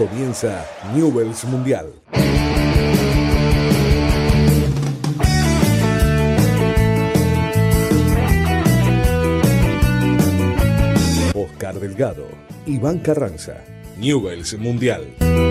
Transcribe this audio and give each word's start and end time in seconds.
Comienza 0.00 0.66
Newells 0.94 1.44
Mundial. 1.44 1.92
Oscar 11.34 11.78
Delgado, 11.78 12.28
Iván 12.64 13.00
Carranza, 13.00 13.62
Newells 13.98 14.58
Mundial. 14.58 15.49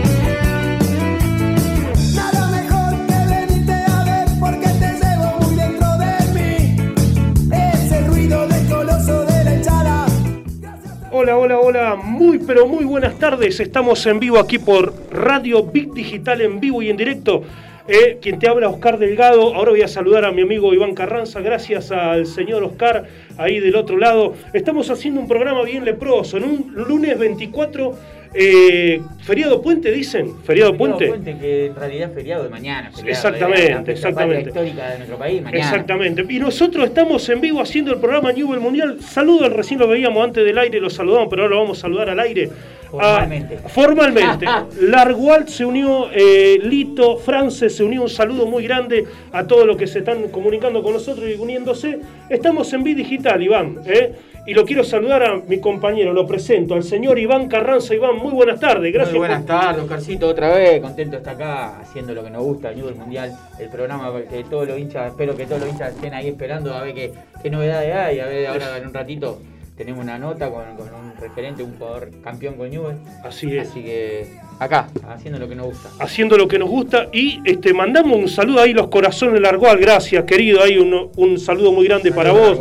Hola, 11.22 11.38
hola, 11.38 11.59
hola, 11.59 11.96
muy 11.98 12.38
pero 12.38 12.66
muy 12.66 12.86
buenas 12.86 13.20
tardes. 13.20 13.60
Estamos 13.60 14.05
en 14.05 14.22
vivo 14.22 14.40
aquí 14.40 14.58
por 14.58 14.94
Radio 15.12 15.64
Big 15.64 15.91
Digital 15.91 16.40
en 16.40 16.62
vivo 16.62 16.82
y 16.82 16.90
en 16.90 16.96
directo. 16.96 17.44
Eh, 17.90 18.20
quien 18.22 18.40
te 18.40 18.48
habla, 18.48 18.70
Oscar 18.70 18.98
Delgado. 18.98 19.54
Ahora 19.54 19.72
voy 19.72 19.82
a 19.82 19.90
saludar 19.90 20.24
a 20.24 20.32
mi 20.32 20.44
amigo 20.44 20.74
Iván 20.74 20.96
Carranza. 20.96 21.41
Gracias 21.41 21.91
al 21.91 22.26
señor 22.26 22.63
Oscar 22.63 23.04
ahí 23.38 23.60
del 23.60 23.76
otro 23.76 23.98
lado. 23.98 24.34
Estamos 24.54 24.90
haciendo 24.91 25.20
un 25.20 25.27
programa 25.27 25.63
bien 25.63 25.84
leproso. 25.84 26.38
En 26.38 26.46
un 26.46 26.74
lunes 26.74 27.20
24, 27.20 27.96
eh, 28.34 29.02
feriado 29.22 29.62
puente, 29.62 29.92
dicen. 29.92 30.36
Feriado 30.44 30.76
puente. 30.78 31.08
puente 31.08 31.38
que 31.38 31.68
en 31.68 31.76
realidad 31.76 32.10
es 32.10 32.16
feriado 32.16 32.44
de 32.44 32.50
mañana. 32.50 32.92
feriado, 32.92 33.10
Exactamente, 33.10 33.78
fecha 33.80 33.92
exactamente. 33.92 34.52
patria 34.52 34.64
histórica 34.64 34.90
de 34.92 34.98
nuestro 34.98 35.18
país, 35.18 35.42
mañana. 35.42 35.64
Exactamente. 35.64 36.26
Y 36.30 36.40
nosotros 36.40 36.86
estamos 36.86 37.28
en 37.30 37.42
vivo 37.42 37.62
haciendo 37.62 37.92
el 37.92 38.00
programa 38.00 38.32
Newell 38.32 38.60
Mundial. 38.60 39.02
Saludos, 39.02 39.52
recién 39.54 39.80
lo 39.80 39.88
veíamos 39.88 40.24
antes 40.24 40.46
del 40.46 40.58
aire, 40.58 40.80
lo 40.80 40.90
saludamos, 40.90 41.27
pero 41.30 41.44
ahora 41.44 41.55
lo 41.55 41.62
vamos 41.62 41.80
a 41.80 41.82
saludar 41.82 42.10
al 42.10 42.20
aire. 42.20 42.49
Formalmente. 42.90 43.59
Ah, 43.63 43.70
formalmente. 43.70 44.45
Largual 44.82 45.48
se 45.48 45.65
unió, 45.65 46.07
eh, 46.12 46.59
Lito, 46.63 47.18
France 47.18 47.70
se 47.70 47.84
unió. 47.84 48.01
Un 48.04 48.09
saludo 48.09 48.46
muy 48.48 48.63
grande 48.63 49.05
a 49.31 49.46
todos 49.46 49.65
los 49.65 49.77
que 49.77 49.87
se 49.87 49.99
están 49.99 50.29
comunicando 50.29 50.81
con 50.81 50.93
nosotros 50.93 51.26
y 51.29 51.40
uniéndose. 51.40 51.99
Estamos 52.29 52.71
en 52.73 52.84
Bit 52.84 52.98
Digital, 52.98 53.41
Iván. 53.43 53.79
¿eh? 53.85 54.13
Y 54.48 54.54
lo 54.55 54.65
quiero 54.65 54.84
saludar 54.84 55.21
a 55.23 55.35
mi 55.35 55.59
compañero, 55.59 56.12
lo 56.12 56.26
presento, 56.26 56.73
al 56.73 56.81
señor 56.84 57.20
Iván 57.20 57.48
Carranza. 57.48 57.93
Iván, 57.93 58.18
muy 58.18 58.31
buenas 58.31 58.59
tardes. 58.59 58.91
Gracias. 58.91 59.12
Muy 59.12 59.20
buenas 59.20 59.40
por- 59.43 59.48
tardes, 59.48 59.84
Oscarcito, 59.84 60.27
otra 60.27 60.55
vez, 60.55 60.81
contento 60.81 61.12
de 61.12 61.18
estar 61.18 61.35
acá 61.35 61.79
haciendo 61.81 62.15
lo 62.15 62.24
que 62.24 62.31
nos 62.31 62.43
gusta, 62.43 62.71
Newell 62.71 62.96
Mundial, 62.96 63.37
el 63.59 63.70
programa 63.70 64.12
que 64.28 64.44
todos 64.46 64.68
los 64.68 64.79
hinchas, 64.79 65.12
espero 65.12 65.35
que 65.35 65.46
todos 65.46 65.62
los 65.62 65.69
hinchas 65.69 65.94
estén 65.94 66.13
ahí 66.16 66.29
esperando 66.29 66.74
a 66.74 66.81
ver 66.81 66.96
qué, 66.96 67.12
qué 67.44 67.50
novedades 67.51 67.94
hay, 67.94 68.19
a 68.19 68.25
ver 68.25 68.47
ahora 68.47 68.78
en 68.78 68.88
un 68.88 68.94
ratito 68.94 69.40
tenemos 69.80 70.03
una 70.03 70.19
nota 70.19 70.50
con, 70.50 70.75
con 70.75 70.94
un 70.94 71.13
referente, 71.18 71.63
un 71.63 71.78
jugador 71.78 72.09
campeón 72.22 72.56
con 72.56 72.69
Newell, 72.69 72.97
Así 73.24 73.56
es. 73.56 73.69
así 73.69 73.81
que 73.81 74.28
acá, 74.59 74.90
haciendo 75.08 75.40
lo 75.40 75.47
que 75.47 75.56
nos 75.56 75.68
gusta. 75.68 75.90
haciendo 76.00 76.38
lo 76.38 76.50
que 76.50 76.59
nos 76.59 76.68
gusta 76.69 77.08
y 77.13 77.40
este 77.46 77.74
mandamos 77.74 78.18
un 78.18 78.28
saludo 78.28 78.59
ahí 78.59 78.74
los 78.74 78.90
corazones 78.90 79.36
del 79.36 79.44
Largual, 79.44 79.78
gracias 79.80 80.25
querido, 80.25 80.62
ahí 80.62 80.78
un, 80.78 81.09
un 81.16 81.40
saludo 81.40 81.72
muy 81.72 81.86
grande 81.88 82.12
para 82.12 82.34
vos. 82.34 82.59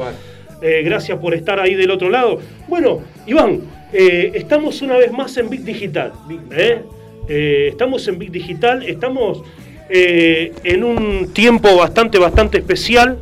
Eh, 0.62 0.82
gracias 0.84 1.18
por 1.18 1.34
estar 1.34 1.58
ahí 1.58 1.74
del 1.74 1.90
otro 1.90 2.08
lado. 2.08 2.38
Bueno, 2.68 3.00
Iván, 3.26 3.62
eh, 3.92 4.30
estamos 4.34 4.80
una 4.82 4.96
vez 4.96 5.10
más 5.10 5.36
en 5.38 5.50
Big 5.50 5.64
Digital, 5.64 6.12
¿eh? 6.52 6.82
Eh, 7.28 7.66
estamos 7.70 8.06
en 8.06 8.16
Big 8.20 8.30
Digital, 8.30 8.84
estamos 8.84 9.42
en 9.90 10.84
un 10.84 11.32
tiempo 11.32 11.74
bastante, 11.76 12.18
bastante 12.18 12.58
especial, 12.58 13.18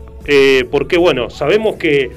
porque 0.71 0.99
bueno, 0.99 1.31
sabemos 1.31 1.77
que 1.77 2.11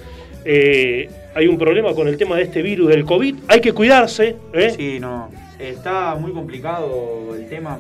eh, 0.46 1.10
hay 1.36 1.48
un 1.48 1.58
problema 1.58 1.94
con 1.94 2.08
el 2.08 2.18
tema 2.18 2.36
de 2.36 2.44
este 2.44 2.62
virus 2.62 2.90
del 2.90 3.06
COVID, 3.06 3.36
hay 3.48 3.62
que 3.62 3.74
cuidarse, 3.74 4.36
¿eh? 4.54 4.74
Sí, 4.76 5.00
no. 5.00 5.30
Está 5.60 6.16
muy 6.16 6.32
complicado 6.32 7.36
el 7.36 7.48
tema, 7.50 7.80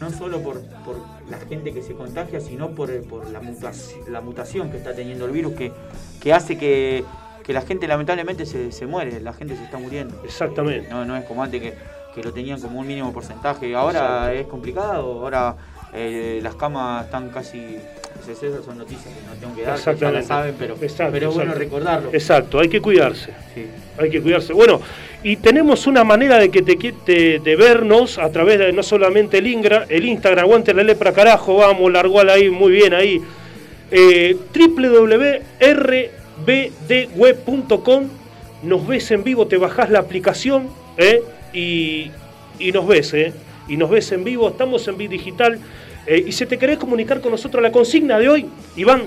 no 0.00 0.10
solo 0.10 0.40
por, 0.40 0.62
por 0.84 0.96
la 1.28 1.38
gente 1.48 1.72
que 1.72 1.82
se 1.82 1.94
contagia, 1.94 2.40
sino 2.40 2.70
por, 2.70 3.02
por 3.08 3.28
la, 3.30 3.40
mutaci- 3.40 4.06
la 4.08 4.20
mutación 4.20 4.70
que 4.70 4.76
está 4.76 4.94
teniendo 4.94 5.26
el 5.26 5.32
virus, 5.32 5.54
que, 5.54 5.72
que 6.20 6.32
hace 6.32 6.56
que, 6.56 7.04
que 7.42 7.52
la 7.52 7.62
gente 7.62 7.88
lamentablemente 7.88 8.46
se, 8.46 8.70
se 8.70 8.86
muere, 8.86 9.20
la 9.20 9.32
gente 9.32 9.56
se 9.56 9.64
está 9.64 9.78
muriendo. 9.78 10.20
Exactamente. 10.24 10.88
No, 10.88 11.04
no 11.04 11.16
es 11.16 11.24
como 11.24 11.42
antes 11.42 11.60
que, 11.60 11.74
que 12.14 12.22
lo 12.22 12.32
tenían 12.32 12.60
como 12.60 12.78
un 12.80 12.86
mínimo 12.86 13.12
porcentaje. 13.12 13.74
Ahora 13.74 14.32
es 14.32 14.46
complicado, 14.46 15.20
ahora 15.20 15.56
eh, 15.92 16.38
las 16.42 16.54
camas 16.54 17.06
están 17.06 17.30
casi... 17.30 17.78
Esas 18.22 18.64
son 18.64 18.78
noticias 18.78 19.04
que 19.14 19.26
no 19.26 19.34
tengo 19.40 19.54
que 19.56 19.62
dar, 19.62 19.78
que 19.78 19.96
ya 20.00 20.10
las 20.10 20.26
saben, 20.26 20.54
pero, 20.58 20.76
Exacto, 20.80 21.12
pero 21.12 21.28
bueno 21.32 21.42
exacto. 21.52 21.58
recordarlo. 21.58 22.10
Exacto, 22.12 22.58
hay 22.60 22.68
que 22.68 22.80
cuidarse. 22.80 23.30
Sí. 23.54 23.66
Hay 23.98 24.10
que 24.10 24.20
cuidarse. 24.20 24.52
Bueno, 24.52 24.80
y 25.22 25.36
tenemos 25.36 25.86
una 25.86 26.04
manera 26.04 26.38
de 26.38 26.50
que 26.50 26.62
te, 26.62 26.76
te- 26.76 27.38
de 27.38 27.56
vernos 27.56 28.18
a 28.18 28.30
través 28.30 28.58
de 28.58 28.72
no 28.72 28.82
solamente 28.82 29.38
el, 29.38 29.46
Ingra, 29.46 29.86
el 29.88 30.04
Instagram, 30.06 30.44
aguante 30.44 30.74
la 30.74 30.82
lepra 30.82 31.12
carajo, 31.12 31.56
vamos, 31.56 31.90
largual 31.92 32.28
ahí, 32.30 32.50
muy 32.50 32.72
bien 32.72 32.92
ahí. 32.94 33.20
Eh, 33.90 34.36
www.rbdweb.com 36.76 38.08
nos 38.62 38.86
ves 38.86 39.10
en 39.10 39.22
vivo, 39.24 39.46
te 39.46 39.56
bajás 39.58 39.90
la 39.90 39.98
aplicación 40.00 40.68
¿eh? 40.96 41.22
y, 41.52 42.10
y 42.58 42.72
nos 42.72 42.86
ves, 42.86 43.14
¿eh? 43.14 43.32
y 43.68 43.76
nos 43.76 43.90
ves 43.90 44.10
en 44.12 44.24
vivo, 44.24 44.48
estamos 44.48 44.86
en 44.88 44.96
Bit 44.96 45.10
Digital. 45.10 45.58
Eh, 46.06 46.24
y 46.26 46.32
si 46.32 46.46
te 46.46 46.58
querés 46.58 46.78
comunicar 46.78 47.20
con 47.20 47.30
nosotros, 47.32 47.62
la 47.62 47.72
consigna 47.72 48.18
de 48.18 48.28
hoy, 48.28 48.46
Iván, 48.76 49.04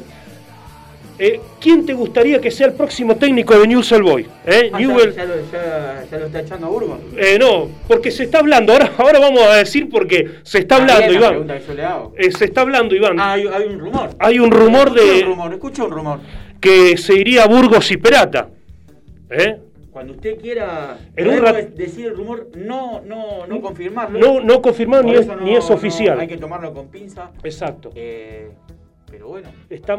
eh, 1.21 1.39
¿quién 1.59 1.85
te 1.85 1.93
gustaría 1.93 2.39
que 2.39 2.49
sea 2.49 2.67
el 2.67 2.73
próximo 2.73 3.17
técnico 3.17 3.57
de 3.59 3.67
Newell's 3.67 3.91
Old 3.91 4.03
Boy? 4.03 4.27
¿Eh? 4.45 4.69
Ah, 4.71 4.79
Newell- 4.79 5.13
ya, 5.13 5.25
lo, 5.25 5.35
ya- 5.51 6.05
ya 6.09 6.17
lo 6.17 6.25
está 6.27 6.39
echando 6.39 6.67
a 6.67 6.69
Burgos. 6.69 6.99
eh, 7.17 7.37
no, 7.37 7.67
porque 7.89 8.09
se 8.09 8.23
está 8.23 8.39
hablando, 8.39 8.71
ahora, 8.71 8.91
ahora 8.97 9.19
vamos 9.19 9.41
a 9.43 9.55
decir 9.57 9.89
porque 9.89 10.29
se 10.43 10.59
está 10.59 10.75
Ah, 10.75 10.81
hablando, 10.81 11.07
la 11.07 11.11
Iván. 11.13 11.47
que 11.47 11.65
yo 11.67 11.73
le 11.73 11.83
hago. 11.83 12.13
Se 12.37 12.45
está 12.45 12.61
hablando, 12.61 12.95
Iván. 12.95 13.19
Ah, 13.19 13.33
hay, 13.33 13.47
hay 13.47 13.63
un 13.65 13.79
rumor. 13.79 14.09
Hay 14.17 14.39
un 14.39 14.49
rumor 14.51 14.93
de 14.93 15.23
un 15.23 15.25
rumor, 15.31 15.53
escuché 15.53 15.81
un 15.81 15.91
rumor. 15.91 16.19
que 16.61 16.95
se 16.97 17.13
iría 17.15 17.43
a 17.43 17.47
Burgos 17.47 17.91
y 17.91 17.97
Perata. 17.97 18.47
¿Eh? 19.29 19.57
Cuando 19.91 20.13
usted 20.13 20.39
quiera 20.39 20.97
un 21.17 21.75
decir 21.75 22.05
el 22.07 22.15
rumor, 22.15 22.49
no, 22.55 23.01
no, 23.01 23.47
no 23.47 23.61
confirmarlo. 23.61 24.19
No, 24.19 24.39
no 24.39 24.61
confirmado 24.61 25.03
ni 25.03 25.13
es, 25.13 25.21
eso 25.21 25.35
no- 25.35 25.41
ni 25.43 25.55
es 25.55 25.67
no, 25.69 25.75
oficial. 25.75 26.19
hay 26.19 26.27
que 26.27 26.37
tomarlo 26.37 26.73
con 26.73 26.87
pinza. 26.89 27.31
Exacto. 27.43 27.89
eh, 27.95 28.51
pero 29.09 29.29
bueno, 29.29 29.49
Está, 29.69 29.95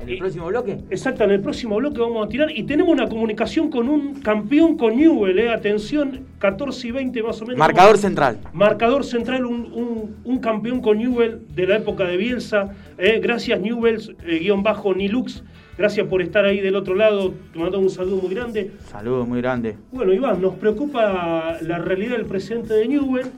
en 0.00 0.08
el 0.08 0.14
y- 0.14 0.18
próximo 0.18 0.46
bloque. 0.46 0.78
Exacto, 0.90 1.22
en 1.24 1.30
el 1.30 1.40
próximo 1.40 1.76
bloque 1.76 2.00
vamos 2.00 2.26
a 2.26 2.28
tirar 2.28 2.50
y 2.50 2.64
tenemos 2.64 2.92
una 2.92 3.08
comunicación 3.08 3.70
con 3.70 3.88
un 3.88 4.14
campeón 4.20 4.76
con 4.76 4.96
Newell, 4.96 5.38
eh. 5.38 5.50
atención, 5.52 6.26
14 6.40 6.88
y 6.88 6.90
20 6.90 7.22
más 7.22 7.40
o 7.40 7.44
menos. 7.44 7.58
Marcador 7.58 7.98
central. 7.98 8.38
Marcador 8.52 9.04
central, 9.04 9.46
un, 9.46 9.72
un- 9.72 10.16
un 10.24 10.38
campeón 10.40 10.80
con 10.80 10.98
Newell 10.98 11.46
de 11.54 11.66
la 11.68 11.76
época 11.76 12.04
de 12.04 12.16
Bielsa. 12.16 12.74
eh, 12.98 13.20
gracias 13.22 13.60
Newell, 13.60 14.16
guion 14.40 14.64
bajo 14.64 14.92
Nilux. 14.92 15.44
Gracias 15.80 16.06
por 16.08 16.20
estar 16.20 16.44
ahí 16.44 16.60
del 16.60 16.76
otro 16.76 16.94
lado. 16.94 17.32
Te 17.54 17.58
mando 17.58 17.78
un 17.78 17.88
saludo 17.88 18.16
muy 18.20 18.34
grande. 18.34 18.70
Saludos 18.90 19.26
muy 19.26 19.40
grande. 19.40 19.76
Bueno, 19.90 20.12
Iván, 20.12 20.38
nos 20.42 20.52
preocupa 20.56 21.56
la 21.62 21.78
realidad 21.78 22.18
del 22.18 22.26
presidente 22.26 22.74
de 22.74 22.86
Newell, 22.86 23.28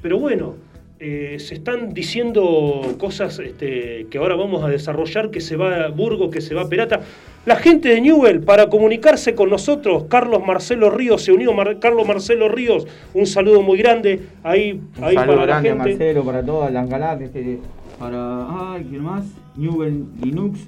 pero 0.00 0.18
bueno, 0.18 0.54
eh, 0.98 1.36
se 1.38 1.52
están 1.56 1.92
diciendo 1.92 2.94
cosas 2.96 3.38
este, 3.40 4.06
que 4.10 4.16
ahora 4.16 4.34
vamos 4.34 4.64
a 4.64 4.68
desarrollar, 4.68 5.30
que 5.30 5.42
se 5.42 5.56
va 5.56 5.84
a 5.84 5.88
Burgos, 5.88 6.30
que 6.30 6.40
se 6.40 6.54
va 6.54 6.62
a 6.62 6.68
Perata. 6.70 7.00
La 7.44 7.56
gente 7.56 7.90
de 7.90 8.00
Newell, 8.00 8.40
para 8.44 8.70
comunicarse 8.70 9.34
con 9.34 9.50
nosotros, 9.50 10.04
Carlos 10.08 10.40
Marcelo 10.42 10.88
Ríos, 10.88 11.22
se 11.22 11.32
unió 11.32 11.52
Mar- 11.52 11.80
Carlos 11.80 12.08
Marcelo 12.08 12.48
Ríos, 12.48 12.86
un 13.12 13.26
saludo 13.26 13.60
muy 13.60 13.76
grande 13.76 14.22
ahí, 14.42 14.80
Un 14.96 15.04
ahí 15.04 15.16
saludo 15.16 15.36
para 15.36 15.40
la 15.40 15.46
grande 15.60 15.68
a 15.68 15.72
gente. 15.74 15.88
Marcelo, 15.90 16.24
para 16.24 16.42
todas 16.42 16.72
las 16.72 16.88
galaxias, 16.88 17.28
este, 17.34 17.58
para. 17.98 18.72
Ay, 18.72 18.86
¿quién 18.88 19.02
más? 19.02 19.26
Newell 19.54 20.04
Linux, 20.22 20.60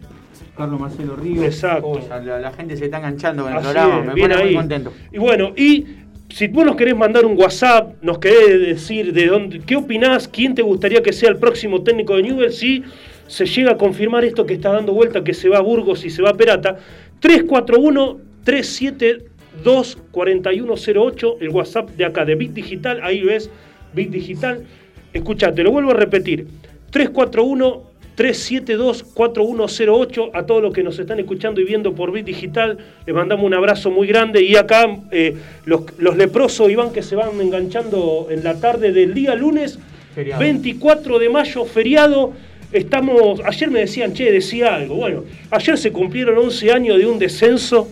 Carlos 0.63 0.81
Marcelo 0.81 1.17
Ríos. 1.17 1.45
Exacto. 1.45 2.01
La, 2.09 2.39
la 2.41 2.53
gente 2.53 2.77
se 2.77 2.87
está 2.87 2.99
enganchando 2.99 3.43
con 3.45 3.53
el 3.53 3.59
Así 3.59 3.65
programa, 3.67 3.99
es, 4.01 4.07
me 4.07 4.21
pone 4.23 4.35
muy 4.37 4.49
ahí. 4.49 4.55
contento. 4.55 4.93
Y 5.13 5.19
bueno, 5.19 5.53
y 5.57 5.87
si 6.29 6.49
vos 6.49 6.65
nos 6.65 6.77
querés 6.77 6.97
mandar 6.97 7.27
un 7.27 7.37
WhatsApp, 7.39 7.95
nos 8.03 8.19
querés 8.19 8.61
decir 8.61 9.13
de 9.13 9.27
dónde, 9.27 9.61
qué 9.61 9.77
opinás, 9.77 10.29
quién 10.29 10.55
te 10.55 10.63
gustaría 10.63 11.03
que 11.03 11.13
sea 11.13 11.29
el 11.31 11.37
próximo 11.37 11.83
técnico 11.83 12.17
de 12.17 12.23
Newell, 12.23 12.53
si 12.53 12.83
se 13.27 13.45
llega 13.47 13.73
a 13.73 13.77
confirmar 13.77 14.25
esto 14.25 14.47
que 14.47 14.55
está 14.55 14.73
dando 14.73 14.93
vuelta, 14.93 15.23
que 15.23 15.35
se 15.35 15.49
va 15.49 15.59
a 15.59 15.61
Burgos 15.61 16.05
y 16.05 16.11
se 16.11 16.23
va 16.23 16.31
a 16.31 16.35
Perata, 16.35 16.79
341 17.21 18.19
372 18.45 19.99
4108, 20.11 21.37
el 21.41 21.49
WhatsApp 21.51 21.91
de 21.91 22.05
acá 22.05 22.25
de 22.25 22.35
Bit 22.35 22.53
Digital, 22.53 23.01
ahí 23.03 23.23
ves 23.23 23.51
Bit 23.95 24.11
Digital. 24.11 24.65
Escucha, 25.13 25.53
te 25.53 25.63
lo 25.63 25.71
vuelvo 25.71 25.91
a 25.91 25.95
repetir. 25.95 26.47
341 26.91 27.92
372-4108 28.17 30.31
a 30.35 30.45
todos 30.47 30.63
los 30.63 30.73
que 30.73 30.83
nos 30.83 30.99
están 30.99 31.19
escuchando 31.21 31.61
y 31.61 31.65
viendo 31.65 31.95
por 31.95 32.11
Bit 32.13 32.27
Digital, 32.27 32.79
les 33.07 33.15
mandamos 33.15 33.45
un 33.47 33.55
abrazo 33.55 33.91
muy 33.91 34.07
grande. 34.07 34.43
Y 34.43 34.57
acá 34.57 34.99
eh, 35.11 35.35
los, 35.65 35.83
los 35.99 36.17
leprosos 36.17 36.71
Iván 36.71 36.93
que 36.93 37.03
se 37.03 37.17
van 37.17 37.41
enganchando 37.41 38.29
en 38.31 38.45
la 38.45 38.59
tarde 38.61 38.93
del 38.93 39.15
día 39.15 39.35
lunes 39.35 39.79
Feriado. 40.15 40.41
24 40.41 41.19
de 41.19 41.29
mayo, 41.31 41.65
feriado, 41.65 42.35
estamos, 42.71 43.41
ayer 43.47 43.71
me 43.71 43.81
decían, 43.81 44.13
che, 44.13 44.31
decía 44.31 44.75
algo, 44.75 44.97
bueno, 44.97 45.25
ayer 45.51 45.79
se 45.79 45.91
cumplieron 45.91 46.37
11 46.37 46.71
años 46.71 46.99
de 46.99 47.07
un 47.07 47.19
descenso 47.19 47.89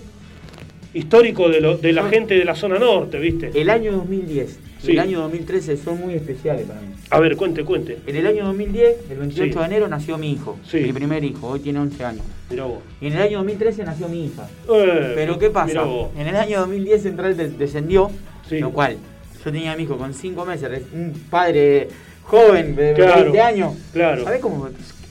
histórico 0.93 1.49
de, 1.49 1.62
lo- 1.62 1.78
de 1.78 1.94
la 1.94 2.06
gente 2.11 2.34
de 2.34 2.44
la 2.44 2.55
zona 2.55 2.78
norte, 2.78 3.19
¿viste? 3.19 3.50
El 3.55 3.70
año 3.70 3.93
2010 3.93 4.58
Sí. 4.82 4.93
El 4.93 4.99
año 5.00 5.21
2013 5.21 5.77
son 5.77 6.00
muy 6.00 6.15
especiales 6.15 6.67
para 6.67 6.81
mí. 6.81 6.88
A 7.11 7.21
ver, 7.21 7.37
cuente, 7.37 7.65
cuente. 7.65 7.99
En 8.06 8.17
el 8.17 8.27
año 8.27 8.44
2010, 8.47 8.97
el 9.11 9.19
28 9.19 9.53
Sí. 9.53 9.59
de 9.59 9.65
enero, 9.67 9.88
nació 9.88 10.17
mi 10.17 10.32
hijo. 10.32 10.59
Sí. 10.67 10.79
Mi 10.79 10.93
primer 10.93 11.23
hijo, 11.23 11.49
hoy 11.49 11.61
tiene 11.61 11.81
11 11.81 12.05
años. 12.05 12.25
Mirá 12.50 12.65
vos. 12.65 12.79
Y 13.00 13.09
en 13.09 13.12
el 13.12 13.23
año 13.23 13.38
2013 13.38 13.85
nació 13.85 14.09
mi 14.09 14.25
hija. 14.27 14.49
Eh, 14.73 15.12
Pero 15.15 15.38
¿qué 15.38 15.50
pasa? 15.50 15.82
En 16.17 16.27
el 16.27 16.37
año 16.37 16.61
2010 16.61 17.03
Central 17.03 17.37
de- 17.37 17.50
descendió, 17.50 18.11
lo 18.50 18.71
cual 18.71 18.97
yo 19.44 19.53
tenía 19.53 19.73
a 19.73 19.77
mi 19.77 19.82
hijo 19.82 19.97
con 19.99 20.15
5 20.15 20.44
meses, 20.47 20.82
un 20.94 21.12
padre 21.31 21.88
joven 22.25 22.75
de 22.77 22.94
Claro, 22.94 23.23
20 23.23 23.41
años. 23.41 23.75
claro. 23.93 24.25
¿Sabés 24.25 24.41
cómo 24.41 24.69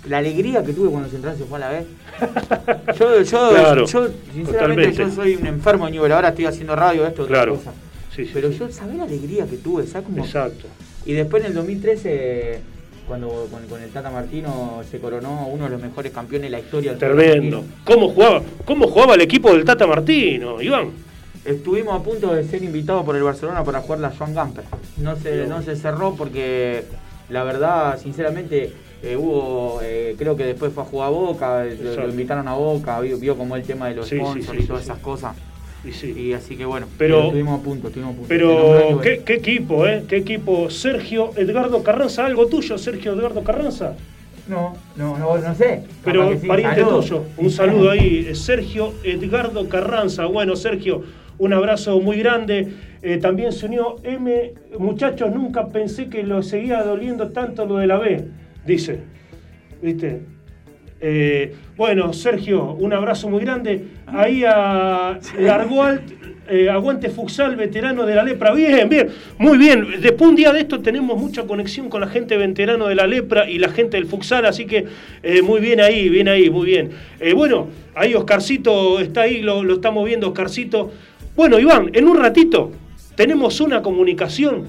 la 0.07 0.17
alegría 0.17 0.63
que 0.63 0.73
tuve 0.73 0.89
cuando 0.89 1.09
Central 1.09 1.37
se 1.37 1.43
fue 1.45 1.57
a 1.57 1.59
la 1.59 1.69
vez? 1.69 1.85
Yo, 2.99 3.21
yo, 3.21 3.49
Claro, 3.51 3.85
yo 3.85 4.07
sinceramente, 4.33 4.51
totalmente. 4.51 4.93
yo 4.97 5.09
soy 5.11 5.35
un 5.35 5.45
enfermo 5.47 5.85
de 5.85 5.91
Newell. 5.91 6.11
Ahora 6.11 6.29
estoy 6.29 6.45
haciendo 6.45 6.75
radio, 6.75 7.05
esto, 7.07 7.23
otra 7.23 7.35
Claro. 7.35 7.55
cosa. 7.55 7.71
Sí, 8.25 8.31
Pero 8.33 8.51
yo, 8.51 8.69
¿sabés 8.71 8.95
la 8.95 9.03
alegría 9.03 9.45
que 9.45 9.57
tuve? 9.57 9.85
¿Sabés 9.87 10.07
cómo? 10.07 10.23
Exacto. 10.23 10.67
Y 11.05 11.13
después 11.13 11.43
en 11.43 11.49
el 11.49 11.55
2013, 11.55 12.59
cuando 13.07 13.47
con, 13.51 13.65
con 13.67 13.81
el 13.81 13.89
Tata 13.89 14.11
Martino 14.11 14.81
se 14.89 14.99
coronó 14.99 15.47
uno 15.47 15.65
de 15.65 15.69
los 15.71 15.81
mejores 15.81 16.11
campeones 16.11 16.51
de 16.51 16.57
la 16.57 16.59
historia 16.59 16.91
del 16.91 16.99
Tremendo. 16.99 17.63
¿Cómo 17.85 18.09
jugaba, 18.09 18.41
¿Cómo 18.65 18.87
jugaba 18.87 19.15
el 19.15 19.21
equipo 19.21 19.51
del 19.51 19.63
Tata 19.63 19.87
Martino, 19.87 20.61
Iván? 20.61 20.91
Estuvimos 21.45 21.99
a 21.99 22.03
punto 22.03 22.33
de 22.33 22.43
ser 22.43 22.63
invitados 22.63 23.05
por 23.05 23.15
el 23.15 23.23
Barcelona 23.23 23.63
para 23.63 23.81
jugar 23.81 23.99
la 23.99 24.11
Joan 24.11 24.35
Gamper. 24.35 24.65
No 24.97 25.15
se, 25.15 25.47
no 25.47 25.61
se 25.61 25.75
cerró 25.75 26.15
porque 26.15 26.83
la 27.29 27.43
verdad, 27.43 27.99
sinceramente, 27.99 28.73
eh, 29.01 29.15
hubo, 29.15 29.79
eh, 29.81 30.15
creo 30.17 30.35
que 30.35 30.43
después 30.45 30.73
fue 30.73 30.83
a 30.83 30.85
jugar 30.85 31.07
a 31.07 31.11
Boca, 31.11 31.63
lo, 31.63 32.09
invitaron 32.09 32.47
a 32.47 32.53
Boca, 32.53 32.99
vio, 32.99 33.17
vio 33.17 33.37
como 33.37 33.55
el 33.55 33.63
tema 33.63 33.87
de 33.87 33.95
los 33.95 34.07
Sí, 34.07 34.17
sponsors 34.17 34.57
sí, 34.57 34.63
y 34.63 34.67
todas 34.67 34.83
esas 34.83 34.99
cosas. 34.99 35.35
Y 35.85 35.91
sí. 35.91 36.11
Y 36.11 36.33
así 36.33 36.55
que 36.55 36.65
bueno, 36.65 36.87
Pero- 36.97 37.25
estuvimos 37.25 37.59
a 37.59 37.63
punto, 37.63 37.87
estuvimos 37.87 38.13
a 38.13 38.17
punto. 38.17 38.27
Se 38.27 38.33
Pero, 38.35 38.79
nombró 38.89 39.01
¿qué, 39.01 39.33
equipo, 39.33 39.87
eh? 39.87 40.03
¿Qué 40.07 40.17
equipo? 40.17 40.69
Sergio 40.69 41.31
Edgardo 41.37 41.83
Carranza, 41.83 42.25
¿algo 42.25 42.47
tuyo, 42.47 42.77
Sergio 42.77 43.13
Edgardo 43.13 43.43
Carranza? 43.43 43.95
No, 44.47 44.73
no, 44.97 45.17
no, 45.17 45.37
no 45.37 45.55
sé. 45.55 45.83
Pero 46.03 46.37
sí, 46.37 46.47
pariente 46.47 46.83
tuyo, 46.83 47.23
un 47.37 47.49
saludo 47.51 47.91
ahí, 47.91 48.25
eh, 48.29 48.35
Sergio 48.35 48.93
Edgardo 49.03 49.69
Carranza. 49.69 50.25
Bueno, 50.25 50.55
Sergio, 50.55 51.03
un 51.37 51.53
abrazo 51.53 51.99
muy 52.01 52.17
grande. 52.17 52.67
Eh, 53.01 53.17
también 53.17 53.53
se 53.53 53.67
unió 53.67 53.95
M. 54.03 54.53
Muchachos, 54.77 55.31
nunca 55.33 55.67
pensé 55.69 56.09
que 56.09 56.23
lo 56.23 56.43
seguía 56.43 56.83
doliendo 56.83 57.29
tanto 57.29 57.65
lo 57.65 57.77
de 57.77 57.87
la 57.87 57.97
B, 57.99 58.25
dice. 58.65 58.99
¿Viste? 59.81 60.23
Eh, 61.01 61.55
bueno, 61.77 62.11
Sergio, 62.13 62.73
un 62.73 62.93
abrazo 62.93 63.29
muy 63.29 63.41
grande. 63.41 63.85
Ahí 64.07 64.43
a 64.45 65.19
Largoalt, 65.39 66.01
eh, 66.49 66.69
aguante 66.69 67.09
Futsal, 67.09 67.55
veterano 67.55 68.05
de 68.05 68.15
la 68.15 68.23
lepra. 68.23 68.53
Bien, 68.53 68.89
bien, 68.89 69.09
muy 69.37 69.57
bien. 69.57 70.01
Después 70.01 70.29
un 70.29 70.35
día 70.35 70.51
de 70.51 70.61
esto 70.61 70.81
tenemos 70.81 71.17
mucha 71.17 71.43
conexión 71.43 71.89
con 71.89 72.01
la 72.01 72.07
gente 72.07 72.35
veterano 72.37 72.87
de 72.87 72.95
la 72.95 73.07
lepra 73.07 73.49
y 73.49 73.59
la 73.59 73.69
gente 73.69 73.97
del 73.97 74.07
Futsal, 74.07 74.45
así 74.45 74.65
que 74.65 74.85
eh, 75.23 75.41
muy 75.41 75.61
bien 75.61 75.79
ahí, 75.79 76.09
bien 76.09 76.27
ahí, 76.27 76.49
muy 76.49 76.65
bien. 76.65 76.91
Bueno, 77.35 77.69
ahí 77.95 78.13
Oscarcito 78.15 78.99
está 78.99 79.21
ahí, 79.21 79.41
lo, 79.41 79.63
lo 79.63 79.75
estamos 79.75 80.05
viendo, 80.05 80.27
Oscarcito. 80.27 80.91
Bueno, 81.35 81.59
Iván, 81.59 81.91
en 81.93 82.07
un 82.07 82.17
ratito 82.17 82.71
tenemos 83.15 83.61
una 83.61 83.81
comunicación, 83.81 84.65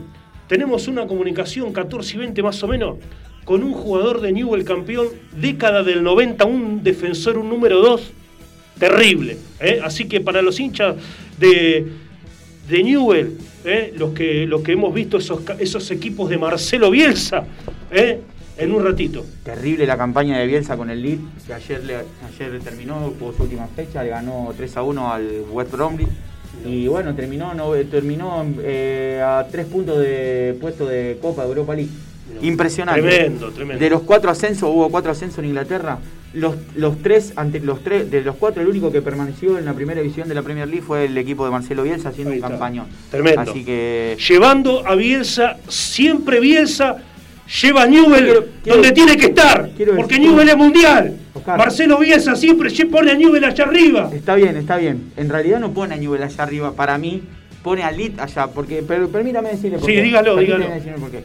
tenemos 0.47 0.87
una 0.89 1.07
comunicación 1.07 1.73
14 1.73 2.17
y 2.17 2.19
20 2.19 2.43
más 2.43 2.63
o 2.63 2.69
menos, 2.69 2.99
con 3.51 3.65
un 3.65 3.73
jugador 3.73 4.21
de 4.21 4.31
Newell 4.31 4.63
campeón, 4.63 5.09
década 5.33 5.83
del 5.83 6.05
90, 6.05 6.45
un 6.45 6.85
defensor, 6.85 7.37
un 7.37 7.49
número 7.49 7.81
2, 7.81 8.13
terrible. 8.79 9.39
¿eh? 9.59 9.81
Así 9.83 10.05
que 10.07 10.21
para 10.21 10.41
los 10.41 10.61
hinchas 10.61 10.95
de, 11.37 11.85
de 12.69 12.83
Newell, 12.85 13.37
¿eh? 13.65 13.93
los, 13.97 14.13
que, 14.15 14.47
los 14.47 14.63
que 14.63 14.71
hemos 14.71 14.95
visto 14.95 15.19
esos, 15.19 15.91
equipos 15.91 16.31
de 16.31 16.39
Marcelo 16.39 16.93
Bielsa, 16.93 17.43
¿eh? 17.91 18.21
en 18.57 18.73
un 18.73 18.85
ratito. 18.85 19.27
Terrible 19.43 19.85
la 19.85 19.97
campaña 19.99 20.39
de 20.39 20.47
Bielsa 20.47 20.77
con 20.77 20.89
el 20.89 21.03
Lead, 21.03 21.19
que 21.45 21.53
ayer, 21.53 21.83
le- 21.83 21.97
ayer 21.97 22.61
terminó, 22.63 23.13
jugó 23.19 23.33
su 23.33 23.43
última 23.43 23.67
fecha, 23.75 24.05
le 24.05 24.11
ganó 24.11 24.55
3 24.57 24.77
a 24.77 24.83
1 24.85 25.13
al 25.13 25.29
West 25.51 25.73
Bromley. 25.73 26.07
Y 26.65 26.87
bueno, 26.87 27.17
terminó, 27.17 27.53
no, 27.55 27.73
terminó 27.91 28.43
a 28.45 29.45
3 29.51 29.67
puntos 29.67 29.99
de 29.99 30.57
puesto 30.61 30.87
de 30.87 31.19
Copa 31.21 31.43
de 31.43 31.49
Europa 31.49 31.75
League. 31.75 31.91
Impresionante. 32.43 33.01
Tremendo, 33.03 33.51
tremendo. 33.51 33.83
De 33.85 33.91
los 33.91 34.03
cuatro 34.03 34.31
ascensos, 34.31 34.69
hubo 34.73 34.89
cuatro 34.91 35.13
ascensos 35.13 35.39
en 35.41 35.47
Inglaterra. 35.47 35.99
Los, 36.33 36.55
los 36.77 37.03
tres, 37.03 37.33
ante 37.35 37.59
los 37.59 37.83
tres, 37.83 38.09
de 38.11 38.21
los 38.23 38.37
cuatro, 38.37 38.63
el 38.63 38.69
único 38.69 38.93
que 38.93 39.03
permaneció 39.03 39.59
en 39.59 39.65
la 39.65 39.73
primera 39.75 40.01
división 40.01 40.29
de 40.29 40.35
la 40.37 40.43
Premier 40.43 40.69
League 40.69 40.83
fue 40.83 41.07
el 41.07 41.19
equipo 41.19 41.45
de 41.45 41.51
Marcelo 41.51 41.83
Bielsa 41.83 42.11
haciendo 42.11 42.33
un 42.35 42.41
campañón. 42.41 42.87
Tremendo. 43.11 43.41
Así 43.41 43.65
que 43.65 44.17
Llevando 44.29 44.87
a 44.87 44.95
Bielsa, 44.95 45.57
siempre 45.69 46.39
Bielsa 46.39 46.99
lleva 47.61 47.83
a 47.83 47.87
Newell 47.87 48.25
Quiero- 48.25 48.47
quiero- 48.63 48.77
donde 48.79 48.93
tiene 48.93 49.17
que 49.17 49.27
estar, 49.27 49.71
porque 49.71 50.15
decir- 50.15 50.21
Newell 50.21 50.49
es 50.51 50.57
mundial. 50.57 51.17
Oscar. 51.35 51.59
Marcelo 51.59 51.99
Bielsa 51.99 52.37
siempre 52.37 52.71
pone 52.89 53.11
a 53.11 53.15
Newell 53.15 53.45
allá 53.45 53.65
arriba. 53.65 54.09
Está 54.15 54.37
bien, 54.37 54.57
está 54.57 54.77
bien. 54.77 55.13
En 55.17 55.29
realidad 55.29 55.59
no 55.59 55.73
pone 55.73 55.95
a 55.95 55.97
Newell 55.97 56.23
allá 56.23 56.45
arriba. 56.45 56.73
Para 56.75 56.97
mí, 56.97 57.23
pone 57.65 57.83
a 57.83 57.91
Lit 57.91 58.21
allá. 58.21 58.47
Porque, 58.47 58.85
pero 58.87 59.09
permítame 59.09 59.51
decirle 59.51 59.79
por 59.79 59.89
Sí, 59.91 59.97
qué. 59.97 60.03
dígalo, 60.03 60.37
Permítame 60.37 60.59
dígalo. 60.65 60.75
decirle 60.77 60.99
por 61.01 61.11
qué. 61.11 61.25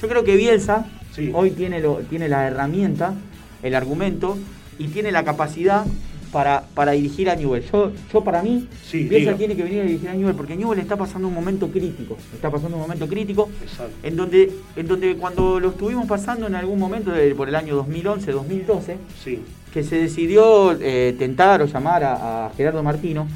Yo 0.00 0.08
creo 0.08 0.24
que 0.24 0.36
Bielsa 0.36 0.86
Sí. 1.12 1.30
hoy 1.34 1.50
tiene, 1.50 1.80
lo, 1.80 1.94
tiene 2.10 2.28
la 2.28 2.46
herramienta, 2.46 3.14
el 3.62 3.74
argumento 3.74 4.36
y 4.78 4.88
tiene 4.88 5.10
la 5.10 5.24
capacidad 5.24 5.86
para, 6.30 6.64
para 6.74 6.92
dirigir 6.92 7.30
a 7.30 7.36
Newell. 7.36 7.64
Yo, 7.72 7.92
yo 8.12 8.22
para 8.22 8.42
mí, 8.42 8.68
Sí, 8.86 9.04
Bielsa 9.04 9.34
tiene 9.34 9.56
que 9.56 9.62
venir 9.62 9.80
a 9.80 9.84
dirigir 9.84 10.08
a 10.10 10.14
Newell 10.14 10.34
porque 10.34 10.54
Newell 10.56 10.78
está 10.78 10.96
pasando 10.96 11.28
un 11.28 11.32
momento 11.34 11.68
crítico. 11.68 12.18
Está 12.34 12.50
pasando 12.50 12.76
un 12.76 12.82
momento 12.82 13.08
crítico 13.08 13.48
Exacto. 13.62 13.92
en 14.02 14.16
donde, 14.16 14.52
en 14.76 14.86
donde 14.86 15.16
cuando 15.16 15.58
lo 15.58 15.70
estuvimos 15.70 16.06
pasando 16.06 16.46
en 16.46 16.54
algún 16.54 16.78
momento 16.78 17.10
de- 17.12 17.34
por 17.34 17.48
el 17.48 17.54
año 17.54 17.74
2011, 17.76 18.32
2012, 18.32 18.98
Sí. 19.24 19.38
que 19.72 19.82
se 19.82 19.96
decidió 19.96 20.72
eh, 20.78 21.14
tentar 21.18 21.62
o 21.62 21.66
llamar 21.66 22.04
a, 22.04 22.46
a 22.46 22.50
Gerardo 22.50 22.82
Martino, 22.82 23.26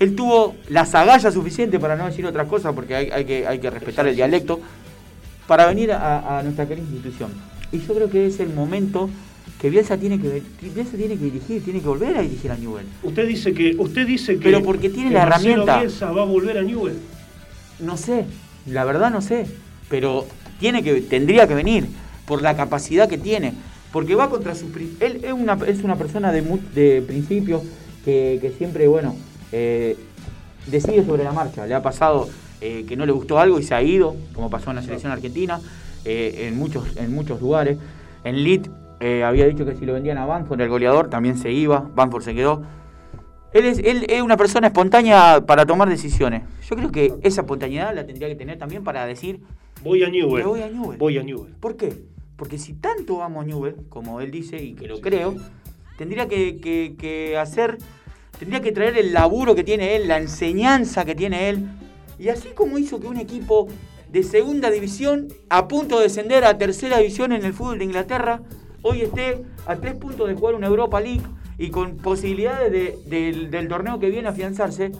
él 0.00 0.14
tuvo 0.14 0.54
las 0.68 0.94
agallas 0.94 1.34
suficientes, 1.34 1.80
para 1.80 1.96
no 1.96 2.06
decir 2.06 2.24
otra 2.26 2.44
cosa, 2.46 2.72
porque 2.72 2.94
hay, 2.94 3.10
hay 3.10 3.24
que, 3.24 3.46
hay 3.46 3.58
que 3.58 3.68
respetar 3.68 4.06
el 4.06 4.14
dialecto, 4.14 4.60
para 5.48 5.66
venir 5.66 5.90
a, 5.90 6.38
a 6.38 6.42
nuestra 6.44 6.68
querida 6.68 6.84
institución. 6.84 7.32
Y 7.72 7.80
yo 7.80 7.94
creo 7.94 8.08
que 8.08 8.26
es 8.26 8.38
el 8.38 8.50
momento 8.54 9.10
que 9.60 9.70
Bielsa 9.70 9.96
tiene 9.96 10.20
que, 10.20 10.42
Bielsa 10.62 10.96
tiene 10.96 11.16
que 11.16 11.24
dirigir, 11.24 11.64
tiene 11.64 11.80
que 11.80 11.88
volver 11.88 12.16
a 12.16 12.22
dirigir 12.22 12.52
a 12.52 12.56
Newell. 12.56 12.86
Usted 13.02 13.26
dice 13.26 13.52
que 13.52 13.74
usted 13.76 14.06
dice 14.06 14.36
que 14.36 14.44
Pero 14.44 14.62
porque 14.62 14.88
tiene 14.88 15.08
que 15.08 15.14
la 15.16 15.26
Marcelo 15.26 15.50
herramienta. 15.50 15.78
Bielsa 15.80 16.12
va 16.12 16.22
a 16.22 16.26
volver 16.26 16.58
a 16.58 16.62
Newell. 16.62 16.98
No 17.80 17.96
sé, 17.96 18.26
la 18.66 18.84
verdad 18.84 19.10
no 19.10 19.20
sé, 19.20 19.46
pero 19.88 20.26
tiene 20.60 20.84
que, 20.84 21.00
tendría 21.00 21.48
que 21.48 21.54
venir 21.54 21.88
por 22.26 22.42
la 22.42 22.56
capacidad 22.56 23.08
que 23.08 23.18
tiene, 23.18 23.54
porque 23.92 24.14
va 24.14 24.28
contra 24.28 24.54
su... 24.54 24.66
Él 25.00 25.20
es 25.24 25.32
una, 25.32 25.58
es 25.66 25.82
una 25.82 25.96
persona 25.96 26.30
de, 26.30 26.42
de 26.74 27.02
principios 27.02 27.62
que, 28.04 28.38
que 28.40 28.52
siempre, 28.52 28.86
bueno, 28.86 29.16
eh, 29.50 29.96
decide 30.66 31.04
sobre 31.04 31.24
la 31.24 31.32
marcha. 31.32 31.66
Le 31.66 31.74
ha 31.74 31.82
pasado 31.82 32.28
eh, 32.60 32.84
que 32.88 32.96
no 32.96 33.06
le 33.06 33.12
gustó 33.12 33.38
algo 33.38 33.58
y 33.58 33.62
se 33.62 33.74
ha 33.74 33.82
ido, 33.82 34.14
como 34.34 34.50
pasó 34.50 34.70
en 34.70 34.76
la 34.76 34.82
selección 34.82 35.12
argentina, 35.12 35.60
eh, 36.04 36.46
en, 36.48 36.56
muchos, 36.58 36.96
en 36.96 37.12
muchos 37.14 37.40
lugares. 37.40 37.78
En 38.24 38.42
Leeds 38.42 38.70
eh, 39.00 39.22
había 39.24 39.46
dicho 39.46 39.64
que 39.64 39.76
si 39.76 39.84
lo 39.86 39.92
vendían 39.94 40.18
a 40.18 40.26
Banford, 40.26 40.60
el 40.60 40.68
goleador, 40.68 41.08
también 41.10 41.36
se 41.38 41.52
iba, 41.52 41.88
Banford 41.94 42.22
se 42.22 42.34
quedó. 42.34 42.62
Él 43.52 43.64
es, 43.64 43.78
él 43.78 44.04
es 44.08 44.20
una 44.20 44.36
persona 44.36 44.66
espontánea 44.66 45.40
para 45.46 45.64
tomar 45.64 45.88
decisiones. 45.88 46.42
Yo 46.68 46.76
creo 46.76 46.92
que 46.92 47.14
esa 47.22 47.40
espontaneidad 47.42 47.94
la 47.94 48.04
tendría 48.04 48.28
que 48.28 48.34
tener 48.34 48.58
también 48.58 48.84
para 48.84 49.06
decir, 49.06 49.40
Voy 49.82 50.02
a 50.02 50.10
Newell. 50.10 50.44
Voy 50.44 50.60
a 50.62 50.68
Newell. 50.68 50.98
Voy 50.98 51.18
a 51.18 51.22
Newell. 51.22 51.52
¿por 51.60 51.76
qué? 51.76 51.94
Porque 52.36 52.58
si 52.58 52.74
tanto 52.74 53.22
amo 53.22 53.40
a 53.40 53.44
Newell, 53.44 53.76
como 53.88 54.20
él 54.20 54.30
dice 54.30 54.62
y 54.62 54.74
que 54.74 54.86
lo 54.88 55.00
creo, 55.00 55.36
tendría 55.96 56.26
que, 56.28 56.58
que- 56.60 56.94
que 56.98 57.38
hacer, 57.38 57.78
tendría 58.38 58.60
que 58.60 58.72
traer 58.72 58.98
el 58.98 59.12
laburo 59.12 59.54
que 59.54 59.64
tiene 59.64 59.96
él, 59.96 60.08
la 60.08 60.18
enseñanza 60.18 61.04
que 61.04 61.14
tiene 61.14 61.48
él. 61.48 61.64
Y 62.18 62.28
así 62.28 62.48
como 62.54 62.78
hizo 62.78 62.98
que 63.00 63.06
un 63.06 63.16
equipo 63.18 63.68
de 64.10 64.22
segunda 64.22 64.70
división, 64.70 65.28
a 65.48 65.68
punto 65.68 65.98
de 65.98 66.04
descender 66.04 66.44
a 66.44 66.56
tercera 66.58 66.98
división 66.98 67.32
en 67.32 67.44
el 67.44 67.52
fútbol 67.52 67.78
de 67.78 67.84
Inglaterra, 67.84 68.40
hoy 68.82 69.02
esté 69.02 69.42
a 69.66 69.76
tres 69.76 69.94
puntos 69.94 70.28
de 70.28 70.34
jugar 70.34 70.54
una 70.54 70.66
Europa 70.66 71.00
League 71.00 71.22
y 71.58 71.70
con 71.70 71.96
posibilidades 71.96 72.72
de- 72.72 72.98
del, 73.06 73.50
del 73.50 73.68
torneo 73.68 73.98
que 73.98 74.08
viene 74.10 74.28
a 74.28 74.30
afianzarse, 74.30 74.92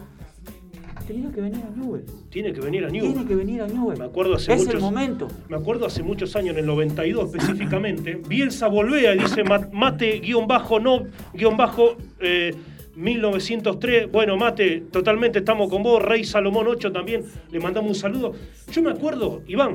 tenía 1.07 1.31
que 1.31 1.41
venir 1.41 1.63
a 1.65 1.71
Newell. 1.75 2.05
Tiene 2.29 2.53
que 2.53 2.61
venir 2.61 2.85
a 2.85 2.91
Newell. 2.91 3.13
Tiene 3.15 3.27
que 3.27 3.35
venir 3.35 3.63
a 3.63 3.67
Newell. 3.67 3.99
Me 3.99 4.05
acuerdo 4.05 4.35
hace 4.35 4.53
es 4.53 4.59
muchos 4.59 4.75
el 4.75 4.81
momento. 4.81 5.29
Me 5.49 5.57
acuerdo 5.57 5.87
hace 5.87 6.03
muchos 6.03 6.37
años, 6.37 6.51
en 6.53 6.59
el 6.61 6.67
92 6.67 7.35
específicamente, 7.35 8.21
Bielsa 8.29 8.69
volvea 8.69 9.15
y 9.15 9.19
dice 9.21 9.43
ma- 9.43 9.69
mate 9.73 10.19
guion 10.21 10.47
bajo 10.47 10.79
no 10.81 11.05
guion 11.33 11.57
bajo 11.57 11.97
eh, 12.21 12.55
1903. 12.99 14.11
Bueno, 14.11 14.37
mate, 14.37 14.83
totalmente 14.91 15.39
estamos 15.39 15.71
con 15.71 15.85
vos. 15.85 16.03
Rey 16.03 16.25
Salomón 16.25 16.67
8 16.67 16.91
también, 16.91 17.25
le 17.51 17.61
mandamos 17.61 17.91
un 17.91 17.95
saludo. 17.95 18.35
Yo 18.73 18.83
me 18.83 18.91
acuerdo, 18.91 19.43
Iván, 19.47 19.75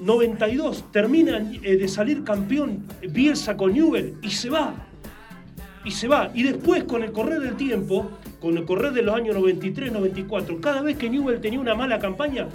92, 0.00 0.90
termina 0.90 1.46
eh, 1.62 1.76
de 1.76 1.88
salir 1.88 2.24
campeón 2.24 2.86
Bielsa 3.10 3.56
con 3.56 3.74
Newell 3.74 4.14
y 4.22 4.30
se 4.30 4.48
va. 4.48 4.74
Y 5.84 5.90
se 5.90 6.08
va. 6.08 6.30
Y 6.32 6.42
después, 6.42 6.84
con 6.84 7.02
el 7.02 7.12
correr 7.12 7.40
del 7.40 7.56
tiempo, 7.56 8.10
con 8.40 8.56
el 8.56 8.64
correr 8.64 8.92
de 8.92 9.02
los 9.02 9.14
años 9.14 9.34
93, 9.36 9.92
94, 9.92 10.60
cada 10.62 10.80
vez 10.80 10.96
que 10.96 11.10
Newell 11.10 11.40
tenía 11.42 11.60
una 11.60 11.74
mala 11.74 11.98
campaña, 11.98 12.48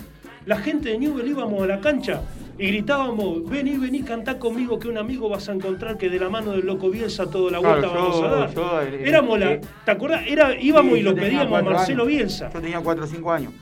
la 0.48 0.58
gente 0.58 0.90
de 0.90 0.98
Newell 0.98 1.28
íbamos 1.28 1.62
a 1.62 1.68
la 1.68 1.80
cancha 1.80 2.24
y 2.60 2.68
gritábamos, 2.68 3.50
vení, 3.50 3.78
vení, 3.78 4.04
cantá 4.04 4.38
conmigo 4.38 4.78
que 4.78 4.90
un 4.90 4.98
amigo 4.98 5.30
vas 5.30 5.48
a 5.50 5.54
encontrar 5.54 5.98
que 5.98 6.10
de 6.10 6.20
la 6.20 6.30
mano 6.30 6.52
del 6.52 6.66
loco 6.66 6.90
Bielsa 6.90 7.30
toda 7.30 7.50
la 7.52 7.60
vuelta 7.60 7.88
Claro, 7.88 7.94
vamos 8.02 8.20
yo- 8.20 8.26
a 8.28 8.30
dar. 8.32 8.54
yo, 8.54 8.82
eh, 8.82 9.04
Éramos 9.08 9.40
la, 9.40 9.52
eh, 9.54 9.62
¿te 9.86 9.92
acordás? 9.92 10.24
Era, 10.28 10.60
íbamos 10.62 10.94
Sí, 10.96 11.00
y 11.00 11.04
lo 11.04 11.16
pedíamos 11.16 11.58
a 11.60 11.64
Marcelo 11.64 12.04
años. 12.04 12.08
Bielsa. 12.18 12.52
Yo 12.54 12.60
tenía 12.62 12.80
4 12.82 13.04
o 13.06 13.08
5 13.08 13.32
años. 13.32 13.54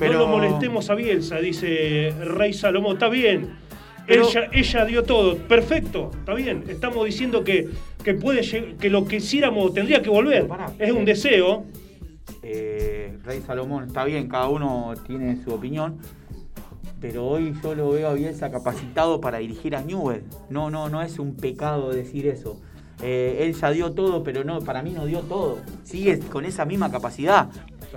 No 0.00 0.12
lo 0.12 0.26
molestemos 0.28 0.88
a 0.90 0.94
Bielsa, 0.94 1.36
dice 1.38 2.12
Rey 2.24 2.52
Salomón. 2.54 2.94
Está 2.94 3.08
bien. 3.08 3.50
Pero- 4.06 4.26
ella, 4.26 4.48
ella 4.52 4.84
dio 4.86 5.02
todo. 5.04 5.36
Perfecto. 5.36 6.10
Está 6.18 6.34
bien. 6.34 6.64
Estamos 6.68 7.04
diciendo 7.06 7.44
que, 7.44 7.68
que 8.02 8.14
puede 8.14 8.40
que 8.78 8.90
lo 8.90 9.04
que 9.06 9.16
hiciéramos 9.16 9.72
tendría 9.74 10.00
que 10.02 10.08
volver. 10.10 10.42
Pero 10.42 10.48
pará. 10.48 10.72
Es 10.78 10.90
un 10.90 11.04
deseo. 11.04 11.64
eh, 12.42 13.18
Rey 13.24 13.40
Salomón, 13.46 13.84
está 13.88 14.04
bien, 14.04 14.26
cada 14.28 14.48
uno 14.48 14.94
tiene 15.06 15.36
su 15.44 15.52
opinión, 15.52 15.98
pero 17.00 17.26
hoy 17.26 17.54
yo 17.62 17.74
lo 17.74 17.90
veo 17.90 18.08
a 18.08 18.14
Bielsa 18.14 18.50
capacitado 18.50 19.20
para 19.20 19.38
dirigir 19.38 19.74
a 19.76 19.82
Newell. 19.82 20.24
No, 20.48 20.70
no, 20.70 20.88
no 20.88 21.02
es 21.02 21.18
un 21.18 21.34
pecado 21.36 21.90
decir 21.90 22.26
eso. 22.26 22.60
Eh, 23.02 23.38
él 23.40 23.54
ya 23.54 23.70
dio 23.70 23.92
todo, 23.92 24.22
pero 24.22 24.44
no, 24.44 24.60
para 24.60 24.82
mí 24.82 24.90
no 24.90 25.06
dio 25.06 25.20
todo. 25.20 25.58
Sigue 25.84 26.18
con 26.18 26.44
esa 26.44 26.64
misma 26.66 26.90
capacidad. 26.90 27.48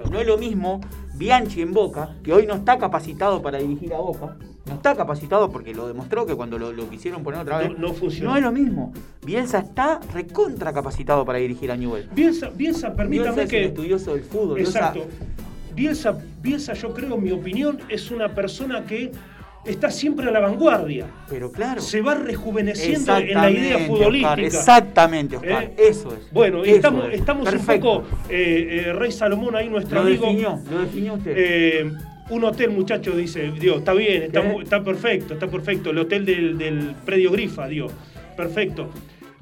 No 0.09 0.19
es 0.19 0.25
lo 0.25 0.37
mismo 0.37 0.79
Bianchi 1.15 1.61
en 1.61 1.73
Boca, 1.73 2.15
que 2.23 2.33
hoy 2.33 2.47
no 2.47 2.55
está 2.55 2.77
capacitado 2.79 3.41
para 3.41 3.59
dirigir 3.59 3.93
a 3.93 3.97
Boca. 3.97 4.37
No 4.65 4.75
está 4.75 4.95
capacitado 4.95 5.51
porque 5.51 5.73
lo 5.73 5.87
demostró 5.87 6.25
que 6.25 6.35
cuando 6.35 6.57
lo, 6.57 6.71
lo 6.71 6.89
quisieron 6.89 7.21
poner 7.21 7.41
otra 7.41 7.57
vez. 7.57 7.71
No- 7.77 7.89
no 7.89 7.93
funcionó. 7.93 8.31
No 8.31 8.37
es 8.37 8.43
lo 8.43 8.51
mismo. 8.53 8.93
Bielsa 9.25 9.59
está 9.59 9.99
recontra 10.13 10.71
capacitado 10.71 11.25
para 11.25 11.37
dirigir 11.39 11.69
a 11.69 11.75
Newell. 11.75 12.07
Bielsa, 12.15 12.49
Bielsa 12.49 12.95
permítame 12.95 13.33
Bielsa 13.35 13.41
es 13.41 13.45
un 13.47 13.49
que. 13.51 13.65
estudioso 13.65 14.13
del 14.15 14.23
fútbol. 14.23 14.59
Exacto. 14.61 15.01
Bielsa, 15.01 15.42
Bielsa, 15.75 16.73
yo 16.73 16.93
creo, 16.93 17.15
en 17.15 17.23
mi 17.23 17.31
opinión, 17.31 17.79
es 17.89 18.11
una 18.11 18.29
persona 18.29 18.85
que 18.85 19.11
está 19.65 19.89
siempre 19.89 20.27
a 20.27 20.31
la 20.31 20.39
vanguardia. 20.39 21.07
Pero 21.29 21.51
claro. 21.51 21.81
Se 21.81 22.01
va 22.01 22.15
rejuveneciendo 22.15 23.15
en 23.17 23.33
la 23.33 23.49
idea 23.49 23.79
futbolística. 23.79 24.29
Oscar, 24.31 24.39
exactamente, 24.45 25.35
Oscar. 25.37 25.63
¿Eh? 25.63 25.73
Eso 25.77 26.13
es. 26.13 26.31
Bueno, 26.31 26.65
y 26.65 26.69
Eso 26.69 26.75
estamos, 26.77 27.07
es. 27.07 27.13
estamos 27.19 27.53
un 27.53 27.65
poco, 27.65 28.03
eh, 28.29 28.85
eh, 28.87 28.93
Rey 28.93 29.11
Salomón 29.11 29.55
ahí, 29.55 29.69
nuestro 29.69 29.95
Lo 30.01 30.07
amigo. 30.07 30.25
definió, 30.25 30.59
lo 30.69 30.79
definió 30.81 31.13
usted. 31.15 31.91
Un 32.29 32.43
hotel, 32.45 32.69
muchacho, 32.71 33.11
dice, 33.11 33.51
Dios, 33.59 33.79
está 33.79 33.93
bien, 33.93 34.31
está, 34.61 34.81
perfecto, 34.83 35.33
está 35.33 35.47
perfecto. 35.47 35.89
El 35.89 35.97
hotel 35.99 36.25
del, 36.25 36.57
del 36.57 36.95
predio 37.05 37.31
Grifa, 37.31 37.67
Dios, 37.67 37.91
perfecto. 38.37 38.89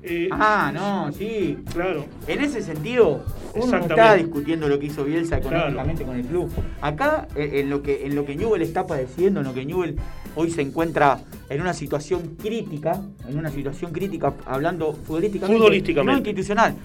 Eh, 0.04 0.30
ah, 0.32 0.72
no, 0.74 1.12
sí. 1.12 1.58
Claro, 1.74 2.06
En 2.28 2.42
ese 2.42 2.62
sentido, 2.62 3.24
uno 3.54 3.66
no 3.72 3.78
está 3.78 4.16
discutiendo 4.16 4.68
lo 4.68 4.80
que 4.80 4.88
hizo 4.88 5.04
Bielsa 5.04 5.38
económicamente 5.38 6.04
con 6.04 6.16
el 6.16 6.26
club. 6.26 6.50
Acá, 6.82 7.28
eh, 7.36 7.60
en 7.62 7.70
lo 7.70 7.84
que 7.84 8.06
en 8.06 8.16
lo 8.16 8.26
que 8.26 8.36
Newell 8.36 8.62
está 8.64 8.88
padeciendo, 8.88 9.42
en 9.42 9.48
lo 9.48 9.54
que 9.54 9.66
Newell 9.66 9.96
hoy 10.36 10.50
se 10.50 10.62
encuentra 10.62 11.20
en 11.50 11.62
una 11.62 11.74
situación 11.74 12.36
crítica, 12.42 13.00
en 13.28 13.38
una 13.38 13.52
situación 13.52 13.92
crítica, 13.92 14.34
hablando 14.46 14.94
futbolísticamente, 14.94 15.58
Futbolísticamente. 15.58 16.12
no 16.12 16.18
institucional. 16.18 16.76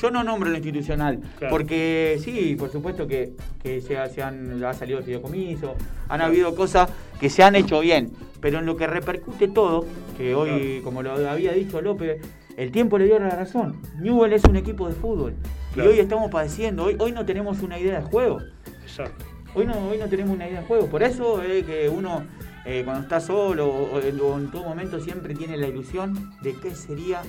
Yo 0.00 0.10
no 0.12 0.22
nombro 0.22 0.48
lo 0.48 0.54
institucional, 0.54 1.18
Claro. 1.38 1.50
porque 1.50 2.20
sí, 2.22 2.54
por 2.56 2.70
supuesto 2.70 3.08
que, 3.08 3.32
que 3.60 3.80
se, 3.80 3.98
ha- 3.98 4.08
se 4.08 4.22
han, 4.22 4.62
ha 4.62 4.72
salido 4.72 4.98
el 4.98 5.04
fideicomiso, 5.04 5.74
han 6.08 6.20
habido 6.20 6.54
cosas 6.54 6.88
que 7.18 7.28
se 7.28 7.42
han 7.42 7.56
hecho 7.56 7.80
bien, 7.80 8.12
pero 8.40 8.60
en 8.60 8.66
lo 8.66 8.76
que 8.76 8.86
repercute 8.86 9.48
todo, 9.48 9.84
que 10.16 10.32
hoy, 10.36 10.50
Claro. 10.50 10.84
como 10.84 11.02
lo 11.02 11.28
había 11.28 11.50
dicho 11.52 11.80
López, 11.82 12.22
el 12.62 12.70
tiempo 12.72 12.98
le 12.98 13.06
dio 13.06 13.18
la 13.18 13.30
razón. 13.30 13.80
Newell 13.98 14.32
es 14.32 14.44
un 14.44 14.56
equipo 14.56 14.86
de 14.88 14.94
fútbol. 14.94 15.34
Claro. 15.74 15.90
Y 15.90 15.94
hoy 15.94 16.00
estamos 16.00 16.30
padeciendo, 16.30 16.84
hoy, 16.84 16.96
hoy 16.98 17.12
no 17.12 17.24
tenemos 17.24 17.62
una 17.62 17.78
idea 17.78 18.00
de 18.00 18.04
juego. 18.04 18.38
exacto. 18.82 19.24
Hoy 19.54 19.66
no, 19.66 19.74
hoy 19.88 19.98
no 19.98 20.08
tenemos 20.08 20.32
una 20.34 20.46
idea 20.48 20.60
de 20.60 20.66
juego. 20.66 20.86
Por 20.86 21.02
eso 21.02 21.42
es 21.42 21.64
que 21.64 21.88
uno, 21.88 22.24
eh, 22.64 22.82
cuando 22.84 23.02
está 23.02 23.18
solo 23.20 23.66
o, 23.66 23.96
o 23.96 24.00
en, 24.38 24.50
todo 24.50 24.62
momento, 24.64 25.00
siempre 25.00 25.34
tiene 25.34 25.56
la 25.56 25.66
ilusión 25.66 26.30
de 26.42 26.54
qué 26.54 26.72
sería 26.74 27.22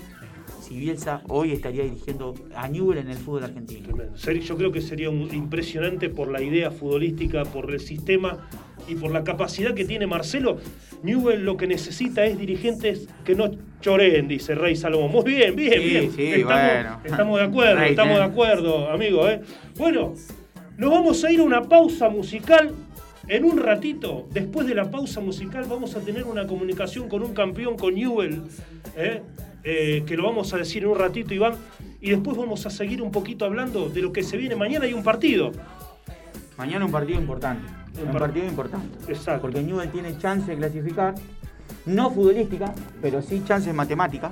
si 0.62 0.78
Bielsa 0.78 1.22
hoy 1.30 1.52
estaría 1.54 1.84
dirigiendo 1.84 2.34
a 2.56 2.68
Newell 2.68 3.00
en 3.00 3.10
el 3.10 3.18
fútbol 3.18 3.46
argentino. 3.46 3.90
Yo 4.16 4.58
creo 4.58 4.72
que 4.72 4.82
sería 4.82 5.10
un- 5.10 5.34
impresionante 5.34 6.10
por 6.10 6.28
la 6.30 6.42
idea 6.42 6.70
futbolística, 6.70 7.44
por 7.46 7.72
el 7.72 7.80
sistema 7.80 8.48
y 8.92 8.96
por 8.96 9.12
la 9.12 9.24
capacidad 9.24 9.74
que 9.74 9.86
tiene 9.86 10.06
Marcelo. 10.08 10.58
Newell 11.04 11.44
lo 11.46 11.58
que 11.58 11.66
necesita 11.68 12.26
es 12.26 12.38
dirigentes 12.38 13.08
que 13.24 13.36
no 13.36 13.50
choreen, 13.80 14.28
dice 14.28 14.54
Rey 14.54 14.76
Salomón. 14.76 15.12
Muy 15.12 15.24
bien, 15.24 15.56
bien, 15.56 15.74
Sí, 15.82 15.90
bien. 15.90 16.12
sí, 16.12 16.26
estamos, 16.28 16.72
bueno. 16.74 17.00
estamos 17.06 17.40
de 17.40 17.46
acuerdo, 17.46 17.76
Rey, 17.80 17.90
estamos 17.92 18.16
de 18.18 18.22
¿eh? 18.22 18.26
acuerdo, 18.26 18.90
amigo. 18.92 19.28
¿eh? 19.30 19.42
Bueno, 19.78 20.14
nos 20.78 20.92
vamos 20.92 21.24
a 21.24 21.32
ir 21.32 21.40
a 21.40 21.44
una 21.44 21.64
pausa 21.64 22.10
musical. 22.10 22.74
En 23.28 23.46
un 23.46 23.60
ratito, 23.60 24.28
después 24.32 24.68
de 24.68 24.76
la 24.76 24.92
pausa 24.92 25.22
musical, 25.22 25.66
vamos 25.70 25.96
a 25.96 26.02
tener 26.02 26.24
una 26.26 26.48
comunicación 26.48 27.08
con 27.08 27.22
un 27.22 27.34
campeón, 27.34 27.78
con 27.78 27.94
Newell, 27.96 28.42
¿eh? 28.98 29.22
Eh, 29.64 30.04
que 30.08 30.18
lo 30.18 30.24
vamos 30.24 30.54
a 30.54 30.58
decir 30.58 30.84
en 30.84 30.90
un 30.90 30.98
ratito, 30.98 31.34
Iván. 31.34 31.54
Y 32.02 32.10
después 32.10 32.36
vamos 32.36 32.66
a 32.66 32.72
seguir 32.72 33.02
un 33.02 33.12
poquito 33.12 33.46
hablando 33.46 33.90
de 33.90 34.02
lo 34.02 34.12
que 34.12 34.24
se 34.24 34.36
viene. 34.38 34.56
Mañana 34.56 34.86
hay 34.86 34.94
un 34.94 35.04
partido. 35.04 35.52
Mañana 36.62 36.86
un 36.86 36.92
partido 36.92 37.20
importante. 37.20 37.66
Un 37.96 38.06
Un, 38.06 38.12
par- 38.12 38.22
partido 38.22 38.46
importante. 38.46 39.12
Exacto. 39.12 39.42
Porque 39.42 39.64
Newell 39.64 39.90
tiene 39.90 40.16
chance 40.20 40.52
de 40.52 40.58
clasificar, 40.58 41.16
no 41.88 42.12
futbolística, 42.12 42.72
pero 43.02 43.20
sí 43.24 43.42
chance 43.44 43.74
matemática. 43.74 44.32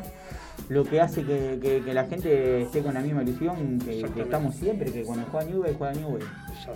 Lo 0.69 0.83
que 0.83 1.01
hace 1.01 1.23
que, 1.23 1.57
que- 1.59 1.81
que 1.83 1.93
la 1.95 2.03
gente 2.05 2.61
esté 2.61 2.83
con 2.83 2.93
la 2.93 2.99
misma 2.99 3.23
ilusión 3.23 3.79
que, 3.79 4.01
estamos 4.21 4.53
siempre, 4.53 4.91
que 4.91 5.01
cuando 5.01 5.25
juega 5.31 5.47
Newell, 5.49 5.75
juega 5.75 5.93
Newell. 5.95 6.23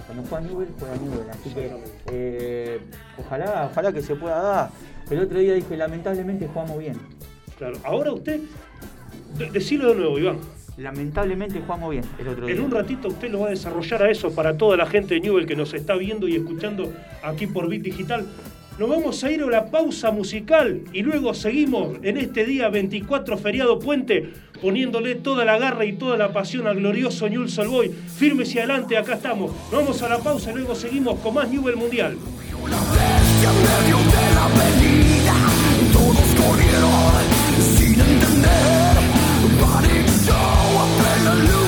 Cuando 0.07 0.23
juega 0.27 0.47
Newell, 0.47 0.69
juega 0.79 0.95
Newell. 0.95 1.29
Así 1.29 1.49
que 1.51 1.71
eh, 2.11 2.79
ojalá, 3.19 3.67
ojalá 3.71 3.91
que 3.93 4.01
se 4.01 4.15
pueda 4.15 4.41
dar. 4.41 4.69
El 5.11 5.19
otro 5.19 5.37
día 5.37 5.53
dije, 5.53 5.77
lamentablemente 5.77 6.47
jugamos 6.47 6.79
bien. 6.79 6.97
Claro. 7.59 7.77
Ahora 7.83 8.11
usted, 8.13 8.39
de- 9.37 9.51
decilo 9.51 9.89
de 9.89 9.95
nuevo, 9.95 10.17
Iván. 10.17 10.37
Lamentablemente 10.77 11.61
jugamos 11.61 11.91
bien 11.91 12.03
el 12.17 12.27
otro 12.27 12.47
día. 12.47 12.55
En 12.55 12.61
un 12.61 12.71
ratito 12.71 13.07
usted 13.07 13.29
lo 13.29 13.41
va 13.41 13.47
a 13.47 13.49
desarrollar 13.51 14.03
a 14.03 14.09
eso 14.09 14.33
para 14.33 14.57
toda 14.57 14.75
la 14.75 14.87
gente 14.87 15.15
de 15.15 15.21
Newell 15.21 15.45
que 15.45 15.55
nos 15.55 15.73
está 15.73 15.95
viendo 15.95 16.27
y 16.27 16.35
escuchando 16.35 16.91
aquí 17.21 17.47
por 17.47 17.69
Bit 17.69 17.83
Digital. 17.83 18.25
Nos 18.79 18.89
vamos 18.89 19.23
a 19.23 19.29
ir 19.29 19.43
a 19.43 19.45
la 19.45 19.69
pausa 19.69 20.09
musical 20.09 20.81
y 20.91 21.03
luego 21.03 21.35
seguimos 21.35 21.97
en 22.01 22.17
este 22.17 22.43
día 22.43 22.69
24 22.69 23.37
feriado 23.37 23.77
puente 23.77 24.33
poniéndole 24.63 25.13
toda 25.13 25.45
la 25.45 25.59
garra 25.59 25.85
y 25.85 25.93
toda 25.93 26.17
la 26.17 26.33
pasión 26.33 26.65
al 26.65 26.77
glorioso 26.77 27.29
Newell's 27.29 27.55
Old 27.59 27.69
Boy. 27.69 27.89
Firmes 27.89 28.55
y 28.55 28.59
adelante, 28.59 28.97
acá 28.97 29.13
estamos. 29.13 29.51
Nos 29.71 29.81
vamos 29.81 30.01
a 30.01 30.09
la 30.09 30.17
pausa 30.17 30.49
y 30.51 30.55
luego 30.55 30.73
seguimos 30.73 31.19
con 31.19 31.35
más 31.35 31.49
Newell 31.49 31.75
Mundial. 31.75 32.17
Yo 33.43 33.49
soy 37.77 37.87
el 37.87 38.41
rey, 38.43 39.97
el 39.97 40.02
alone 41.33 41.62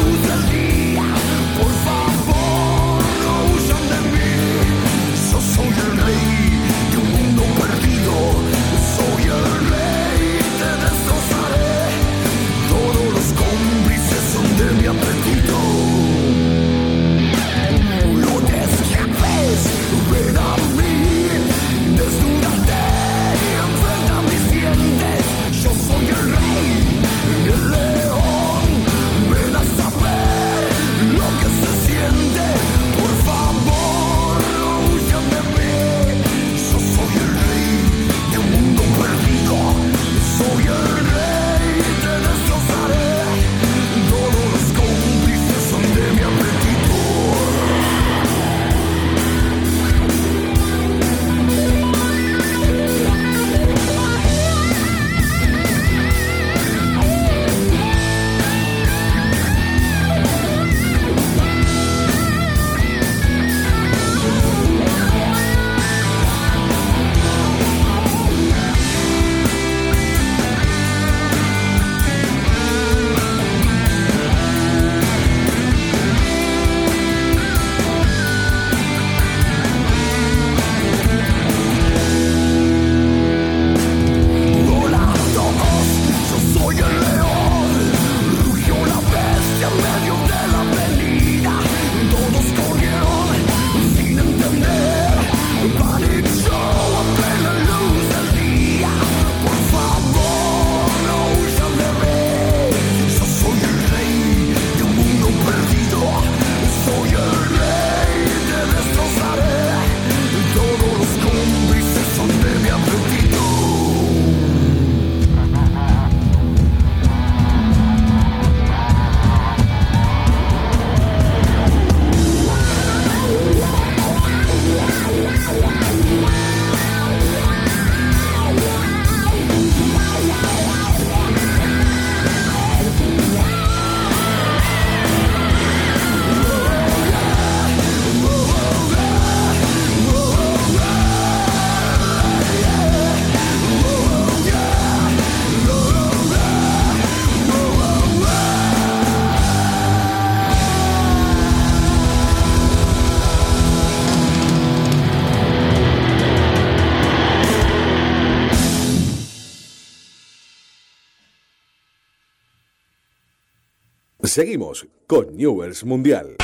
seguimos 164.36 164.86
con 165.08 165.38
Newells 165.38 165.86
Mundial. 165.86 166.36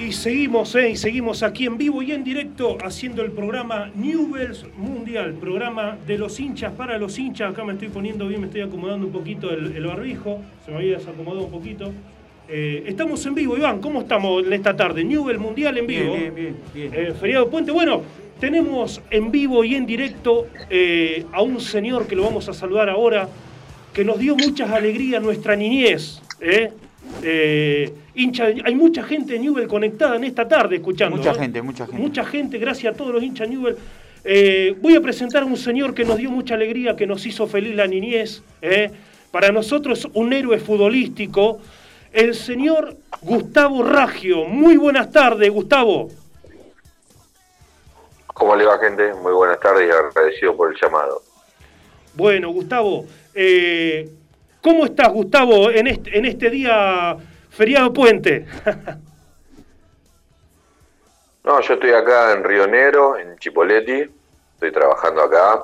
Y 0.00 0.10
seguimos, 0.10 0.74
eh, 0.74 0.90
y 0.90 0.96
seguimos 0.96 1.44
aquí 1.44 1.66
en 1.66 1.78
vivo 1.78 2.02
y 2.02 2.10
en 2.10 2.24
directo 2.24 2.78
haciendo 2.84 3.22
el 3.22 3.30
programa 3.30 3.92
Newells 3.94 4.66
Mundial, 4.76 5.34
programa 5.34 5.96
de 6.04 6.18
los 6.18 6.40
hinchas 6.40 6.72
para 6.72 6.98
los 6.98 7.16
hinchas. 7.16 7.52
Acá 7.52 7.64
me 7.64 7.74
estoy 7.74 7.90
poniendo 7.90 8.26
bien, 8.26 8.40
me 8.40 8.48
estoy 8.48 8.62
acomodando 8.62 9.06
un 9.06 9.12
poquito 9.12 9.52
el 9.52 9.86
barbijo, 9.86 10.42
se 10.64 10.72
me 10.72 10.78
había 10.78 10.98
desacomodado 10.98 11.44
un 11.44 11.52
poquito. 11.52 11.92
Eh, 12.48 12.84
estamos 12.86 13.24
en 13.26 13.34
vivo, 13.34 13.56
Iván, 13.56 13.80
¿cómo 13.80 14.02
estamos 14.02 14.44
en 14.44 14.52
esta 14.52 14.76
tarde? 14.76 15.02
Newell 15.02 15.38
Mundial 15.38 15.78
en 15.78 15.86
vivo. 15.86 16.14
Bien, 16.14 16.34
bien, 16.34 16.56
bien. 16.72 16.90
bien. 16.90 17.06
Eh, 17.08 17.12
feriado 17.18 17.50
Puente. 17.50 17.72
Bueno, 17.72 18.02
tenemos 18.38 19.00
en 19.10 19.32
vivo 19.32 19.64
y 19.64 19.74
en 19.74 19.84
directo 19.84 20.46
eh, 20.70 21.24
a 21.32 21.42
un 21.42 21.60
señor 21.60 22.06
que 22.06 22.14
lo 22.14 22.22
vamos 22.22 22.48
a 22.48 22.54
saludar 22.54 22.88
ahora, 22.88 23.28
que 23.92 24.04
nos 24.04 24.18
dio 24.18 24.36
muchas 24.36 24.70
alegrías 24.70 25.20
nuestra 25.20 25.56
niñez. 25.56 26.22
hincha, 28.14 28.46
hay 28.64 28.74
mucha 28.76 29.02
gente 29.02 29.32
de 29.32 29.38
Newell 29.40 29.66
conectada 29.66 30.14
en 30.14 30.24
esta 30.24 30.46
tarde 30.46 30.76
escuchando. 30.76 31.16
Mucha 31.16 31.34
gente, 31.34 31.62
mucha 31.62 31.86
gente. 31.86 32.00
Mucha 32.00 32.24
gente, 32.24 32.58
gracias 32.58 32.94
a 32.94 32.96
todos 32.96 33.12
los 33.12 33.24
hinchas 33.24 33.48
Newell. 33.48 33.76
Voy 34.80 34.94
a 34.94 35.00
presentar 35.00 35.42
a 35.42 35.46
un 35.46 35.56
señor 35.56 35.94
que 35.94 36.04
nos 36.04 36.16
dio 36.16 36.30
mucha 36.30 36.54
alegría, 36.54 36.94
que 36.94 37.08
nos 37.08 37.26
hizo 37.26 37.48
feliz 37.48 37.74
la 37.74 37.88
niñez. 37.88 38.44
Para 39.32 39.50
nosotros 39.50 40.08
un 40.14 40.32
héroe 40.32 40.58
futbolístico, 40.58 41.60
el 42.16 42.34
señor 42.34 42.96
Gustavo 43.20 43.82
Raggio. 43.82 44.44
Muy 44.44 44.78
buenas 44.78 45.12
tardes, 45.12 45.50
Gustavo. 45.50 46.08
¿Cómo 48.28 48.56
le 48.56 48.64
va, 48.64 48.78
gente? 48.78 49.12
Muy 49.14 49.32
buenas 49.32 49.60
tardes 49.60 49.86
y 49.86 49.90
agradecido 49.90 50.56
por 50.56 50.72
el 50.72 50.80
llamado. 50.80 51.22
Bueno, 52.14 52.50
Gustavo, 52.50 53.04
eh, 53.34 54.10
¿cómo 54.62 54.86
estás, 54.86 55.12
Gustavo, 55.12 55.70
en 55.70 55.88
este, 55.88 56.16
en 56.16 56.24
este 56.24 56.48
día 56.50 57.16
feriado 57.50 57.92
puente? 57.92 58.46
No, 61.44 61.60
yo 61.60 61.74
estoy 61.74 61.92
acá 61.92 62.32
en 62.32 62.42
Río 62.42 62.66
Negro, 62.66 63.16
en 63.16 63.38
Chipoleti. 63.38 64.12
Estoy 64.54 64.72
trabajando 64.72 65.22
acá. 65.22 65.62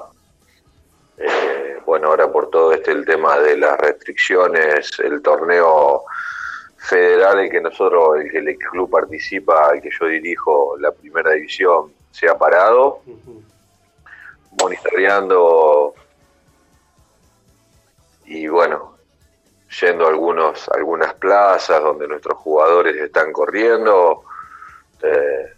Eh, 1.18 1.78
bueno, 1.84 2.06
ahora 2.06 2.30
por 2.30 2.50
todo 2.50 2.72
este 2.72 2.92
el 2.92 3.04
tema 3.04 3.36
de 3.40 3.56
las 3.56 3.80
restricciones, 3.80 4.92
el 5.00 5.20
torneo 5.22 6.04
federal 6.82 7.38
el 7.38 7.50
que 7.50 7.60
nosotros, 7.60 8.20
el 8.20 8.30
que 8.30 8.38
el 8.38 8.58
club 8.58 8.90
participa, 8.90 9.70
el 9.74 9.80
que 9.80 9.90
yo 9.98 10.06
dirijo, 10.06 10.76
la 10.78 10.90
primera 10.90 11.30
división, 11.30 11.92
se 12.10 12.28
ha 12.28 12.36
parado, 12.36 13.00
monitoreando 14.60 15.94
y 18.26 18.48
bueno, 18.48 18.96
yendo 19.80 20.06
a 20.06 20.08
algunos, 20.08 20.68
algunas 20.70 21.14
plazas 21.14 21.82
donde 21.82 22.08
nuestros 22.08 22.38
jugadores 22.38 22.96
están 22.96 23.32
corriendo. 23.32 24.24
eh, 25.02 25.54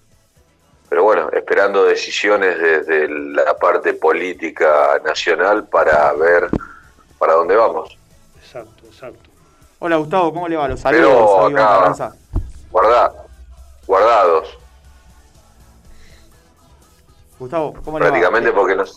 pero 0.88 1.02
bueno, 1.02 1.28
esperando 1.32 1.84
decisiones 1.84 2.58
desde 2.58 3.08
la 3.08 3.56
parte 3.56 3.94
política 3.94 5.00
nacional 5.04 5.66
para 5.66 6.12
ver 6.12 6.48
para 7.18 7.32
dónde 7.32 7.56
vamos. 7.56 7.98
Exacto, 8.36 8.86
exacto. 8.86 9.33
Hola 9.78 9.96
Gustavo, 9.96 10.32
¿cómo 10.32 10.48
le 10.48 10.56
va? 10.56 10.68
Los 10.68 10.80
saludos. 10.80 11.52
Carranza. 11.52 12.14
Guarda, 12.70 13.12
guardados, 13.86 14.58
Gustavo, 17.38 17.74
¿cómo 17.84 17.98
le 17.98 18.04
va? 18.04 18.10
prácticamente 18.10 18.50
Eh, 18.50 18.52
porque 18.54 18.74
nos... 18.74 18.96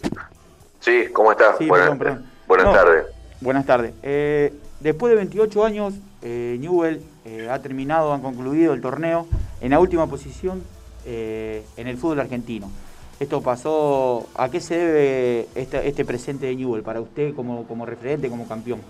Sí, 0.80 1.06
¿cómo 1.14 1.32
estás? 1.32 1.58
Sí, 1.58 1.68
buenas 1.68 1.90
perdón, 1.90 2.00
perdón. 2.00 2.26
buenas 2.48 2.66
No. 2.68 2.72
tardes. 2.74 3.06
Buenas 3.42 3.66
tardes. 3.66 3.94
Eh, 4.02 4.54
después 4.80 5.12
de 5.12 5.18
28 5.18 5.66
años, 5.66 5.94
eh, 6.22 6.58
Newell 6.60 7.04
eh, 7.26 7.50
ha 7.52 7.60
terminado, 7.62 8.14
han 8.14 8.22
concluido 8.22 8.74
el 8.74 8.82
torneo 8.82 9.28
en 9.62 9.72
la 9.72 9.80
última 9.80 10.08
posición 10.08 10.64
eh, 11.06 11.64
en 11.76 11.88
el 11.88 11.98
fútbol 11.98 12.20
argentino. 12.22 12.72
Esto 13.20 13.42
pasó, 13.42 14.28
¿a 14.36 14.50
qué 14.50 14.60
se 14.62 14.78
debe 14.78 15.48
este, 15.56 15.88
este 15.88 16.06
presente 16.06 16.46
de 16.48 16.56
Newell 16.56 16.84
para 16.84 17.02
usted 17.02 17.36
como, 17.36 17.68
como 17.68 17.86
referente, 17.86 18.30
como 18.30 18.48
campeón? 18.48 18.82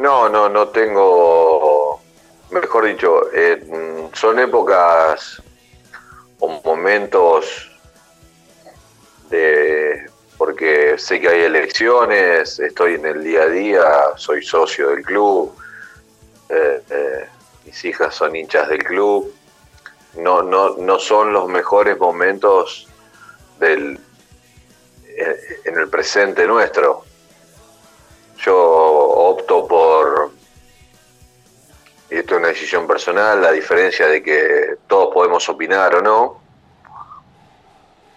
No, 0.00 0.30
no, 0.30 0.48
no 0.48 0.68
tengo, 0.68 2.00
mejor 2.50 2.86
dicho, 2.86 3.30
eh, 3.34 4.08
son 4.14 4.38
épocas 4.38 5.42
o 6.38 6.48
momentos 6.64 7.70
de, 9.28 10.10
porque 10.38 10.96
sé 10.96 11.20
que 11.20 11.28
hay 11.28 11.40
elecciones, 11.42 12.58
estoy 12.60 12.94
en 12.94 13.04
el 13.04 13.22
día 13.22 13.42
a 13.42 13.48
día, 13.48 13.84
soy 14.16 14.42
socio 14.42 14.88
del 14.88 15.02
club, 15.02 15.54
eh, 16.48 16.80
eh, 16.88 17.28
mis 17.66 17.84
hijas 17.84 18.14
son 18.14 18.34
hinchas 18.34 18.70
del 18.70 18.82
club, 18.82 19.30
no, 20.14 20.42
no, 20.42 20.76
no 20.78 20.98
son 20.98 21.34
los 21.34 21.46
mejores 21.46 21.98
momentos 21.98 22.88
del, 23.58 24.00
en 25.66 25.78
el 25.78 25.90
presente 25.90 26.46
nuestro. 26.46 27.04
Yo 28.42 28.56
opto 28.56 29.68
por, 29.68 29.79
y 32.10 32.16
esto 32.16 32.34
es 32.34 32.38
una 32.40 32.48
decisión 32.48 32.86
personal, 32.86 33.40
la 33.40 33.52
diferencia 33.52 34.06
de 34.06 34.22
que 34.22 34.76
todos 34.88 35.12
podemos 35.14 35.48
opinar 35.48 35.94
o 35.94 36.00
no, 36.02 36.40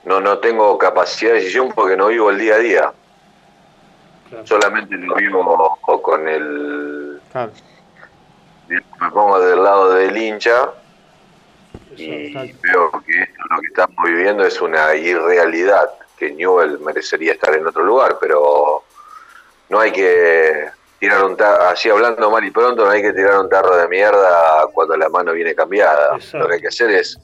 no, 0.06 0.20
no 0.20 0.40
tengo 0.40 0.78
capacidad 0.78 1.32
de 1.34 1.40
decisión 1.40 1.72
porque 1.74 1.96
no 1.96 2.08
vivo 2.08 2.30
el 2.30 2.40
día 2.40 2.56
a 2.56 2.60
día, 2.60 2.94
Claro. 4.30 4.48
solamente 4.48 4.96
lo 4.98 5.16
vivo 5.16 5.80
con 6.02 6.28
el, 6.28 7.22
Claro. 7.32 7.52
me 8.68 9.12
pongo 9.12 9.40
del 9.40 9.64
lado 9.64 9.94
del 9.94 10.18
hincha 10.18 10.72
y 11.96 12.28
Exacto. 12.28 12.58
veo 12.64 13.04
que 13.06 13.22
esto 13.22 13.44
lo 13.52 13.60
que 13.62 13.68
estamos 13.68 14.06
viviendo 14.06 14.44
es 14.44 14.60
una 14.60 14.96
irrealidad, 14.96 15.88
que 16.18 16.32
Newell 16.32 16.80
merecería 16.80 17.34
estar 17.34 17.54
en 17.54 17.68
otro 17.68 17.84
lugar, 17.84 18.18
pero 18.20 18.84
no 19.70 19.80
hay 19.80 19.92
que 19.92 20.70
tirar 21.04 21.26
un 21.26 21.36
tarro, 21.36 21.64
así 21.66 21.90
hablando 21.90 22.32
mal 22.32 22.46
y 22.46 22.50
pronto, 22.50 22.86
no 22.86 22.90
hay 22.90 23.02
que 23.02 23.12
tirar 23.12 23.38
un 23.38 23.50
tarro 23.50 23.76
de 23.76 23.90
mierda 23.90 24.66
cuando 24.72 24.96
la 24.96 25.10
mano 25.10 25.34
viene 25.34 25.54
cambiada. 25.54 26.16
Exacto. 26.16 26.38
Lo 26.38 26.48
que 26.48 26.54
hay 26.54 26.62
que 26.62 26.68
hacer 26.70 26.92
es 26.92 27.20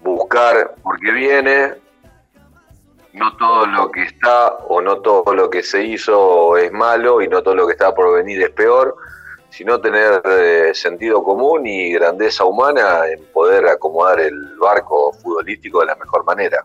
buscar 0.00 0.74
por 0.82 0.98
qué 0.98 1.10
viene, 1.10 1.74
no 3.12 3.36
todo 3.36 3.66
lo 3.66 3.90
que 3.90 4.04
está 4.04 4.54
o 4.68 4.80
no 4.80 5.02
todo 5.02 5.34
lo 5.34 5.50
que 5.50 5.62
se 5.62 5.84
hizo 5.84 6.56
es 6.56 6.72
malo 6.72 7.20
y 7.20 7.28
no 7.28 7.42
todo 7.42 7.54
lo 7.54 7.66
que 7.66 7.74
está 7.74 7.94
por 7.94 8.14
venir 8.14 8.42
es 8.42 8.50
peor, 8.52 8.96
sino 9.50 9.78
tener 9.78 10.22
eh, 10.24 10.70
sentido 10.72 11.22
común 11.22 11.66
y 11.66 11.92
grandeza 11.92 12.46
humana 12.46 13.06
en 13.06 13.22
poder 13.34 13.66
acomodar 13.66 14.18
el 14.18 14.56
barco 14.56 15.12
futbolístico 15.12 15.80
de 15.80 15.86
la 15.88 15.96
mejor 15.96 16.24
manera. 16.24 16.64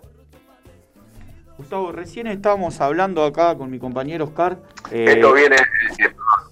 Gustavo, 1.57 1.91
recién 1.91 2.27
estábamos 2.27 2.79
hablando 2.81 3.23
acá 3.23 3.55
con 3.57 3.69
mi 3.71 3.79
compañero 3.79 4.25
Oscar. 4.25 4.57
eh, 4.91 5.05
Esto 5.15 5.33
viene, 5.33 5.55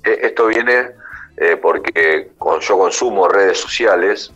eh, 0.03 0.19
esto 0.23 0.47
viene 0.47 0.91
eh, 1.37 1.57
porque 1.57 2.31
con- 2.37 2.59
yo 2.59 2.77
consumo 2.77 3.27
redes 3.27 3.59
sociales 3.59 4.31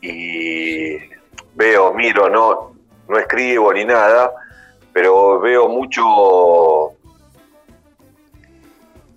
y 0.00 0.96
veo, 1.54 1.92
miro, 1.94 2.28
no, 2.28 2.74
no 3.08 3.18
escribo 3.18 3.72
ni 3.72 3.84
nada, 3.84 4.32
pero 4.92 5.40
veo 5.40 5.68
mucho 5.68 6.92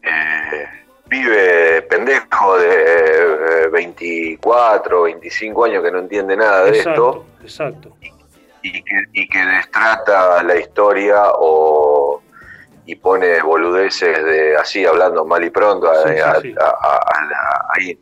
eh, 0.01 0.65
pibe 1.07 1.81
pendejo 1.83 2.57
de 2.57 3.65
eh, 3.65 3.67
24, 3.71 5.03
25 5.03 5.65
años 5.65 5.83
que 5.83 5.91
no 5.91 5.99
entiende 5.99 6.35
nada 6.35 6.63
de 6.65 6.79
esto 6.79 7.25
exacto. 7.43 7.95
Y 8.63 8.83
que, 8.83 9.03
y 9.13 9.27
que 9.27 9.45
destrata 9.45 10.41
la 10.43 10.55
historia 10.59 11.23
o 11.35 12.21
y 12.85 12.95
pone 12.95 13.41
boludeces 13.41 14.23
de 14.23 14.57
así 14.57 14.85
hablando 14.85 15.23
mal 15.25 15.43
y 15.43 15.49
pronto 15.49 15.89
a- 15.89 16.03
Sí, 16.07 16.13
sí, 16.15 16.19
a- 16.19 16.41
sí. 16.41 16.55
a- 16.59 16.63
a- 16.65 16.97
a 16.97 17.25
la- 17.25 17.65
ahí 17.75 17.99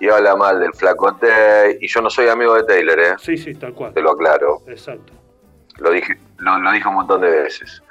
y 0.00 0.08
habla 0.08 0.34
mal 0.34 0.58
del 0.60 0.72
flacote 0.74 1.78
y 1.80 1.86
yo 1.88 2.00
no 2.00 2.10
soy 2.10 2.28
amigo 2.28 2.54
de 2.54 2.64
Taylor 2.64 2.98
eh 3.00 3.14
Sí, 3.20 3.36
sí, 3.36 3.54
tal 3.54 3.74
cual. 3.74 3.92
te 3.94 4.00
lo 4.02 4.10
aclaro 4.12 4.62
Exacto. 4.66 5.12
lo 5.78 5.90
dije 5.90 6.18
lo, 6.38 6.58
lo 6.58 6.72
dije 6.72 6.88
un 6.88 6.94
montón 6.94 7.20
de 7.20 7.30
veces 7.30 7.82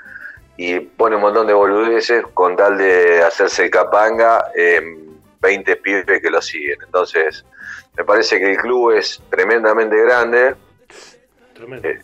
y 0.57 0.79
pone 0.81 1.15
un 1.15 1.21
montón 1.21 1.47
de 1.47 1.53
boludeces 1.53 2.25
con 2.33 2.55
tal 2.55 2.77
de 2.77 3.23
hacerse 3.23 3.65
el 3.65 3.69
capanga 3.71 4.45
en 4.55 5.17
20 5.39 5.75
pibes 5.77 6.21
que 6.21 6.29
lo 6.29 6.41
siguen 6.41 6.77
entonces 6.83 7.45
me 7.95 8.03
parece 8.03 8.39
que 8.39 8.51
el 8.51 8.57
club 8.57 8.91
es 8.91 9.21
tremendamente 9.29 9.95
grande 10.03 10.55
Tremendo. 11.65 11.87
Eh, 11.87 11.99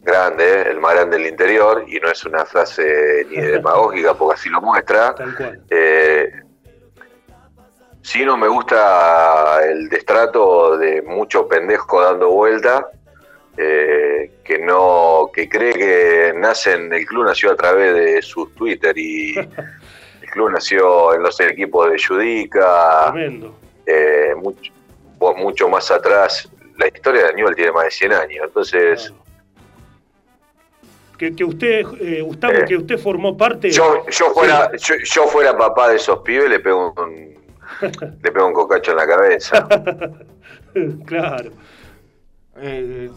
grande, 0.00 0.44
¿eh? 0.44 0.70
el 0.70 0.80
más 0.80 0.94
grande 0.94 1.16
del 1.18 1.26
interior, 1.28 1.84
y 1.86 1.98
no 1.98 2.10
es 2.10 2.24
una 2.24 2.44
frase 2.44 3.26
ni 3.30 3.36
demagógica 3.40 4.14
porque 4.14 4.34
así 4.38 4.48
lo 4.50 4.60
muestra. 4.60 5.14
Tal 5.14 5.36
cual. 5.36 5.62
Eh, 5.70 6.30
Sí, 8.06 8.22
no 8.22 8.36
me 8.36 8.48
gusta 8.48 9.64
el 9.64 9.88
destrato 9.88 10.76
de 10.76 11.00
mucho 11.00 11.48
pendejo 11.48 12.02
dando 12.02 12.28
vuelta, 12.32 12.86
eh, 13.56 14.30
que 14.44 14.58
no, 14.58 15.30
que 15.32 15.48
cree 15.48 15.72
que 15.72 16.34
nace 16.36 16.74
en 16.74 16.92
el 16.92 17.06
club 17.06 17.24
nació 17.24 17.52
a 17.52 17.56
través 17.56 17.94
de 17.94 18.20
su 18.20 18.50
Twitter 18.50 18.92
y 18.98 19.38
el 19.38 20.30
club 20.30 20.50
nació 20.50 21.14
en 21.14 21.22
los 21.22 21.40
equipos 21.40 21.90
de 21.90 21.96
Judica, 21.98 23.10
Tremendo. 23.10 23.56
eh, 23.86 24.34
mucho, 24.36 24.70
o 25.18 25.34
mucho 25.36 25.66
más 25.70 25.90
atrás. 25.90 26.46
La 26.78 26.88
historia 26.88 27.26
de 27.26 27.34
Newell 27.34 27.54
tiene 27.54 27.72
más 27.72 27.84
de 27.84 27.90
100 27.90 28.12
años, 28.12 28.44
entonces 28.44 29.08
Claro. 29.08 29.24
Que, 31.18 31.34
que 31.36 31.44
usted, 31.44 31.84
eh, 32.00 32.22
Gustavo, 32.22 32.54
Eh, 32.54 32.64
que 32.66 32.76
usted 32.76 32.98
formó 32.98 33.36
parte. 33.36 33.70
yo, 33.70 34.04
yo 34.10 34.30
fuera, 34.32 34.70
yo, 34.76 34.94
yo 35.04 35.26
fuera 35.28 35.56
papá 35.56 35.88
de 35.90 35.96
esos 35.96 36.18
pibes 36.20 36.50
le 36.50 36.58
pego 36.58 36.92
un, 36.96 37.34
le 38.22 38.32
pego 38.32 38.46
un 38.48 38.52
cocacho 38.52 38.90
en 38.90 38.96
la 38.96 39.06
cabeza. 39.06 39.68
claro. 41.06 41.50
Eh, 42.56 43.10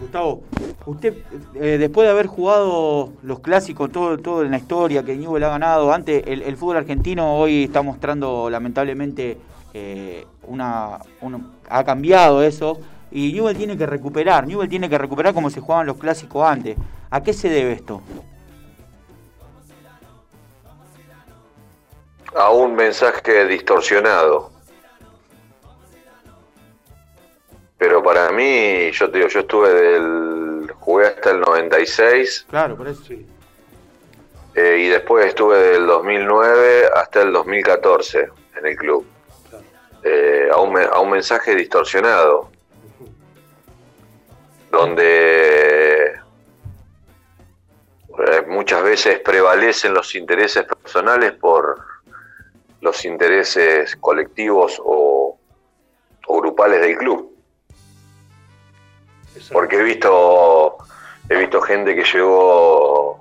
Gustavo, 0.00 0.42
usted 0.86 1.14
eh, 1.54 1.76
después 1.78 2.06
de 2.06 2.10
haber 2.12 2.26
jugado 2.26 3.12
los 3.22 3.38
clásicos, 3.38 3.90
todo, 3.92 4.18
todo 4.18 4.42
en 4.44 4.50
la 4.50 4.58
historia 4.58 5.04
que 5.04 5.14
Newell 5.16 5.44
ha 5.44 5.50
ganado, 5.50 5.92
antes 5.92 6.24
el, 6.26 6.42
el 6.42 6.56
fútbol 6.56 6.78
argentino 6.78 7.36
hoy 7.38 7.64
está 7.64 7.82
mostrando 7.82 8.50
lamentablemente 8.50 9.38
eh, 9.72 10.24
una, 10.48 10.98
una- 11.20 11.40
ha 11.68 11.84
cambiado 11.84 12.42
eso 12.42 12.80
y 13.14 13.32
Newell 13.32 13.56
tiene 13.56 13.78
que 13.78 13.86
recuperar, 13.86 14.46
Newell 14.46 14.68
tiene 14.68 14.90
que 14.90 14.98
recuperar 14.98 15.32
como 15.32 15.48
se 15.48 15.60
jugaban 15.60 15.86
los 15.86 15.96
clásicos 15.96 16.46
antes. 16.46 16.76
¿A 17.10 17.22
qué 17.22 17.32
se 17.32 17.48
debe 17.48 17.72
esto? 17.72 18.02
a 22.36 22.50
un 22.50 22.74
mensaje 22.74 23.46
distorsionado. 23.46 24.50
Pero 27.78 28.02
para 28.02 28.30
mí, 28.32 28.90
yo 28.92 29.10
te 29.10 29.18
digo, 29.18 29.28
yo 29.30 29.40
estuve 29.40 29.72
del. 29.72 30.72
jugué 30.80 31.06
hasta 31.08 31.30
el 31.30 31.40
96 31.40 32.46
Claro, 32.48 32.76
por 32.76 32.88
eso. 32.88 33.04
Sí. 33.04 33.24
eh, 34.54 34.78
y 34.80 34.88
después 34.88 35.26
estuve 35.26 35.58
del 35.58 35.86
2009 35.86 36.88
hasta 36.96 37.22
el 37.22 37.32
2014 37.32 38.28
en 38.58 38.66
el 38.66 38.76
club. 38.76 39.06
Claro. 39.48 39.64
Eh, 40.02 40.48
a, 40.52 40.56
un, 40.60 40.72
me- 40.72 40.84
a 40.84 40.98
un 41.00 41.10
mensaje 41.10 41.54
distorsionado, 41.54 42.50
donde 44.74 46.06
eh, 48.18 48.42
muchas 48.48 48.82
veces 48.82 49.20
prevalecen 49.20 49.94
los 49.94 50.14
intereses 50.14 50.64
personales 50.64 51.32
por 51.32 51.80
los 52.80 53.04
intereses 53.04 53.96
colectivos 53.96 54.80
o, 54.84 55.38
o 56.26 56.40
grupales 56.40 56.80
del 56.80 56.96
club. 56.96 57.30
Porque 59.52 59.76
he 59.76 59.82
visto, 59.82 60.76
he 61.28 61.36
visto 61.36 61.60
gente 61.62 61.94
que 61.94 62.04
llegó 62.04 63.20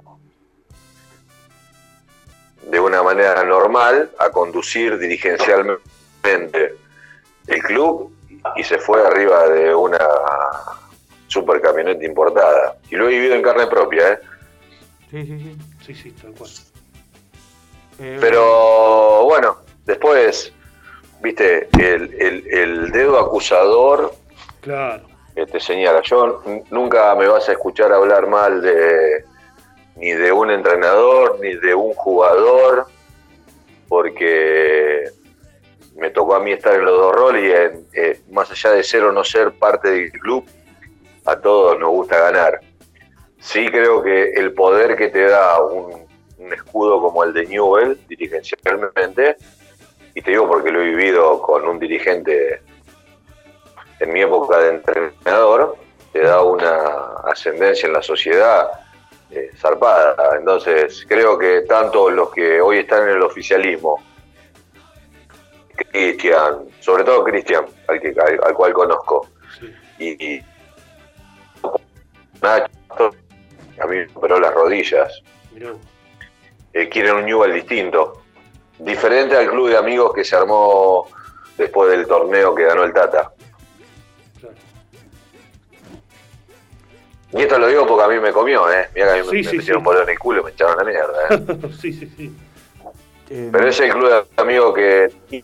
de 2.64 2.80
una 2.80 3.04
manera 3.04 3.44
normal 3.44 4.12
a 4.20 4.30
conducir 4.30 4.98
dirigencialmente 4.98 6.76
el 7.48 7.64
club 7.64 8.12
y 8.56 8.64
se 8.64 8.78
fue 8.78 9.06
arriba 9.06 9.48
de 9.50 9.74
una 9.74 10.00
super 11.34 11.60
camioneta 11.62 12.06
importada. 12.06 12.78
Y 12.92 12.96
lo 12.96 13.06
he 13.08 13.10
vivido 13.10 13.34
en 13.36 13.42
carne 13.42 13.66
propia, 13.68 14.14
¿eh? 14.14 14.20
Sí, 15.10 15.26
sí, 15.26 15.40
sí. 15.40 15.58
Sí, 15.86 15.96
sí, 15.96 16.12
tal 16.12 16.32
cual. 16.34 16.50
Eh, 18.00 18.18
Pero 18.22 19.24
bueno, 19.26 19.58
después, 19.86 20.54
viste, 21.22 21.68
el, 21.80 22.14
el- 22.22 22.48
el 22.52 22.92
dedo 22.92 23.20
acusador 23.20 24.14
Claro. 24.62 25.04
que 25.36 25.46
te 25.48 25.60
señala. 25.60 26.02
Yo 26.04 26.42
nunca 26.72 27.14
me 27.16 27.28
vas 27.28 27.50
a 27.50 27.54
escuchar 27.54 27.92
hablar 27.92 28.28
mal 28.28 28.62
de 28.62 29.26
ni 29.96 30.12
de 30.12 30.32
un 30.32 30.50
entrenador 30.52 31.38
ni 31.40 31.54
de 31.56 31.76
un 31.76 31.94
jugador, 31.94 32.88
porque 33.88 35.04
me 35.96 36.10
tocó 36.10 36.36
a 36.36 36.40
mí 36.40 36.52
estar 36.52 36.74
en 36.74 36.86
los 36.86 36.98
dos 36.98 37.14
roles 37.16 37.44
y 37.44 37.52
en- 37.52 37.88
eh, 37.94 38.22
más 38.32 38.50
allá 38.50 38.72
de 38.72 38.84
ser 38.84 39.04
o 39.04 39.12
no 39.12 39.24
ser 39.24 39.52
parte 39.54 39.90
del 39.92 40.12
club, 40.12 40.46
a 41.26 41.36
todos 41.40 41.80
nos 41.80 41.90
gusta 41.90 42.20
ganar. 42.20 42.60
Sí 43.40 43.68
creo 43.70 44.02
que 44.02 44.32
el 44.34 44.54
poder 44.54 44.96
que 44.96 45.10
te 45.10 45.26
da 45.26 45.62
un, 45.62 46.06
un 46.38 46.54
escudo 46.54 47.02
como 47.02 47.24
el 47.24 47.34
de 47.34 47.46
Newell, 47.48 48.00
dirigencialmente, 48.08 49.36
y 50.16 50.22
te 50.22 50.32
digo 50.32 50.48
porque 50.48 50.72
lo 50.72 50.82
he 50.82 50.86
vivido 50.86 51.42
con 51.42 51.68
un 51.68 51.80
dirigente 51.80 52.62
en 54.00 54.14
mi 54.14 54.22
época 54.22 54.60
de 54.60 54.70
entrenador, 54.76 55.76
te 56.12 56.20
da 56.22 56.42
una 56.44 57.16
ascendencia 57.26 57.88
en 57.88 57.94
la 57.94 58.02
sociedad 58.02 58.70
eh, 59.32 59.50
zarpada. 59.58 60.38
Entonces, 60.38 61.06
creo 61.08 61.38
que 61.38 61.62
tanto 61.62 62.10
los 62.12 62.32
que 62.32 62.62
hoy 62.62 62.80
están 62.80 63.04
en 63.04 63.16
el 63.16 63.24
oficialismo, 63.24 63.98
Cristian, 65.92 66.66
sobre 66.80 67.04
todo 67.04 67.24
Cristian, 67.24 67.66
al, 67.88 68.00
que- 68.00 68.16
al, 68.20 68.40
al 68.44 68.54
cual 68.54 68.74
conozco, 68.74 69.28
Sí. 69.60 69.74
y, 70.00 70.36
y 70.36 70.44
Nacho, 72.44 73.12
a 73.82 73.88
mí 73.88 73.96
me 73.98 74.08
operó 74.14 74.40
las 74.40 74.54
rodillas, 74.54 75.22
Mirá 75.54 75.72
eh, 76.74 76.90
quieren 76.90 77.16
un 77.16 77.26
Newell 77.26 77.54
distinto, 77.54 78.22
diferente 78.80 79.36
al 79.38 79.50
club 79.50 79.70
de 79.70 79.78
amigos 79.78 80.14
que 80.14 80.24
se 80.24 80.36
armó 80.36 81.08
después 81.58 81.90
del 81.92 82.06
torneo 82.08 82.54
que 82.54 82.64
ganó 82.66 82.84
el 82.84 82.94
Tata. 82.94 83.32
Claro. 84.40 84.56
Y 87.32 87.42
esto 87.44 87.58
lo 87.60 87.68
digo 87.68 87.88
porque 87.88 88.04
a 88.04 88.08
mí 88.08 88.20
me 88.20 88.32
comió, 88.32 88.72
¿eh? 88.72 88.90
Mira 88.94 89.14
que 89.14 89.20
a 89.20 89.24
mí 89.24 89.30
Sí, 89.30 89.36
me, 89.38 89.44
sí, 89.44 89.50
me 89.52 89.58
metieron 89.58 89.84
sí. 89.84 89.90
en 90.04 90.10
el 90.10 90.20
culo 90.20 90.42
y 90.42 90.44
me 90.44 90.52
echaron 90.52 90.78
la 90.78 90.84
mierda, 90.84 91.28
¿eh? 91.30 91.70
sí, 91.82 91.94
sí, 91.94 92.14
sí. 92.18 92.36
eh, 93.30 93.50
Pero 93.52 93.68
es 93.68 93.80
el 93.80 93.92
club 93.92 94.10
de 94.10 94.42
amigos 94.42 94.74
que 94.76 95.44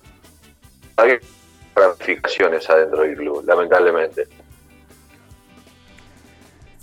hay 0.97 1.17
ramificaciones 1.75 2.69
adentro 2.69 3.01
del 3.03 3.15
club, 3.15 3.43
lamentablemente. 3.45 4.27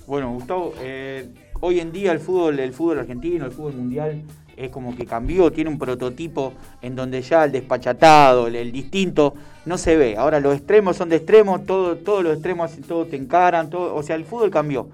Bueno, 0.07 0.31
Gustavo, 0.31 0.73
eh, 0.79 1.29
hoy 1.61 1.81
en 1.81 1.91
día 1.91 2.13
el 2.13 2.21
fútbol, 2.21 2.61
el 2.61 2.73
fútbol 2.73 3.01
argentino, 3.01 3.45
el 3.45 3.51
fútbol 3.51 3.75
mundial, 3.75 4.23
es 4.57 4.71
como 4.71 4.97
que 4.97 5.05
cambió, 5.05 5.51
tiene 5.51 5.69
un 5.69 5.79
prototipo 5.79 6.53
en 6.81 6.95
donde 6.95 7.21
ya 7.23 7.45
el 7.45 7.51
despachatado, 7.51 8.47
el, 8.47 8.55
el 8.55 8.71
distinto, 8.71 9.35
no 9.65 9.77
se 9.77 9.97
ve. 9.97 10.17
Ahora 10.17 10.39
los 10.39 10.55
extremos 10.55 10.97
son 10.97 11.09
de 11.09 11.17
extremos, 11.17 11.67
todo, 11.67 11.97
todos 11.97 12.23
los 12.23 12.35
extremos 12.35 12.71
todos 12.87 13.11
te 13.11 13.17
encaran, 13.17 13.69
todo, 13.69 13.97
o 13.97 14.03
sea, 14.05 14.15
el 14.15 14.25
fútbol 14.25 14.51
cambió. 14.51 14.89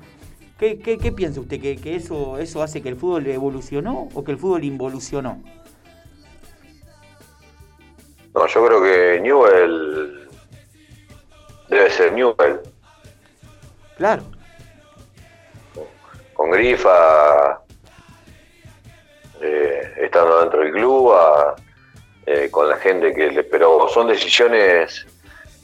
¿Qué, 0.58 0.78
qué, 0.78 0.96
qué 0.96 1.12
piensa 1.12 1.40
usted? 1.40 1.60
¿Que, 1.60 1.76
que 1.76 1.94
eso, 1.94 2.38
¿Eso 2.38 2.62
hace 2.62 2.80
que 2.80 2.88
el 2.88 2.96
fútbol 2.96 3.26
evolucionó 3.26 4.08
o 4.14 4.24
que 4.24 4.32
el 4.32 4.38
fútbol 4.38 4.64
involucionó? 4.64 5.42
No, 8.34 8.46
yo 8.46 8.66
creo 8.66 8.82
que 8.82 9.20
Newell 9.20 10.28
debe 11.68 11.90
ser 11.90 12.14
Newell. 12.14 12.60
Claro, 13.98 14.22
Con 16.42 16.50
Grifa, 16.50 17.62
eh, 19.40 19.92
estando 19.98 20.40
dentro 20.40 20.58
del 20.62 20.72
club, 20.72 21.12
a- 21.12 21.54
eh, 22.26 22.48
con 22.50 22.68
la 22.68 22.78
gente 22.78 23.14
que 23.14 23.30
le... 23.30 23.44
Pero 23.44 23.86
son 23.86 24.08
decisiones 24.08 25.06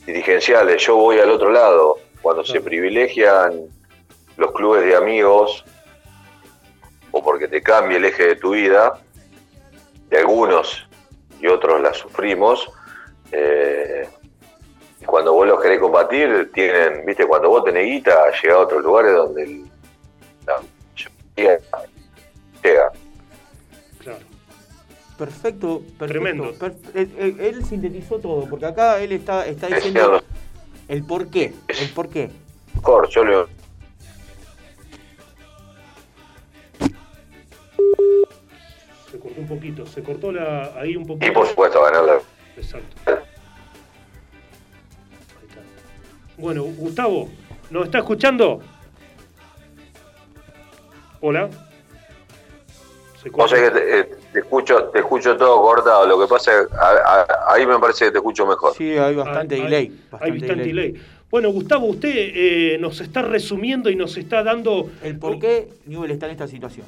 dirigenciales. 0.07 0.81
Yo 0.87 0.95
voy 0.95 1.19
al 1.19 1.31
otro 1.33 1.51
lado. 1.51 1.97
Cuando 2.23 2.45
se 2.45 2.61
privilegian 2.61 3.65
los 4.37 4.53
clubes 4.53 4.85
de 4.85 4.95
amigos, 4.95 5.65
o 7.11 7.25
porque 7.25 7.49
te 7.49 7.61
cambia 7.61 7.97
el 7.97 8.05
eje 8.05 8.29
de 8.29 8.37
tu 8.37 8.51
vida, 8.53 9.01
de 10.11 10.19
algunos 10.19 10.89
y 11.41 11.49
otros 11.49 11.81
la 11.81 11.93
sufrimos, 11.93 12.71
eh, 13.33 14.09
cuando 15.05 15.33
vos 15.33 15.45
los 15.45 15.61
querés 15.61 15.81
combatir, 15.81 16.53
tienen, 16.55 17.05
viste, 17.05 17.27
cuando 17.27 17.49
vos 17.49 17.65
tenés 17.65 17.85
guita, 17.85 18.31
llega 18.41 18.55
a 18.55 18.59
otros 18.59 18.81
lugares 18.85 19.13
donde 19.15 19.43
el, 19.43 19.65
llega. 21.43 22.93
Claro. 24.01 24.19
perfecto, 25.17 25.81
perfecto. 25.99 26.07
Tremendo. 26.07 26.53
Per- 26.59 26.77
él, 26.95 27.13
él- 27.19 27.41
él 27.41 27.65
sintetizó 27.65 28.19
todo, 28.19 28.49
porque 28.49 28.67
acá 28.67 29.01
él 29.01 29.13
está, 29.13 29.47
está 29.47 29.69
Es 29.69 29.77
diciendo 29.77 30.23
el 30.89 31.05
por 31.05 31.29
qué, 31.29 31.55
el 31.69 31.89
por 31.91 32.09
qué. 32.09 32.31
mejor, 32.75 33.09
yo 33.09 33.25
le 33.25 33.37
Se 39.11 39.19
cortó 39.19 39.41
un 39.41 39.49
poquito. 39.49 39.87
Se 39.87 40.03
cortó 40.03 40.33
la, 40.33 40.73
ahí 40.79 40.95
un 40.97 41.07
poquito. 41.07 41.27
y 41.27 41.31
por 41.31 41.47
supuesto 41.47 41.83
ganar 41.83 42.05
la 42.05 42.19
Exacto. 42.57 42.97
Ahí 43.07 43.17
está. 45.49 45.61
Bueno, 46.37 46.63
Gustavo, 46.65 47.29
¿nos 47.71 47.87
está 47.87 47.99
escuchando? 47.99 48.61
Hola. 51.21 51.49
Se 53.23 53.31
O 53.33 53.49
sea 53.49 53.59
que 53.65 53.71
te, 53.71 54.01
eh, 54.01 54.09
te 54.33 54.39
escucho, 54.41 54.85
te 54.93 55.01
escucho 55.01 55.37
todo 55.37 55.61
cortado. 55.61 56.07
Lo 56.07 56.19
que 56.21 56.27
pasa 56.29 56.53
es 56.61 56.67
que 56.69 56.75
ahí 57.49 57.67
me 57.67 57.79
parece 57.79 58.07
que 58.07 58.11
te 58.13 58.19
escucho 58.19 58.47
mejor. 58.47 58.75
Sí, 58.75 58.97
hay 58.97 59.15
bastante 59.17 59.57
Hay- 59.57 59.63
delay. 59.63 59.87
Hay, 59.87 60.31
bastante 60.31 60.47
delay. 60.47 60.67
delay. 60.67 60.95
Bueno, 61.31 61.51
Gustavo, 61.51 61.87
usted 61.87 62.11
eh, 62.15 62.79
nos 62.81 63.01
está 63.01 63.23
resumiendo 63.23 63.91
y 63.91 63.97
nos 63.97 64.17
está 64.17 64.43
dando 64.43 64.89
El 65.03 65.19
por 65.19 65.39
qué 65.39 65.69
Newell 65.87 66.13
está 66.13 66.27
en 66.27 66.33
esta 66.33 66.47
situación. 66.47 66.87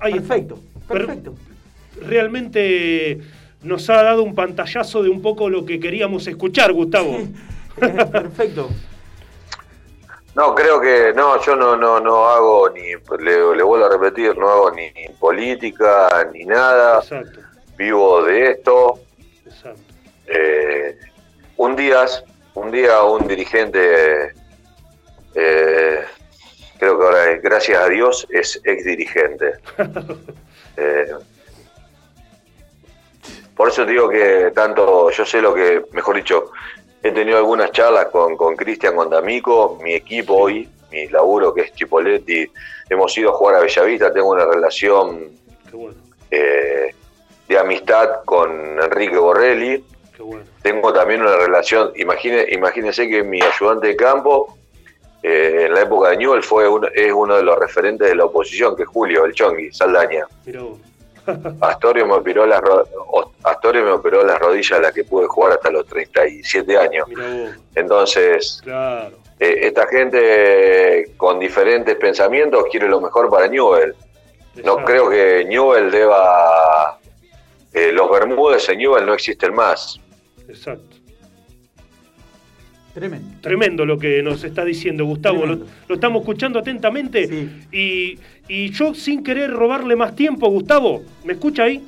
Ahí 0.00 0.12
está. 0.14 0.28
perfecto, 0.28 0.58
Per- 0.88 0.98
perfecto. 1.06 1.34
realmente 2.00 3.18
nos 3.62 3.88
ha 3.90 4.02
dado 4.02 4.22
un 4.22 4.34
pantallazo 4.34 5.02
de 5.02 5.10
un 5.10 5.20
poco 5.20 5.50
lo 5.50 5.64
que 5.66 5.78
queríamos 5.78 6.26
escuchar, 6.26 6.72
Gustavo. 6.72 7.18
perfecto. 7.76 8.68
No, 10.34 10.54
creo 10.54 10.80
que 10.80 11.12
no, 11.14 11.40
yo 11.42 11.54
no, 11.56 11.76
no, 11.76 12.00
no 12.00 12.26
hago 12.26 12.70
ni, 12.70 12.92
le, 13.18 13.56
le 13.56 13.62
vuelvo 13.62 13.84
a 13.84 13.90
repetir, 13.90 14.36
no 14.38 14.48
hago 14.48 14.70
ni, 14.70 14.90
ni 14.92 15.08
política 15.10 16.26
ni 16.32 16.44
nada, 16.46 17.00
Exacto, 17.00 17.40
vivo 17.76 18.22
de 18.24 18.50
esto. 18.52 19.00
exacto. 19.44 19.82
Eh, 20.26 20.96
un 21.58 21.76
día, 21.76 22.06
un 22.54 22.70
día 22.70 23.02
un 23.02 23.28
dirigente, 23.28 24.32
eh, 25.34 26.04
creo 26.78 26.98
que 26.98 27.04
ahora, 27.04 27.36
gracias 27.42 27.82
a 27.82 27.88
Dios, 27.88 28.26
es 28.30 28.60
ex 28.64 28.84
dirigente. 28.84 29.54
Eh, 30.74 31.12
por 33.54 33.68
eso 33.68 33.84
digo 33.84 34.08
que 34.08 34.50
tanto, 34.54 35.10
yo 35.10 35.26
sé 35.26 35.42
lo 35.42 35.52
que, 35.52 35.84
mejor 35.92 36.16
dicho, 36.16 36.50
he 37.02 37.10
tenido 37.10 37.38
algunas 37.38 37.72
charlas 37.72 38.06
con 38.06 38.56
Cristian, 38.56 38.94
con 38.94 39.10
D'Amico, 39.10 39.78
mi 39.82 39.94
equipo 39.94 40.34
hoy, 40.34 40.68
mi 40.92 41.08
laburo 41.08 41.52
que 41.52 41.62
es 41.62 41.74
Chipoletti, 41.74 42.48
hemos 42.88 43.16
ido 43.18 43.30
a 43.30 43.32
jugar 43.34 43.56
a 43.56 43.60
Bellavista, 43.60 44.12
tengo 44.12 44.30
una 44.30 44.44
relación 44.44 45.30
bueno, 45.72 45.96
eh, 46.30 46.94
de 47.48 47.58
amistad 47.58 48.24
con 48.24 48.80
Enrique 48.80 49.18
Borrelli, 49.18 49.84
bueno. 50.18 50.44
tengo 50.62 50.92
también 50.92 51.22
una 51.22 51.36
relación, 51.36 51.92
imagine, 51.96 52.46
imagínense 52.50 53.08
que 53.08 53.24
mi 53.24 53.40
ayudante 53.42 53.88
de 53.88 53.96
campo 53.96 54.56
eh, 55.22 55.64
en 55.66 55.74
la 55.74 55.82
época 55.82 56.10
de 56.10 56.18
Newell 56.18 56.42
fue 56.42 56.68
uno, 56.68 56.86
es 56.94 57.12
uno 57.12 57.36
de 57.36 57.42
los 57.42 57.58
referentes 57.58 58.08
de 58.08 58.14
la 58.14 58.26
oposición, 58.26 58.76
que 58.76 58.82
es 58.82 58.88
Julio, 58.88 59.24
el 59.24 59.32
Chongui, 59.32 59.72
Saldaña. 59.72 60.26
Mira 60.46 60.62
vos. 60.62 60.78
Astorio 61.60 62.06
me 62.06 62.14
operó 62.14 62.46
las 62.46 62.60
Astorio 63.44 63.84
me 63.84 63.90
operó 63.92 64.24
las 64.24 64.38
rodillas 64.38 64.72
a 64.78 64.80
las 64.82 64.92
que 64.92 65.04
pude 65.04 65.26
jugar 65.26 65.52
hasta 65.52 65.70
los 65.70 65.86
37 65.86 66.76
años. 66.78 67.06
Entonces, 67.74 68.60
Claro. 68.62 69.16
eh, 69.40 69.58
esta 69.62 69.86
gente 69.86 71.12
con 71.16 71.38
diferentes 71.38 71.96
pensamientos 71.96 72.64
quiere 72.70 72.88
lo 72.88 73.00
mejor 73.00 73.28
para 73.30 73.46
Newell. 73.48 73.94
No 74.56 74.60
exacto. 74.60 74.84
creo 74.84 75.10
que 75.10 75.44
Newell 75.46 75.90
deba... 75.90 76.98
eh, 77.72 77.90
los 77.92 78.10
Bermúdez 78.10 78.68
en 78.68 78.78
Newell 78.78 79.06
no 79.06 79.14
existen 79.14 79.54
más. 79.54 79.98
Exacto. 80.48 80.96
Tremendo. 82.94 83.38
Tremendo 83.40 83.86
lo 83.86 83.98
que 83.98 84.22
nos 84.22 84.44
está 84.44 84.64
diciendo 84.64 85.04
Gustavo, 85.06 85.46
lo, 85.46 85.94
estamos 85.94 86.20
escuchando 86.20 86.58
atentamente 86.58 87.26
Sí. 87.26 87.66
y, 87.72 88.18
y 88.48 88.70
yo 88.70 88.94
sin 88.94 89.24
querer 89.24 89.50
robarle 89.50 89.96
más 89.96 90.14
tiempo, 90.14 90.48
Gustavo, 90.48 91.02
¿me 91.24 91.32
escucha 91.32 91.64
ahí? 91.64 91.82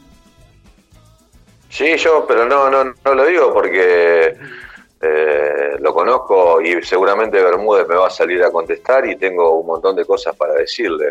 Sí, 1.69 1.97
yo, 1.97 2.25
pero 2.27 2.47
no, 2.47 2.71
no, 2.71 2.85
no 2.85 3.15
lo 3.15 3.27
digo 3.27 3.53
porque 3.53 4.37
eh, 5.03 5.77
lo 5.81 5.93
conozco 5.93 6.61
y 6.63 6.83
seguramente 6.83 7.43
Bermúdez 7.43 7.87
me 7.89 7.97
va 7.97 8.07
a 8.07 8.11
salir 8.11 8.43
a 8.43 8.51
contestar 8.51 9.07
y 9.07 9.17
tengo 9.17 9.59
un 9.59 9.67
montón 9.67 9.97
de 9.97 10.05
cosas 10.07 10.35
para 10.37 10.55
decirle. 10.55 11.11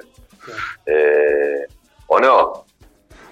Eh, 0.86 1.66
¿O 2.08 2.20
no? 2.20 2.66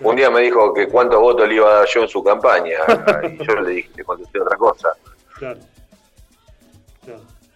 Un 0.01 0.15
día 0.15 0.29
me 0.29 0.41
dijo 0.41 0.73
que 0.73 0.87
cuántos 0.87 1.19
votos 1.19 1.47
le 1.47 1.55
iba 1.55 1.69
a 1.69 1.73
dar 1.79 1.87
yo 1.87 2.01
en 2.03 2.07
su 2.09 2.23
campaña 2.23 2.77
y 3.23 3.43
yo 3.45 3.55
le 3.61 3.69
dije 3.71 3.89
que 3.95 4.03
contesté 4.03 4.39
otra 4.41 4.57
cosa. 4.57 4.89
Claro. 5.37 5.59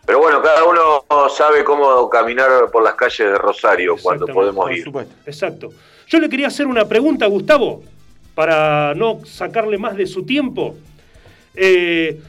Pero 0.06 0.20
bueno, 0.20 0.42
cada 0.42 0.64
uno 0.66 1.30
sabe 1.30 1.64
cómo 1.64 2.10
caminar 2.10 2.70
por 2.72 2.84
las 2.84 2.94
calles 2.96 3.18
de 3.32 3.38
Rosario 3.38 3.96
cuando 4.02 4.28
podemos 4.28 4.66
Por 4.66 4.74
ir. 4.76 4.84
supuesto. 4.84 5.14
Exacto. 5.26 5.70
Yo 6.08 6.20
le 6.20 6.30
quería 6.30 6.48
hacer 6.48 6.68
una 6.68 6.86
pregunta, 6.88 7.26
Gustavo, 7.26 7.84
para 8.36 8.94
no 8.96 9.22
sacarle 9.26 9.78
más 9.80 9.98
de 9.98 10.06
su 10.06 10.24
tiempo. 10.24 10.76
Eh, 11.56 12.20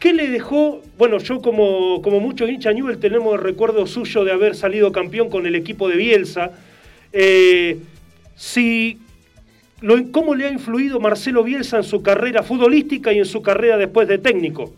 ¿Qué 0.00 0.12
le 0.12 0.28
dejó? 0.28 0.80
Bueno, 0.98 1.18
yo 1.18 1.40
como, 1.40 2.02
como 2.02 2.18
muchos 2.20 2.50
hinchas 2.50 2.74
Newell 2.74 2.98
tenemos 2.98 3.34
el 3.34 3.40
recuerdo 3.40 3.86
suyo 3.86 4.24
de 4.24 4.32
haber 4.32 4.56
salido 4.56 4.90
campeón 4.90 5.30
con 5.30 5.46
el 5.46 5.54
equipo 5.54 5.88
de 5.88 5.96
Bielsa. 5.96 6.50
Eh, 7.12 7.78
si, 8.34 8.98
lo- 9.80 10.10
¿Cómo 10.10 10.34
le 10.34 10.46
ha 10.46 10.50
influido 10.50 10.98
Marcelo 10.98 11.44
Bielsa 11.44 11.76
en 11.76 11.84
su 11.84 12.02
carrera 12.02 12.42
futbolística 12.42 13.12
y 13.12 13.18
en 13.18 13.24
su 13.24 13.40
carrera 13.40 13.76
después 13.78 14.08
de 14.08 14.18
técnico? 14.18 14.72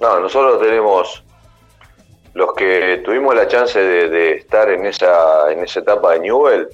No, 0.00 0.20
nosotros 0.20 0.60
tenemos 0.60 1.24
los 2.34 2.52
que 2.54 3.02
tuvimos 3.04 3.34
la 3.34 3.48
chance 3.48 3.78
de, 3.80 4.08
de 4.08 4.32
estar 4.36 4.70
en 4.70 4.86
esa 4.86 5.50
en 5.50 5.64
esa 5.64 5.80
etapa 5.80 6.12
de 6.12 6.20
Newell, 6.20 6.68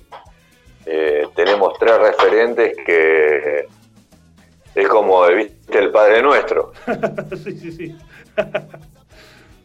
eh, 0.87 1.27
tenemos 1.35 1.79
tres 1.79 1.99
referentes 1.99 2.77
que 2.85 3.67
es 4.75 4.89
como 4.89 5.27
viste 5.29 5.79
el 5.79 5.91
padre 5.91 6.23
nuestro. 6.23 6.73
sí, 7.45 7.59
sí, 7.59 7.73
sí. 7.73 7.97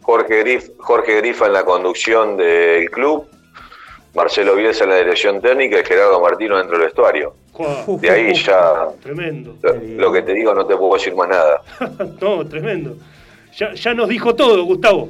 Jorge 0.01 0.39
Grif, 0.39 0.69
Jorge 0.77 1.17
Grifa 1.17 1.47
en 1.47 1.53
la 1.53 1.65
conducción 1.65 2.37
del 2.37 2.89
club, 2.89 3.27
Marcelo 4.15 4.55
Bielsa 4.55 4.85
en 4.85 4.91
la 4.91 4.97
dirección 4.97 5.41
técnica 5.41 5.79
y 5.79 5.83
Gerardo 5.83 6.21
Martino 6.21 6.57
dentro 6.57 6.77
del 6.77 6.87
vestuario. 6.87 7.35
De 7.99 8.09
ahí 8.09 8.33
ya 8.33 8.87
Tremendo. 9.01 9.55
lo, 9.61 9.73
lo 9.73 10.11
que 10.13 10.21
te 10.21 10.33
digo 10.33 10.53
no 10.53 10.65
te 10.65 10.77
puedo 10.77 10.93
decir 10.93 11.13
más 11.13 11.27
nada. 11.27 11.61
no, 12.21 12.47
tremendo. 12.47 12.95
Ya, 13.59 13.73
ya 13.73 13.93
nos 13.93 14.07
dijo 14.07 14.33
todo, 14.35 14.63
Gustavo. 14.63 15.09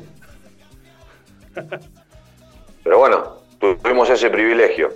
Pero 2.84 2.98
bueno, 2.98 3.36
tuvimos 3.60 4.10
ese 4.10 4.28
privilegio. 4.32 4.90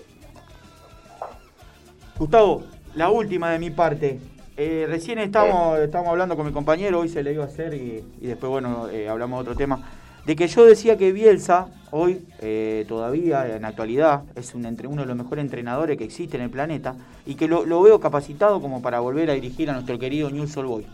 Gustavo, 2.18 2.64
la 2.96 3.12
última 3.12 3.52
de 3.52 3.60
mi 3.60 3.70
parte. 3.70 4.20
Eh, 4.58 4.88
recién 4.90 5.20
estamos, 5.20 5.78
estamos 5.78 6.10
hablando 6.10 6.36
con 6.36 6.48
mi 6.48 6.52
compañero, 6.52 7.02
hoy 7.02 7.10
se 7.10 7.22
le 7.22 7.34
iba 7.34 7.44
a 7.44 7.48
hacer 7.48 7.76
y, 7.76 8.04
y 8.22 8.26
después, 8.26 8.50
bueno, 8.50 8.90
eh, 8.90 9.08
hablamos 9.08 9.38
de 9.38 9.52
otro 9.52 9.56
tema. 9.56 9.88
De 10.26 10.36
que 10.36 10.48
yo 10.48 10.66
decía 10.66 10.98
que 10.98 11.12
Bielsa, 11.12 11.68
hoy, 11.92 12.26
eh, 12.40 12.86
todavía, 12.88 13.56
en 13.56 13.62
la 13.62 13.68
actualidad, 13.68 14.24
es 14.36 14.56
un 14.56 14.66
entre, 14.66 14.88
uno 14.88 15.04
de 15.04 15.08
los 15.08 15.18
mejores 15.18 15.44
entrenadores 15.44 15.96
que 16.00 16.06
existe 16.06 16.38
en 16.38 16.44
el 16.44 16.50
planeta 16.50 16.96
y 17.28 17.36
que 17.36 17.48
lo, 17.48 17.66
lo 17.68 17.84
veo 17.84 18.00
capacitado 18.00 18.60
como 18.62 18.82
para 18.82 19.00
volver 19.00 19.30
a 19.30 19.34
dirigir 19.34 19.70
a 19.70 19.74
nuestro 19.74 20.00
querido 20.00 20.32
News 20.32 20.58
All 20.58 20.66
Boy. 20.66 20.88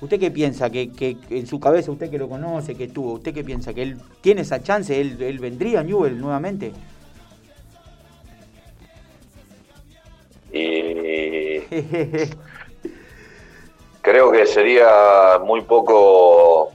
¿Usted 0.00 0.20
qué 0.20 0.30
piensa? 0.30 0.68
Que, 0.70 0.92
que 0.92 1.16
en 1.30 1.46
su 1.46 1.58
cabeza, 1.58 1.90
usted 1.90 2.10
que 2.10 2.18
lo 2.18 2.28
conoce, 2.28 2.74
que 2.74 2.84
estuvo, 2.84 3.12
¿usted 3.14 3.32
qué 3.32 3.42
piensa? 3.42 3.72
¿Que 3.72 3.82
él 3.82 3.96
tiene 4.20 4.42
esa 4.42 4.62
chance? 4.62 5.00
¿Él, 5.00 5.22
él 5.22 5.38
vendría 5.38 5.80
a 5.80 5.82
Newell 5.82 6.20
nuevamente? 6.20 6.72
Y 10.52 11.60
creo 14.00 14.30
que 14.30 14.46
sería 14.46 15.40
muy 15.44 15.62
poco 15.62 16.72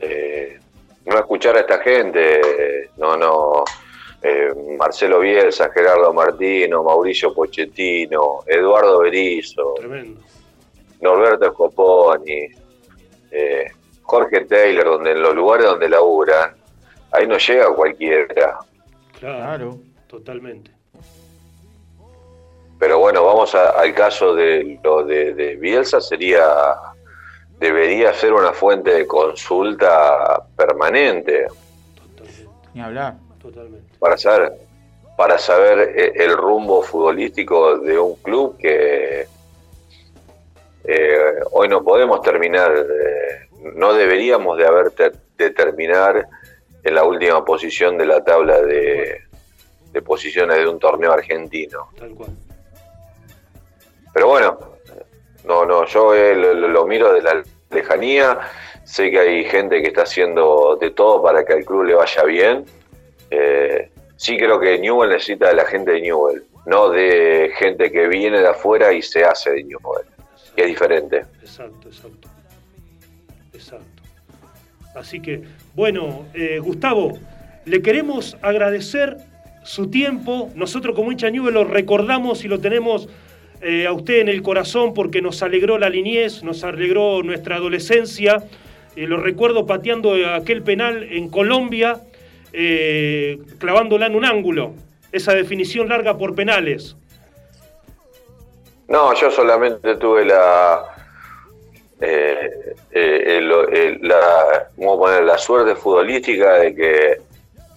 eh, 0.00 0.58
no 1.06 1.16
escuchar 1.18 1.56
a 1.56 1.60
esta 1.60 1.78
gente, 1.78 2.90
no, 2.96 3.16
no, 3.16 3.64
eh, 4.22 4.52
Marcelo 4.76 5.20
Bielsa, 5.20 5.70
Gerardo 5.70 6.12
Martino, 6.12 6.82
Mauricio 6.82 7.32
Pochettino, 7.32 8.40
Eduardo 8.46 8.98
Berizzo, 9.00 9.74
Tremendo. 9.76 10.20
Norberto 11.00 11.50
Scoponi, 11.52 12.48
eh, 13.30 13.66
Jorge 14.02 14.44
Taylor, 14.46 14.84
donde 14.84 15.12
en 15.12 15.22
los 15.22 15.34
lugares 15.34 15.66
donde 15.66 15.88
laburan, 15.88 16.54
ahí 17.12 17.26
no 17.26 17.36
llega 17.38 17.74
cualquiera. 17.74 18.26
Claro. 18.34 18.58
Claro. 19.18 19.78
Totalmente. 20.06 20.70
Pero 22.78 22.98
bueno, 22.98 23.24
vamos 23.24 23.54
a- 23.54 23.70
al 23.70 23.92
caso 23.92 24.34
de 24.34 24.78
lo 24.82 25.04
de, 25.04 25.34
de 25.34 25.56
Bielsa, 25.56 26.00
sería 26.00 26.74
debería 27.58 28.14
ser 28.14 28.32
una 28.32 28.52
fuente 28.52 28.92
de 28.92 29.04
consulta 29.06 30.44
permanente 30.56 31.48
Totalmente. 31.96 32.48
Ni 32.72 32.80
hablar. 32.80 33.14
Totalmente. 33.42 33.92
para 33.98 34.16
saber 34.16 34.52
para 35.16 35.36
saber 35.38 35.92
eh, 35.98 36.12
el 36.14 36.36
rumbo 36.36 36.80
futbolístico 36.82 37.78
de 37.78 37.98
un 37.98 38.14
club 38.16 38.56
que 38.58 39.26
eh, 40.88 41.34
hoy 41.52 41.68
no 41.68 41.82
podemos 41.84 42.22
terminar, 42.22 42.72
eh, 42.76 43.48
no 43.74 43.92
deberíamos 43.92 44.56
de 44.56 44.66
haber 44.66 44.90
ter- 44.92 45.16
de 45.36 45.50
terminar 45.50 46.26
en 46.82 46.94
la 46.94 47.04
última 47.04 47.44
posición 47.44 47.98
de 47.98 48.06
la 48.06 48.24
tabla 48.24 48.60
de, 48.62 49.20
de 49.92 50.02
posiciones 50.02 50.56
de 50.56 50.66
un 50.66 50.78
torneo 50.78 51.12
argentino. 51.12 51.88
Tal 51.98 52.10
cual. 52.14 52.30
Pero 54.14 54.28
bueno, 54.28 54.58
no, 55.44 55.64
no, 55.66 55.84
yo 55.86 56.14
eh, 56.14 56.34
lo, 56.34 56.54
lo- 56.54 56.68
lo 56.68 56.86
miro 56.86 57.12
de 57.12 57.22
la 57.22 57.42
lejanía, 57.70 58.38
sé 58.84 59.10
que 59.10 59.18
hay 59.20 59.44
gente 59.44 59.82
que 59.82 59.88
está 59.88 60.02
haciendo 60.02 60.76
de 60.80 60.90
todo 60.90 61.22
para 61.22 61.44
que 61.44 61.52
al 61.52 61.64
club 61.64 61.84
le 61.84 61.94
vaya 61.94 62.22
bien. 62.24 62.64
Eh, 63.30 63.90
sí 64.16 64.36
creo 64.38 64.58
que 64.58 64.78
Newell 64.78 65.10
necesita 65.10 65.48
de 65.48 65.54
la 65.54 65.64
gente 65.66 65.90
de 65.92 66.00
Newell, 66.00 66.42
no 66.66 66.88
de 66.88 67.52
gente 67.56 67.92
que 67.92 68.08
viene 68.08 68.40
de 68.40 68.48
afuera 68.48 68.92
y 68.92 69.02
se 69.02 69.24
hace 69.24 69.50
de 69.50 69.64
Newell, 69.64 70.06
es 70.62 70.68
diferente. 70.68 71.22
Exacto, 71.40 71.88
exacto. 71.88 72.28
Exacto. 73.52 74.02
Así 74.94 75.20
que, 75.20 75.42
bueno, 75.74 76.26
eh, 76.34 76.58
Gustavo, 76.58 77.18
le 77.64 77.82
queremos 77.82 78.36
agradecer 78.42 79.18
su 79.62 79.90
tiempo. 79.90 80.50
Nosotros 80.54 80.94
como 80.94 81.12
hincha 81.12 81.30
Newell 81.30 81.54
lo 81.54 81.64
recordamos 81.64 82.44
y 82.44 82.48
lo 82.48 82.58
tenemos 82.60 83.08
eh, 83.60 83.86
a 83.86 83.92
usted 83.92 84.20
en 84.20 84.28
el 84.28 84.42
corazón 84.42 84.94
porque 84.94 85.20
nos 85.20 85.42
alegró 85.42 85.78
la 85.78 85.90
niñez, 85.90 86.42
nos 86.42 86.64
alegró 86.64 87.22
nuestra 87.22 87.56
adolescencia. 87.56 88.44
Eh, 88.96 89.06
lo 89.06 89.18
recuerdo 89.18 89.66
pateando 89.66 90.14
aquel 90.34 90.62
penal 90.62 91.04
en 91.10 91.28
Colombia, 91.28 92.00
clavándola 93.58 94.06
en 94.06 94.14
un 94.14 94.24
ángulo. 94.24 94.74
Esa 95.12 95.34
definición 95.34 95.88
larga 95.88 96.16
por 96.16 96.34
penales. 96.34 96.96
No, 98.88 99.12
yo 99.14 99.30
solamente 99.30 99.96
tuve 99.96 100.24
la, 100.24 100.82
eh, 102.00 102.74
eh, 102.90 103.22
el- 103.38 103.52
el- 103.76 103.98
la, 104.02 104.68
¿cómo 104.76 104.98
poner? 104.98 105.24
la 105.24 105.36
suerte 105.38 105.74
futbolística 105.76 106.54
de 106.54 106.74
que 106.74 107.20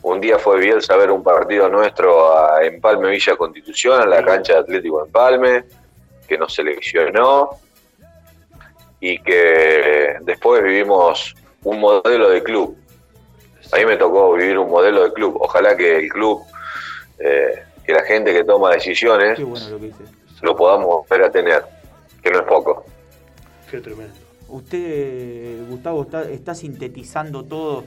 un 0.03 0.19
día 0.21 0.39
fue 0.39 0.59
Bielsa 0.59 0.93
a 0.93 0.97
ver 0.97 1.11
un 1.11 1.21
partido 1.23 1.67
nuestro 1.69 2.33
a 2.35 2.63
Empalme 2.63 3.09
Villa 3.09 3.35
Constitución, 3.35 4.01
en 4.03 4.09
la 4.09 4.23
cancha 4.23 4.53
de 4.53 4.59
Atlético 4.59 5.03
Empalme, 5.05 5.63
que 6.27 6.37
nos 6.37 6.53
seleccionó 6.53 7.49
y 8.99 9.19
que 9.19 10.15
después 10.21 10.63
vivimos 10.63 11.35
un 11.63 11.79
modelo 11.79 12.29
de 12.29 12.41
club. 12.41 12.77
A 13.73 13.77
mí 13.77 13.85
me 13.85 13.97
tocó 13.97 14.33
vivir 14.33 14.57
un 14.57 14.69
modelo 14.69 15.03
de 15.03 15.13
club. 15.13 15.37
Ojalá 15.39 15.75
que 15.75 15.97
el 15.97 16.09
club, 16.09 16.41
eh, 17.19 17.63
que 17.85 17.93
la 17.93 18.03
gente 18.03 18.33
que 18.33 18.43
toma 18.43 18.71
decisiones, 18.71 19.37
Qué 19.37 19.43
bueno 19.43 19.69
lo 19.69 19.79
que. 19.79 19.91
Lo 20.41 20.55
podamos 20.55 20.87
volver 20.87 21.23
a 21.25 21.31
tener, 21.31 21.63
que 22.21 22.31
no 22.31 22.39
es 22.39 22.45
poco. 22.45 22.85
Qué 23.69 23.79
tremendo. 23.79 24.13
Usted, 24.49 25.67
Gustavo, 25.69 26.05
está, 26.29 26.55
sintetizando 26.55 27.43
todo. 27.43 27.85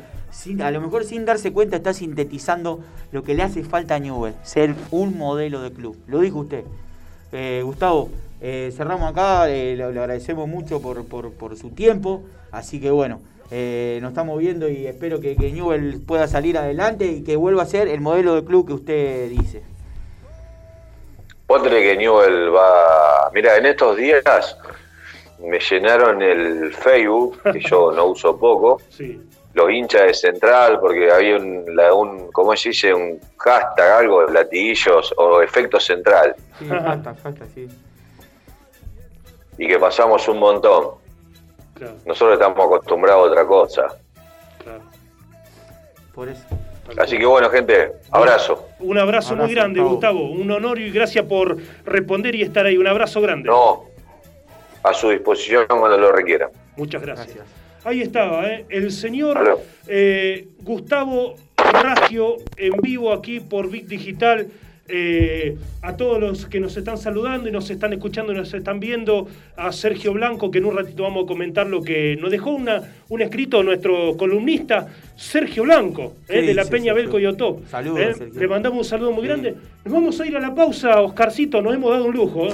A 0.62 0.71
lo 0.71 0.81
mejor 0.81 1.05
sin 1.05 1.25
darse 1.27 1.53
cuenta 1.53 1.77
está 1.77 1.93
sintetizando 1.93 2.81
lo 3.12 3.23
que 3.23 3.35
le 3.35 3.43
hace 3.43 3.62
falta 3.64 3.97
a 3.97 3.99
Newell, 3.99 4.35
ser 4.43 4.75
un 4.90 5.17
modelo 5.19 5.61
de 5.61 5.73
club. 5.73 5.97
Lo 6.07 6.21
dijo 6.21 6.40
usted. 6.40 6.64
Eh, 7.33 7.61
Gustavo, 7.64 8.09
eh, 8.40 8.73
cerramos 8.75 9.11
acá, 9.11 9.49
eh, 9.51 9.77
le, 9.77 9.85
agradecemos 9.85 10.49
mucho 10.49 10.81
por, 10.81 11.05
por- 11.05 11.33
por 11.33 11.57
su 11.57 11.71
tiempo. 11.71 12.23
Así 12.51 12.81
que 12.81 12.90
bueno, 12.90 13.21
eh, 13.51 13.99
nos 14.01 14.11
estamos 14.12 14.38
viendo 14.38 14.69
y 14.69 14.87
espero 14.87 15.21
que, 15.21 15.37
que 15.37 15.53
Newell 15.53 16.01
pueda 16.07 16.27
salir 16.29 16.57
adelante 16.57 17.07
y 17.07 17.23
que 17.23 17.37
vuelva 17.37 17.62
a 17.62 17.67
ser 17.67 17.88
el 17.88 18.01
modelo 18.01 18.35
de 18.37 18.45
club 18.45 18.67
que 18.67 18.73
usted 18.73 19.29
dice. 19.31 19.62
Vos 21.55 21.62
tenés 21.62 21.83
que 21.83 21.97
Newell 21.97 22.53
va. 22.53 23.31
Mira, 23.33 23.57
en 23.57 23.67
estos 23.67 23.97
días 23.97 24.59
me 25.38 25.61
llenaron 25.61 26.21
el 26.21 26.75
Facebook, 26.75 27.40
que 27.53 27.61
yo 27.61 27.93
no 27.93 28.07
uso 28.07 28.37
poco, 28.37 28.81
Sí. 28.88 29.23
los 29.53 29.71
hinchas 29.71 30.03
de 30.03 30.14
Central, 30.14 30.81
porque 30.81 31.12
había 31.12 31.37
un, 31.37 31.64
la- 31.77 31.95
un 31.95 32.33
¿cómo 32.33 32.57
se 32.57 32.71
dice? 32.71 32.93
Un 32.93 33.21
hashtag, 33.38 33.88
algo, 34.01 34.23
latiguillos 34.27 35.14
o 35.17 35.43
efecto 35.43 35.79
central, 35.79 36.35
Sí, 36.59 36.67
hashtag, 36.69 37.23
hashtag, 37.23 37.49
sí. 37.55 37.69
y 39.57 39.69
que 39.69 39.79
pasamos 39.79 40.27
un 40.27 40.40
montón. 40.40 40.95
Claro, 41.75 41.95
Nosotros 42.05 42.33
estamos 42.33 42.59
acostumbrados 42.67 43.29
a 43.29 43.31
otra 43.31 43.47
cosa. 43.47 43.87
claro. 44.62 44.83
Por 46.12 46.29
eso. 46.29 46.43
Así 46.99 47.18
que 47.18 47.27
bueno, 47.27 47.51
gente, 47.51 47.92
abrazo. 48.11 48.68
Un 48.79 48.99
abrazo, 48.99 49.37
muy 49.37 49.53
grande, 49.55 49.81
Gustavo. 49.81 50.20
Gustavo. 50.20 50.42
Un 50.42 50.51
honor 50.51 50.79
y 50.79 50.90
gracias 50.90 51.25
por 51.25 51.57
responder 51.85 52.35
y 52.35 52.42
estar 52.42 52.66
ahí. 52.66 52.77
Un 52.77 52.87
abrazo 52.87 53.20
grande. 53.20 53.49
No, 53.49 53.85
a 54.83 54.92
su 54.92 55.11
disposición 55.11 55.66
cuando 55.68 55.97
lo 55.97 56.12
requieran. 56.12 56.51
Muchas 56.77 57.03
gracias. 57.03 57.35
Gracias. 57.35 57.64
Ahí 57.85 58.01
estaba, 58.01 58.49
¿eh? 58.49 58.64
el 58.70 58.90
señor 58.90 59.61
eh, 59.87 60.49
Gustavo 60.61 61.35
Raggio 61.57 62.37
en 62.57 62.73
vivo 62.81 63.12
aquí 63.12 63.40
por 63.40 63.68
Big 63.68 63.87
Digital. 63.87 64.49
Eh, 64.87 65.57
a 65.81 65.97
todos 65.97 66.20
los 66.20 66.44
que 66.47 66.61
nos 66.61 66.77
están 66.77 66.99
saludando 66.99 67.49
y 67.49 67.53
nos 67.53 67.70
están 67.70 67.94
escuchando 67.94 68.33
y 68.33 68.37
nos 68.37 68.53
están 68.53 68.81
viendo, 68.81 69.27
a 69.57 69.73
Sergio 69.73 70.12
Blanco, 70.12 70.51
que 70.51 70.59
en 70.59 70.66
un 70.66 70.77
ratito 70.77 71.05
vamos 71.05 71.25
a 71.25 71.27
comentar 71.27 71.66
lo 71.66 71.83
que 71.83 72.16
nos 72.20 72.31
dejó 72.31 72.51
una, 72.51 72.83
un 73.09 73.23
escrito 73.23 73.62
nuestro 73.62 74.14
columnista, 74.18 74.88
Sergio 75.16 75.62
Blanco, 75.62 76.14
¿Qué 76.27 76.40
eh, 76.40 76.42
de 76.47 76.55
la 76.55 76.66
Peña? 76.66 76.92
Belco 76.92 77.18
y 77.18 77.25
Otó. 77.27 77.62
Saludos, 77.70 78.20
Eh. 78.20 78.31
Le 78.35 78.47
mandamos 78.49 78.79
un 78.79 78.85
saludo 78.85 79.12
muy 79.12 79.23
Sí. 79.23 79.29
grande. 79.29 79.55
Nos 79.87 79.94
vamos 79.94 80.20
a 80.20 80.27
ir 80.27 80.37
a 80.37 80.40
la 80.40 80.55
pausa, 80.55 81.01
Oscarcito, 81.01 81.62
nos 81.62 81.75
hemos 81.75 81.90
dado 81.90 82.05
un 82.05 82.14
lujo. 82.14 82.47
¿eh? 82.49 82.53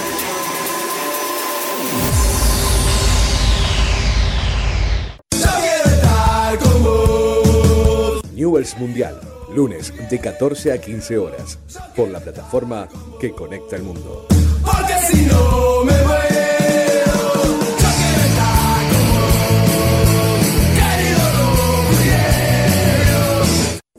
Newell's 8.51 8.77
Mundial, 8.77 9.17
lunes 9.55 9.93
de 10.09 10.19
14 10.19 10.73
a 10.73 10.81
15 10.81 11.17
horas, 11.17 11.57
por 11.95 12.09
la 12.09 12.19
plataforma 12.19 12.89
que 13.17 13.31
conecta 13.31 13.77
el 13.77 13.83
mundo. 13.83 14.27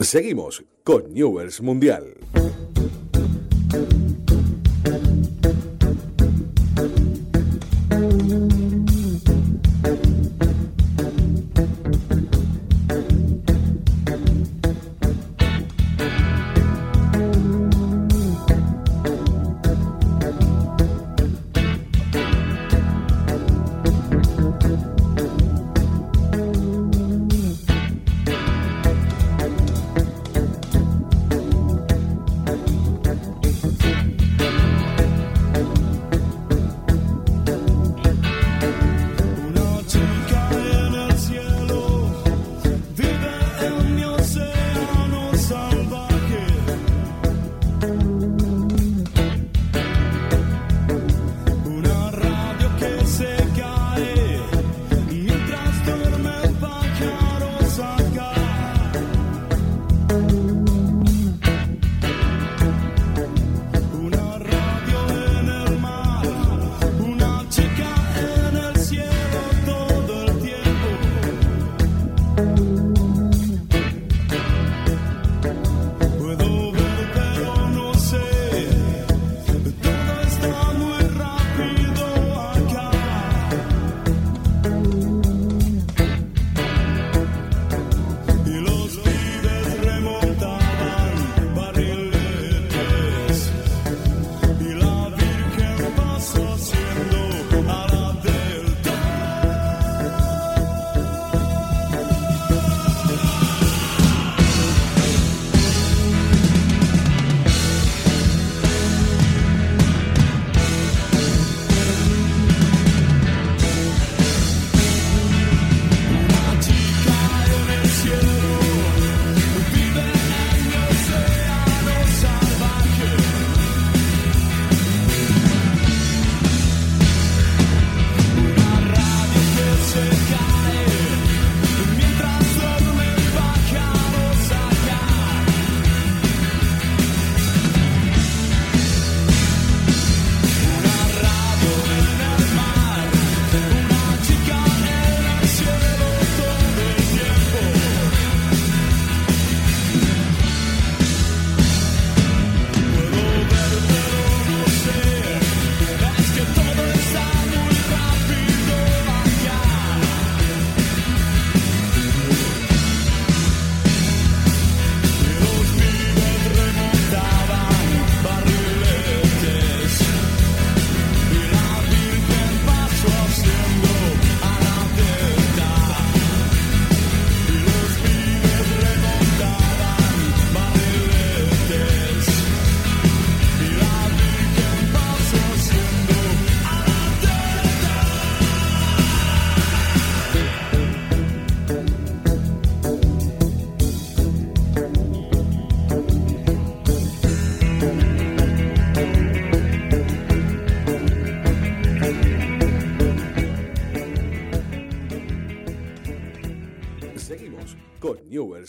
Seguimos 0.01 0.63
con 0.85 1.15
Newell's 1.15 1.63
Mundial. 1.63 2.19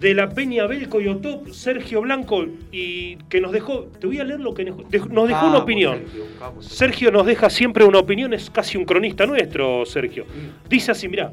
de 0.00 0.14
la 0.14 0.30
Peña 0.30 0.66
Belco 0.66 1.00
y 1.00 1.08
Otop, 1.08 1.48
Sergio 1.50 2.00
Blanco, 2.00 2.46
y 2.72 3.16
que 3.28 3.40
nos 3.40 3.52
dejó, 3.52 3.84
te 4.00 4.06
voy 4.06 4.18
a 4.18 4.24
leer 4.24 4.40
lo 4.40 4.54
que 4.54 4.64
nos 4.64 4.88
dejó, 4.90 5.08
nos 5.10 5.28
dejó 5.28 5.40
una 5.42 5.48
Vamos, 5.52 5.60
opinión. 5.62 5.98
Sergio, 5.98 6.24
vamos, 6.40 6.64
Sergio. 6.64 6.78
Sergio 6.78 7.10
nos 7.12 7.26
deja 7.26 7.50
siempre 7.50 7.84
una 7.84 7.98
opinión, 7.98 8.32
es 8.32 8.48
casi 8.48 8.78
un 8.78 8.86
cronista 8.86 9.26
nuestro, 9.26 9.84
Sergio. 9.84 10.24
Dice 10.70 10.92
así, 10.92 11.06
mirá, 11.06 11.32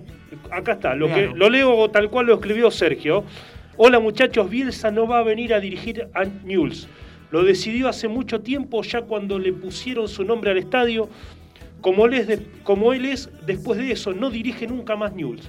acá 0.52 0.74
está, 0.74 0.96
lo, 0.96 1.08
que, 1.08 1.28
lo 1.34 1.50
leo 1.50 1.90
tal 1.90 2.10
cual 2.10 2.26
lo 2.26 2.34
escribió 2.36 2.70
Sergio. 2.70 3.24
Hola 3.78 4.00
muchachos, 4.00 4.50
Bielsa 4.50 4.92
no 4.92 5.08
va 5.08 5.20
a 5.20 5.24
venir 5.24 5.54
a 5.54 5.60
dirigir 5.62 6.10
a 6.14 6.26
Newell's. 6.26 6.90
Lo 7.32 7.44
decidió 7.44 7.88
hace 7.88 8.08
mucho 8.10 8.42
tiempo, 8.42 8.82
ya 8.84 9.02
cuando 9.02 9.40
le 9.40 9.54
pusieron 9.54 10.08
su 10.10 10.24
nombre 10.26 10.52
al 10.52 10.58
estadio. 10.58 11.10
Como 11.80 12.08
él 12.08 12.16
es, 12.16 12.28
de- 12.28 12.40
como 12.64 12.92
él 12.92 13.06
es 13.06 13.30
después 13.46 13.78
de 13.80 13.92
eso, 13.92 14.12
no 14.14 14.30
dirige 14.32 14.66
nunca 14.66 14.96
más 14.96 15.14
Newell's. 15.14 15.48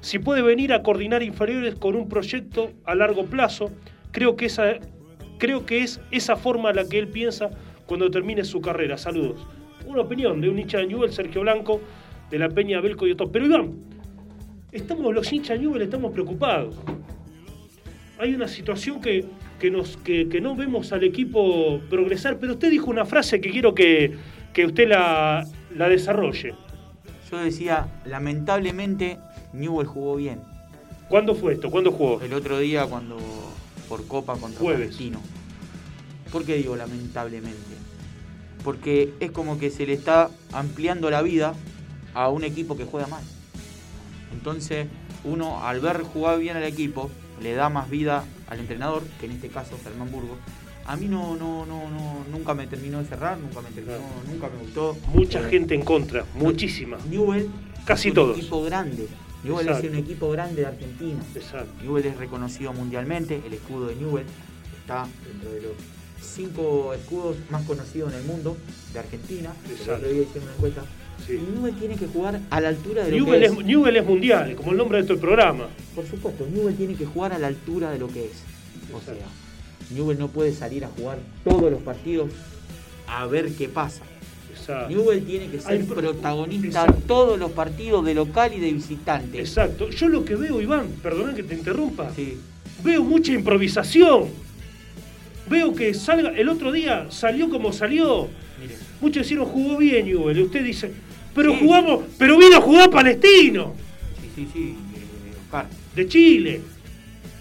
Si 0.00 0.18
puede 0.18 0.42
venir 0.42 0.72
a 0.72 0.82
coordinar 0.82 1.22
inferiores 1.22 1.74
con 1.74 1.96
un 1.96 2.08
proyecto 2.08 2.72
a 2.84 2.94
largo 2.94 3.24
plazo, 3.26 3.70
creo 4.12 4.36
que, 4.36 4.46
esa, 4.46 4.74
creo 5.38 5.66
que 5.66 5.82
es 5.82 6.00
esa 6.10 6.36
forma 6.36 6.72
la 6.72 6.88
que 6.88 6.98
él 6.98 7.08
piensa 7.08 7.50
cuando 7.86 8.10
termine 8.10 8.44
su 8.44 8.60
carrera. 8.60 8.96
Saludos. 8.96 9.46
Una 9.86 10.02
opinión 10.02 10.40
de 10.40 10.48
un 10.48 10.58
hincha 10.58 10.78
de 10.78 10.86
Newell, 10.86 11.12
Sergio 11.12 11.40
Blanco, 11.40 11.80
de 12.30 12.38
la 12.38 12.48
Peña 12.48 12.80
Belco 12.80 13.06
y 13.06 13.12
otros. 13.12 13.30
Pero 13.32 13.46
Iván, 13.46 13.74
estamos, 14.70 15.14
los 15.14 15.32
hinchas 15.32 15.58
de 15.58 15.64
Newell 15.64 15.82
estamos 15.82 16.12
preocupados. 16.12 16.76
Hay 18.18 18.34
una 18.34 18.48
situación 18.48 19.00
que 19.00 19.24
que, 19.58 19.70
nos, 19.70 19.96
que, 19.98 20.28
que 20.28 20.40
no 20.40 20.54
vemos 20.54 20.92
al 20.92 21.04
equipo 21.04 21.80
progresar, 21.90 22.38
pero 22.38 22.52
usted 22.54 22.70
dijo 22.70 22.90
una 22.90 23.04
frase 23.04 23.40
que 23.40 23.50
quiero 23.50 23.74
que, 23.74 24.16
que 24.52 24.66
usted 24.66 24.88
la, 24.88 25.46
la 25.74 25.88
desarrolle. 25.88 26.54
Yo 27.30 27.38
decía, 27.38 28.00
lamentablemente, 28.06 29.18
Newell 29.52 29.86
jugó 29.86 30.16
bien. 30.16 30.40
¿Cuándo 31.08 31.34
fue 31.34 31.54
esto? 31.54 31.70
¿Cuándo 31.70 31.92
jugó? 31.92 32.20
El 32.22 32.32
otro 32.34 32.58
día 32.58 32.86
cuando 32.86 33.16
por 33.88 34.06
Copa 34.06 34.36
contra 34.36 34.60
Jueves. 34.60 34.80
Palestino. 34.88 35.20
¿Por 36.30 36.44
qué 36.44 36.56
digo 36.56 36.76
lamentablemente? 36.76 37.56
Porque 38.62 39.14
es 39.20 39.30
como 39.30 39.58
que 39.58 39.70
se 39.70 39.86
le 39.86 39.94
está 39.94 40.30
ampliando 40.52 41.10
la 41.10 41.22
vida 41.22 41.54
a 42.14 42.28
un 42.28 42.44
equipo 42.44 42.76
que 42.76 42.84
juega 42.84 43.06
mal. 43.06 43.22
Entonces, 44.32 44.86
uno 45.24 45.64
al 45.64 45.80
ver 45.80 46.02
jugar 46.02 46.38
bien 46.38 46.56
al 46.56 46.64
equipo, 46.64 47.10
le 47.42 47.54
da 47.54 47.68
más 47.70 47.88
vida 47.88 48.24
al 48.48 48.60
entrenador, 48.60 49.02
que 49.20 49.26
en 49.26 49.32
este 49.32 49.48
caso 49.48 49.78
Germán 49.82 50.10
Burgos. 50.10 50.36
A 50.84 50.96
mí 50.96 51.06
no, 51.06 51.36
no, 51.36 51.66
no, 51.66 51.88
no, 51.90 52.24
nunca 52.30 52.54
me 52.54 52.66
terminó 52.66 52.98
de 52.98 53.04
cerrar, 53.04 53.38
nunca 53.38 53.60
me 53.60 53.70
terminó, 53.70 53.98
nunca 54.30 54.48
me 54.48 54.62
gustó. 54.62 54.96
Mucha 55.14 55.40
Eh, 55.40 55.50
gente 55.50 55.74
en 55.74 55.82
contra, 55.82 56.24
muchísima. 56.34 56.98
Newell 57.08 57.48
Casi 57.84 58.08
es 58.08 58.12
un 58.12 58.14
todos. 58.14 58.38
equipo 58.38 58.62
grande. 58.64 59.06
Newell 59.44 59.66
Exacto. 59.68 59.86
es 59.86 59.92
un 59.92 59.98
equipo 59.98 60.30
grande 60.30 60.62
de 60.62 60.66
Argentina. 60.66 61.20
Exacto. 61.34 61.70
Newell 61.82 62.06
es 62.06 62.16
reconocido 62.16 62.72
mundialmente, 62.72 63.40
el 63.46 63.54
escudo 63.54 63.86
de 63.86 63.96
Newell 63.96 64.26
está 64.80 65.06
dentro 65.26 65.52
de 65.52 65.62
los 65.62 65.72
cinco 66.20 66.92
escudos 66.94 67.36
más 67.50 67.64
conocidos 67.64 68.12
en 68.12 68.18
el 68.20 68.24
mundo 68.24 68.56
de 68.92 68.98
Argentina. 68.98 69.52
El 69.66 69.90
otro 69.90 70.08
día 70.08 70.22
hicieron 70.22 70.44
una 70.44 70.52
encuesta. 70.54 70.82
Sí. 71.26 71.32
Y 71.34 71.52
Newell 71.56 71.74
tiene 71.74 71.96
que 71.96 72.06
jugar 72.06 72.40
a 72.50 72.60
la 72.60 72.68
altura 72.68 73.04
de 73.04 73.18
lo 73.18 73.24
que 73.24 73.44
es, 73.44 73.52
es. 73.52 73.64
Newell 73.64 73.96
es 73.96 74.04
mundial, 74.04 74.56
como 74.56 74.72
el 74.72 74.76
nombre 74.76 74.98
de 74.98 75.02
este 75.02 75.16
programa. 75.16 75.66
Por 75.94 76.06
supuesto, 76.06 76.46
Newell 76.52 76.76
tiene 76.76 76.94
que 76.94 77.06
jugar 77.06 77.32
a 77.32 77.38
la 77.38 77.48
altura 77.48 77.90
de 77.90 77.98
lo 77.98 78.08
que 78.08 78.26
es. 78.26 78.42
O 78.92 78.98
Exacto. 78.98 79.20
sea, 79.20 79.96
Newell 79.96 80.18
no 80.18 80.28
puede 80.28 80.52
salir 80.52 80.84
a 80.84 80.88
jugar 80.88 81.18
todos 81.44 81.70
los 81.70 81.82
partidos 81.82 82.30
a 83.08 83.26
ver 83.26 83.52
qué 83.52 83.68
pasa. 83.68 84.02
Exacto. 84.68 84.88
Newell 84.90 85.24
tiene 85.24 85.48
que 85.48 85.60
ser 85.60 85.72
Hay 85.72 85.78
protagonista 85.82 86.66
Exacto. 86.68 87.02
todos 87.06 87.38
los 87.38 87.50
partidos 87.52 88.04
de 88.04 88.14
local 88.14 88.52
y 88.54 88.60
de 88.60 88.72
visitante. 88.72 89.40
Exacto. 89.40 89.88
Yo 89.88 90.08
lo 90.08 90.24
que 90.24 90.36
veo, 90.36 90.60
Iván, 90.60 90.88
perdona 91.02 91.34
que 91.34 91.42
te 91.42 91.54
interrumpa, 91.54 92.12
Sí. 92.14 92.36
veo 92.84 93.02
mucha 93.02 93.32
improvisación. 93.32 94.26
Veo 95.48 95.74
que 95.74 95.94
salga, 95.94 96.30
el 96.30 96.48
otro 96.50 96.70
día 96.70 97.06
salió 97.10 97.48
como 97.48 97.72
salió. 97.72 98.28
Mire, 98.60 98.76
Muchos 99.00 99.22
decían 99.22 99.44
jugó 99.46 99.78
bien 99.78 100.04
Newell. 100.06 100.36
Y 100.38 100.42
usted 100.42 100.62
dice, 100.64 100.92
pero 101.34 101.52
Sí. 101.52 101.58
jugamos, 101.60 102.02
pero 102.18 102.36
vino 102.36 102.56
a 102.56 102.60
jugar 102.60 102.90
Palestino, 102.90 103.72
sí, 104.20 104.28
sí, 104.34 104.48
sí, 104.52 104.74
Oscar. 105.46 105.66
de 105.96 106.08
Chile. 106.08 106.60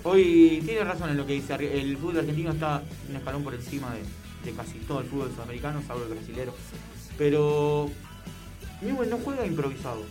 Hoy 0.03 0.61
tiene 0.65 0.85
razón 0.85 1.09
en 1.09 1.17
lo 1.17 1.25
que 1.27 1.33
dice. 1.33 1.55
El 1.55 1.97
fútbol 1.97 2.19
argentino 2.19 2.51
está 2.51 2.81
un 3.09 3.15
escalón 3.17 3.43
por 3.43 3.53
encima 3.53 3.93
de, 3.93 4.49
de 4.49 4.55
casi 4.55 4.77
todo 4.87 5.01
el 5.01 5.07
fútbol 5.07 5.29
sudamericano, 5.35 5.81
salvo 5.85 6.03
el 6.03 6.09
brasilero. 6.13 6.53
Pero 7.17 7.89
Newell 8.81 9.09
no 9.09 9.17
juega 9.17 9.45
improvisado. 9.45 10.01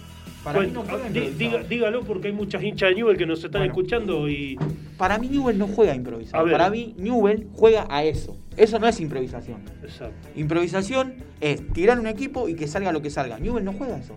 Para 0.43 0.61
mí 0.61 0.69
no 0.73 0.83
juega 0.85 1.07
improvisado. 1.09 1.65
dígalo 1.65 2.03
porque 2.03 2.29
hay 2.29 2.33
muchas 2.35 2.63
hinchas 2.63 2.91
de 2.91 2.95
Newell 2.97 3.17
que 3.17 3.27
nos 3.27 3.39
están 3.43 3.61
Bueno. 3.63 3.73
escuchando 3.73 4.29
y 4.29 4.57
Para 4.97 5.19
mí 5.19 5.29
Newell 5.29 5.59
no 5.59 5.67
juega 5.67 5.95
improvisado. 5.95 6.47
A. 6.47 6.51
Para 6.51 6.71
mí 6.71 6.95
Newell 6.99 7.49
juega 7.53 7.87
a 7.91 8.05
eso. 8.05 8.37
Eso 8.57 8.79
no 8.79 8.87
es 8.89 9.01
improvisación. 9.01 9.61
Exacto. 9.83 10.29
Improvisación 10.37 11.15
es 11.41 11.67
tirar 11.73 11.99
un 12.01 12.07
equipo 12.07 12.49
y 12.49 12.55
que 12.55 12.67
salga 12.69 12.93
lo 12.93 13.03
que 13.03 13.11
salga. 13.11 13.39
Newell 13.39 13.65
no 13.65 13.73
juega 13.73 13.99
eso. 13.99 14.17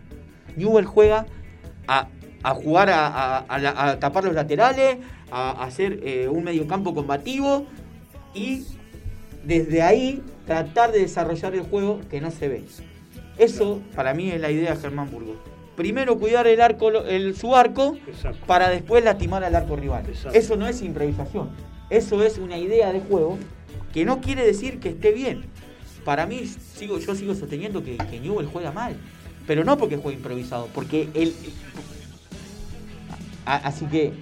Newell 0.56 0.86
juega 0.86 1.26
a, 1.88 2.08
a 2.44 2.54
jugar 2.54 2.90
a, 2.90 3.08
a- 3.08 3.46
a 3.48 3.90
a 3.90 4.00
tapar 4.00 4.24
los 4.24 4.34
laterales, 4.34 4.98
a, 5.32 5.52
a 5.52 5.64
hacer 5.66 6.00
eh, 6.04 6.28
un 6.30 6.44
mediocampo 6.44 6.94
combativo 6.94 7.66
y 8.34 8.64
desde 9.44 9.82
ahí 9.82 10.22
tratar 10.50 10.91
de 10.91 10.97
desarrollar 11.02 11.54
el 11.54 11.62
juego 11.62 12.02
que 12.10 12.20
no 12.22 12.32
se 12.32 12.47
ve. 12.47 12.64
Eso 13.38 13.82
para 13.95 14.16
mí 14.16 14.32
es 14.32 14.41
la 14.41 14.50
idea 14.50 14.74
de 14.74 14.82
Germán 14.82 15.12
Burgos. 15.12 15.38
Primero 15.76 16.18
cuidar 16.18 16.47
el 16.47 16.60
arco, 16.60 16.89
el, 16.89 17.36
su 17.36 17.56
arco 17.56 17.95
Exacto. 18.08 18.43
para 18.47 18.68
después 18.70 19.04
lastimar 19.04 19.43
al 19.43 19.54
arco 19.56 19.76
rival. 19.76 20.06
Exacto. 20.10 20.36
Eso 20.36 20.56
no 20.56 20.68
es 20.68 20.82
improvisación. 20.82 21.52
Eso 21.91 22.24
es 22.24 22.39
una 22.39 22.58
idea 22.58 22.91
de 22.91 23.00
juego 23.00 23.38
que 23.93 24.06
no 24.06 24.22
quiere 24.22 24.43
decir 24.43 24.80
que 24.80 24.89
esté 24.89 25.12
bien. 25.12 25.43
Para 26.04 26.26
mí, 26.26 26.41
sigo, 26.76 26.97
yo 26.97 27.14
sigo 27.14 27.36
sosteniendo 27.36 27.84
que, 27.84 27.95
que 27.97 28.20
Newell 28.20 28.47
juega 28.47 28.72
mal. 28.72 28.95
Pero 29.45 29.64
no 29.64 29.78
porque 29.78 29.97
juega 29.97 30.18
improvisado, 30.18 30.68
porque 30.74 31.10
él. 31.14 31.34
A- 33.45 33.56
así 33.68 33.86
que. 33.86 34.14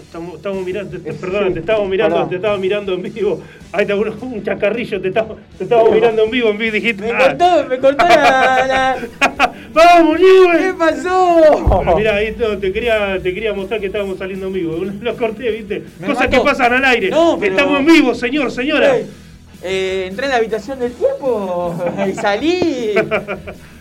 Estamos, 0.00 0.36
estamos 0.36 0.64
mirando, 0.64 0.98
te, 0.98 1.12
Sí, 1.12 1.18
perdón, 1.20 1.52
te 1.52 1.60
estamos 1.60 1.88
mirando, 1.88 2.26
te 2.26 2.36
estaba 2.36 2.56
mirando 2.56 2.94
en 2.94 3.02
vivo. 3.02 3.42
Ahí 3.72 3.82
está 3.82 3.94
uno, 3.94 4.14
un 4.22 4.42
chacarrillo, 4.42 5.00
te 5.00 5.08
estaba, 5.08 5.36
te 5.58 5.64
estaba 5.64 5.90
mirando 5.90 6.24
en 6.24 6.30
vivo, 6.30 6.48
en 6.50 6.58
vivo 6.58 6.72
dijiste. 6.72 7.02
Me 7.02 7.10
"Ah, 7.12 7.18
cortó, 7.28 7.66
me 7.68 7.78
cortó 7.78 8.04
la. 8.08 8.66
la- 8.66 8.96
¡Vamos, 9.74 10.16
¿Qué 10.18 10.22
Newell! 10.24 10.74
pasó? 10.76 11.94
Mirá, 11.96 12.16
ahí 12.16 12.32
todo, 12.32 12.56
te 12.58 12.72
quería, 12.72 13.18
te 13.22 13.34
quería 13.34 13.52
mostrar 13.52 13.80
que 13.80 13.86
estábamos 13.86 14.18
saliendo 14.18 14.46
en 14.46 14.52
vivo. 14.54 14.76
Lo 15.00 15.16
corté, 15.16 15.50
viste. 15.50 15.82
Me 16.00 16.06
Cosas 16.06 16.24
mató. 16.24 16.42
que 16.42 16.48
pasan 16.48 16.72
al 16.72 16.84
aire. 16.86 17.10
No, 17.10 17.36
pero- 17.38 17.52
Estamos 17.52 17.80
en 17.80 17.86
vivo, 17.86 18.14
señor, 18.14 18.50
señora. 18.50 18.96
Eh, 18.96 19.06
eh, 19.62 20.06
entré 20.08 20.24
en 20.24 20.30
la 20.30 20.36
habitación 20.38 20.78
del 20.78 20.92
tiempo 20.92 21.74
y 22.08 22.12
salí. 22.14 22.92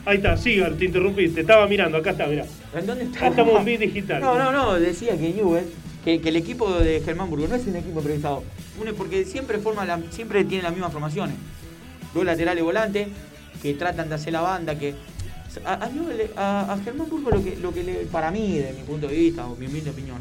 Ahí 0.05 0.18
está, 0.18 0.36
siga, 0.36 0.70
te 0.78 0.86
interrumpí, 0.86 1.30
te 1.30 1.41
estaba 1.41 1.68
mirando, 1.68 1.97
acá 1.97 2.12
está, 2.12 2.28
mirá. 2.28 2.43
¿En 2.78 2.86
dónde 2.86 3.05
está? 3.05 3.18
Acá 3.20 3.28
estamos 3.30 3.59
en 3.59 3.66
vivo 3.66 3.80
digital. 3.80 4.22
No, 4.22 4.38
no, 4.38 4.51
no, 4.51 4.74
decía 4.80 5.12
que 5.18 5.30
Newell, 5.34 5.66
que, 6.03 6.15
el 6.15 6.35
equipo 6.35 6.71
de 6.73 7.01
Germán 7.01 7.29
Burgos 7.29 7.49
no 7.49 7.55
es 7.55 7.65
un 7.67 7.75
equipo 7.75 7.99
improvisado. 7.99 8.43
Porque 8.97 9.25
siempre 9.25 9.59
forma 9.59 9.85
la, 9.85 9.99
siempre 10.09 10.43
tiene 10.45 10.63
las 10.63 10.71
mismas 10.71 10.91
formaciones. 10.91 11.35
Dos 12.13 12.25
laterales 12.25 12.63
volantes 12.63 13.07
que 13.61 13.73
tratan 13.75 14.09
de 14.09 14.15
hacer 14.15 14.33
la 14.33 14.41
banda, 14.41 14.77
que. 14.77 14.95
A, 15.65 15.73
a 15.73 16.71
a- 16.73 16.77
Germán 16.83 17.09
Burgos 17.09 17.33
lo 17.33 17.43
que, 17.43 17.57
lo 17.57 17.73
que 17.73 17.83
le, 17.83 17.93
para 18.05 18.31
mí, 18.31 18.57
de 18.57 18.71
mi 18.73 18.83
punto 18.83 19.07
de 19.07 19.15
vista, 19.15 19.45
o 19.47 19.55
mi 19.57 19.65
humilde 19.67 19.89
opinión, 19.89 20.17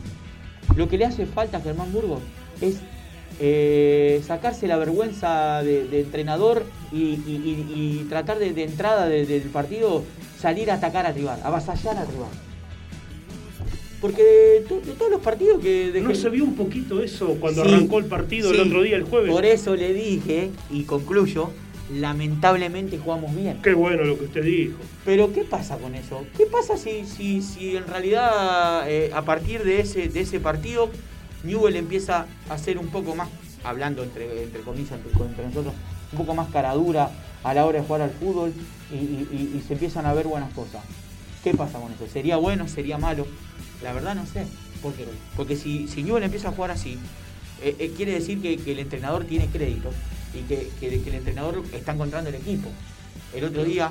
lo 0.77 0.89
que 0.89 0.99
le 0.99 1.05
hace 1.05 1.25
falta 1.25 1.59
a 1.59 1.61
Germán 1.61 1.93
Burgos 1.93 2.21
es 2.61 2.79
eh, 3.39 4.23
sacarse 4.27 4.67
la 4.67 4.77
vergüenza 4.77 5.63
de, 5.63 6.01
entrenador 6.01 6.65
y, 6.93 7.15
tratar 8.09 8.39
de, 8.41 8.49
entrada 8.65 9.07
de- 9.09 9.25
del 9.25 9.43
partido 9.43 10.03
salir 10.39 10.71
a 10.71 10.75
atacar 10.75 11.07
al 11.07 11.15
rival, 11.15 11.39
avasallar 11.45 11.97
al 11.97 12.09
rival. 12.09 12.29
Porque 14.01 14.23
de, 14.23 14.61
to- 14.67 14.81
de 14.81 14.93
todos 14.93 15.11
los 15.11 15.21
partidos 15.21 15.61
que... 15.61 15.93
de 15.93 16.01
¿No 16.01 16.15
se 16.15 16.31
vio 16.31 16.45
un 16.45 16.55
poquito 16.55 17.03
eso 17.03 17.37
cuando 17.39 17.65
Sí, 17.65 17.71
arrancó 17.71 17.99
el 17.99 18.07
partido 18.07 18.51
el 18.51 18.61
otro 18.61 18.83
día, 18.83 18.97
el 18.97 19.03
jueves? 19.05 19.31
Por 19.31 19.45
eso 19.45 19.77
le 19.77 19.93
dije, 19.93 20.51
y 20.71 20.85
concluyo, 20.85 21.51
lamentablemente 21.93 22.99
jugamos 22.99 23.35
bien. 23.37 23.61
Qué 23.63 23.75
bueno 23.75 24.05
lo 24.05 24.19
que 24.19 24.25
usted 24.25 24.43
dijo. 24.45 24.79
Pero 25.05 25.33
¿qué 25.33 25.43
pasa 25.45 25.77
con 25.79 25.95
eso? 25.95 26.25
¿Qué 26.37 26.47
pasa 26.47 26.77
si, 26.77 27.05
si, 27.05 27.43
si 27.43 27.77
en 27.77 27.87
realidad 27.87 28.89
eh, 28.91 29.11
a 29.13 29.23
partir 29.23 29.65
de 29.65 29.81
ese, 29.81 30.09
de 30.09 30.21
ese 30.21 30.41
partido 30.41 30.91
Newell 31.45 31.77
empieza 31.77 32.27
a 32.49 32.59
ser 32.59 32.79
un 32.79 32.89
poco 32.89 33.15
más, 33.15 33.29
hablando 33.65 34.03
entre, 34.03 34.43
entre 34.45 34.61
comillas 34.63 34.93
entre, 34.93 35.13
entre 35.27 35.47
nosotros, 35.47 35.75
un 36.13 36.19
poco 36.19 36.35
más 36.35 36.49
caradura 36.51 37.11
a 37.43 37.55
la 37.55 37.65
hora 37.67 37.81
de 37.81 37.85
jugar 37.87 38.03
al 38.03 38.11
fútbol 38.11 38.53
y- 38.93 39.57
y 39.57 39.63
se 39.67 39.75
empiezan 39.75 40.07
a 40.07 40.13
ver 40.15 40.27
buenas 40.27 40.53
cosas? 40.55 40.83
¿Qué 41.45 41.55
pasa 41.55 41.79
con 41.81 41.91
eso? 41.93 42.07
¿Sería 42.13 42.37
bueno? 42.37 42.69
¿Sería 42.69 42.99
malo? 42.99 43.27
La 43.83 43.93
verdad 43.93 44.15
no 44.15 44.27
sé. 44.27 44.47
¿Por 44.83 44.93
qué? 44.95 45.05
Porque 45.37 45.57
si, 45.57 45.89
si 45.89 46.03
Newell 46.03 46.23
empieza 46.25 46.49
a 46.49 46.53
jugar 46.53 46.71
así, 46.71 46.99
eh, 47.63 47.77
eh, 47.79 47.93
quiere 47.97 48.13
decir 48.13 48.41
que, 48.41 48.57
que 48.57 48.73
el 48.73 48.79
entrenador 48.79 49.25
tiene 49.25 49.47
crédito 49.47 49.91
y 50.35 50.41
que, 50.49 50.69
que- 50.81 51.01
que 51.03 51.09
el 51.11 51.17
entrenador 51.17 51.63
está 51.75 51.93
encontrando 51.93 52.31
el 52.31 52.37
equipo. 52.37 52.69
El 53.35 53.45
otro 53.45 53.65
día 53.65 53.91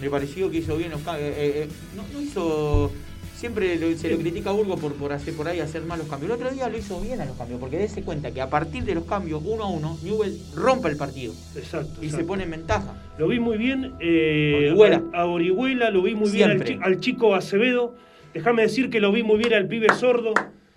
me 0.00 0.10
pareció 0.10 0.50
que 0.50 0.58
hizo 0.58 0.76
bien 0.76 0.90
los 0.90 1.00
cambios. 1.02 1.32
eh, 1.36 1.68
no, 1.96 2.02
no 2.12 2.20
hizo. 2.20 2.92
Siempre 3.36 3.76
lo- 3.78 3.94
se 3.98 4.08
lo 4.10 4.18
critica 4.18 4.48
a 4.50 4.52
Burgos 4.54 4.80
por, 4.80 4.94
por 4.94 5.12
hacer 5.12 5.34
por 5.34 5.46
ahí 5.46 5.60
hacer 5.60 5.82
malos 5.82 6.08
cambios. 6.08 6.30
El 6.32 6.36
otro 6.42 6.50
día 6.50 6.68
lo 6.70 6.78
hizo 6.78 6.98
bien 7.02 7.20
a 7.20 7.26
los 7.26 7.36
cambios, 7.36 7.60
porque 7.60 7.76
dése 7.76 8.02
cuenta 8.02 8.30
que 8.32 8.40
a 8.40 8.48
partir 8.48 8.84
de 8.84 8.94
los 8.94 9.04
cambios, 9.04 9.42
uno 9.44 9.64
a 9.64 9.68
uno, 9.68 9.98
Newell 10.02 10.40
rompe 10.54 10.88
el 10.88 10.96
partido 10.96 11.34
Exacto. 11.54 12.02
y 12.02 12.08
se 12.10 12.24
pone 12.24 12.44
en 12.44 12.50
ventaja. 12.50 12.94
Lo 13.18 13.28
vi 13.28 13.38
muy 13.38 13.58
bien 13.58 13.92
eh, 14.00 14.70
Orihuela. 14.72 15.02
a, 15.12 15.20
a 15.20 15.26
Orihuela, 15.26 15.90
lo 15.90 16.00
vi 16.02 16.14
muy 16.14 16.30
bien 16.30 16.62
al 16.82 16.98
chico 17.00 17.34
Acevedo. 17.34 17.94
Déjame 18.36 18.62
decir 18.62 18.90
que 18.90 19.00
lo 19.00 19.12
vi 19.12 19.22
muy 19.22 19.38
bien 19.38 19.54
al 19.54 19.66
pibe 19.66 19.86
sordo. 19.94 20.34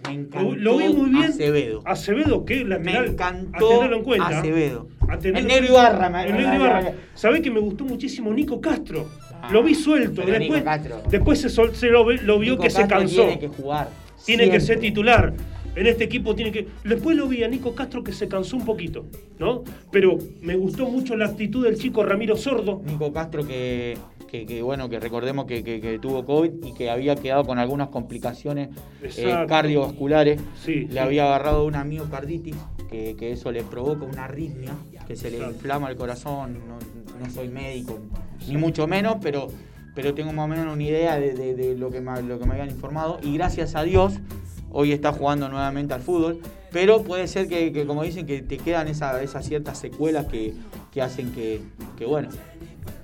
Me 0.07 0.14
Lo, 0.14 0.20
encantó 0.22 0.55
lo 0.55 0.78
vi 0.78 0.89
muy 0.93 1.10
bien. 1.10 1.24
Acevedo. 1.26 1.82
Acevedo, 1.86 2.45
¿qué? 2.45 2.64
Me 2.64 2.70
Lateral. 2.70 3.03
a 3.03 3.07
encantó 3.10 3.68
tenerlo 3.70 3.97
en 3.97 4.03
cuenta. 4.03 4.28
Acevedo. 4.39 4.88
A 5.10 5.20
tenerlo 5.20 5.39
El 5.39 5.47
negro. 5.47 5.74
Ibarra, 5.74 6.10
me- 6.10 6.24
El 6.26 6.34
negro 6.38 6.55
Ibarra. 6.55 6.91
¿Sabés 7.16 7.41
que 7.41 7.51
me 7.51 7.60
gustó 7.60 7.84
muchísimo 7.84 8.34
Nico 8.34 8.62
Castro? 8.62 9.10
Ah, 9.41 9.49
lo 9.51 9.62
vi 9.62 9.76
suelto. 9.76 10.22
Después, 10.26 10.64
después 11.10 11.41
se, 11.41 11.49
sol- 11.49 11.76
se 11.76 11.88
lo, 11.89 12.10
lo 12.10 12.39
vio 12.39 12.51
Nico 12.53 12.64
que 12.64 12.70
se 12.70 12.88
cansó. 12.88 13.24
Tiene 13.24 13.39
que 13.39 13.47
jugar. 13.49 13.89
Tiene 14.26 14.49
que 14.49 14.60
ser 14.62 14.80
titular. 14.80 15.34
En 15.76 15.86
este 15.86 16.05
equipo 16.05 16.34
tiene 16.34 16.51
que. 16.53 16.68
Después 16.86 17.16
lo 17.18 17.28
vi 17.28 17.43
a 17.43 17.47
Nico 17.49 17.76
Castro 17.76 18.01
que 18.03 18.12
se 18.14 18.28
cansó 18.30 18.55
un 18.57 18.66
poquito, 18.66 19.05
¿no? 19.38 19.64
Pero 19.91 20.18
me 20.41 20.55
gustó 20.55 20.88
mucho 20.89 21.16
la 21.18 21.26
actitud 21.26 21.64
del 21.66 21.78
chico 21.78 22.03
Ramiro 22.03 22.36
Sordo. 22.38 22.82
Nico 22.86 23.12
Castro 23.14 23.45
que, 23.45 23.97
que, 24.30 24.45
que, 24.45 24.61
bueno, 24.61 24.89
que 24.89 24.99
recordemos 24.99 25.45
que, 25.45 25.63
que- 25.63 25.82
que 25.82 25.97
tuvo 25.99 26.25
COVID 26.25 26.63
y 26.65 26.73
que 26.73 26.89
había 26.89 27.15
quedado 27.15 27.43
con 27.45 27.57
algunas 27.59 27.89
complicaciones 27.89 28.69
eh, 29.03 29.45
cardiovasculares. 29.47 30.39
Sí, 30.63 30.86
Le 30.86 30.91
sí. 30.93 30.97
había 30.99 31.25
agarrado 31.25 31.65
una 31.65 31.84
miocarditis 31.84 32.55
que, 32.89 33.15
que 33.17 33.32
eso 33.32 33.51
le 33.51 33.63
provoca 33.63 34.05
una 34.05 34.25
arritmia, 34.25 34.71
que 35.07 35.15
se 35.15 35.32
le 35.32 35.38
inflama 35.39 35.89
el 35.89 35.95
corazón. 35.95 36.59
No, 36.67 36.77
no 37.25 37.32
soy 37.32 37.49
médico, 37.49 37.99
ni 38.47 38.57
mucho 38.57 38.88
menos, 38.88 39.17
pero, 39.21 39.47
pero 39.95 40.13
tengo 40.13 40.32
más 40.34 40.45
o 40.45 40.47
menos 40.47 40.71
una 40.73 40.84
idea 40.84 41.19
de, 41.19 41.34
de- 41.34 41.55
de 41.55 41.75
lo, 41.77 41.89
que 41.91 42.01
me, 42.01 42.21
lo 42.21 42.39
que 42.39 42.45
me 42.45 42.51
habían 42.53 42.69
informado. 42.69 43.19
Y 43.23 43.34
gracias 43.36 43.75
a 43.75 43.84
Dios, 43.84 44.13
hoy 44.71 44.91
está 44.91 45.11
jugando 45.11 45.49
nuevamente 45.49 45.93
al 45.93 46.01
fútbol. 46.01 46.39
Pero 46.71 47.01
puede 47.03 47.27
ser 47.27 47.47
que, 47.47 47.71
que, 47.73 47.88
como 47.88 48.03
dicen, 48.03 48.27
que 48.27 48.43
te 48.43 48.57
quedan 48.57 48.88
esa- 48.88 49.21
esas 49.23 49.43
ciertas 49.45 49.80
secuelas 49.80 50.27
que, 50.27 50.53
que 50.91 51.01
hacen 51.01 51.32
que, 51.32 51.61
que, 51.97 52.05
bueno, 52.05 52.30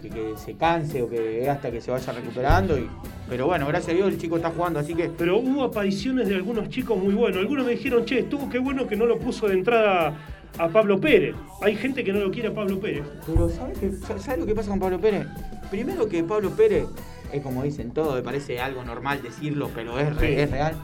que, 0.02 0.10
que 0.10 0.34
se 0.38 0.54
canse 0.56 1.02
o 1.02 1.10
que 1.10 1.50
hasta 1.50 1.72
que 1.72 1.82
se 1.82 1.92
vaya 1.92 2.14
recuperando. 2.14 2.78
Y, 2.78 2.90
pero 3.30 3.48
bueno, 3.48 3.68
gracias 3.68 3.92
a 3.94 3.96
Dios 3.96 4.08
el 4.10 4.18
chico 4.18 4.38
está 4.38 4.50
jugando, 4.52 4.80
así 4.80 4.94
que 4.94 5.10
Pero 5.10 5.38
hubo 5.40 5.64
apariciones 5.64 6.28
de 6.28 6.36
algunos 6.36 6.70
chicos 6.70 6.98
muy 6.98 7.14
buenos. 7.14 7.40
Algunos 7.40 7.66
me 7.66 7.72
dijeron, 7.74 8.06
che, 8.06 8.20
estuvo 8.20 8.50
qué 8.50 8.60
bueno 8.60 8.88
que 8.88 8.96
no 8.96 9.06
lo 9.06 9.18
puso 9.20 9.48
de 9.48 9.54
entrada 9.56 10.14
a 10.58 10.68
Pablo 10.70 11.00
Pérez. 11.00 11.36
Hay 11.62 11.76
gente 11.76 12.04
que 12.04 12.14
no 12.14 12.20
lo 12.20 12.32
quiere 12.32 12.50
a 12.50 12.54
Pablo 12.54 12.80
Pérez. 12.80 13.04
Pero 13.26 13.50
¿sabes, 13.50 13.78
qué- 13.80 13.92
sa- 13.92 14.20
¿sabes 14.20 14.40
lo 14.40 14.46
que 14.46 14.56
pasa 14.56 14.70
con 14.70 14.80
Pablo 14.80 15.00
Pérez? 15.00 15.26
Primero 15.70 16.08
que 16.08 16.24
Pablo 16.24 16.52
Pérez, 16.52 16.86
es 17.34 17.42
como 17.42 17.64
dicen 17.64 17.92
todo, 17.92 18.14
me 18.16 18.22
parece 18.22 18.60
algo 18.60 18.84
normal 18.84 19.22
decirlo, 19.22 19.70
pero 19.76 20.00
es, 20.00 20.08
Sí. 20.20 20.26
es 20.28 20.52
real. 20.52 20.76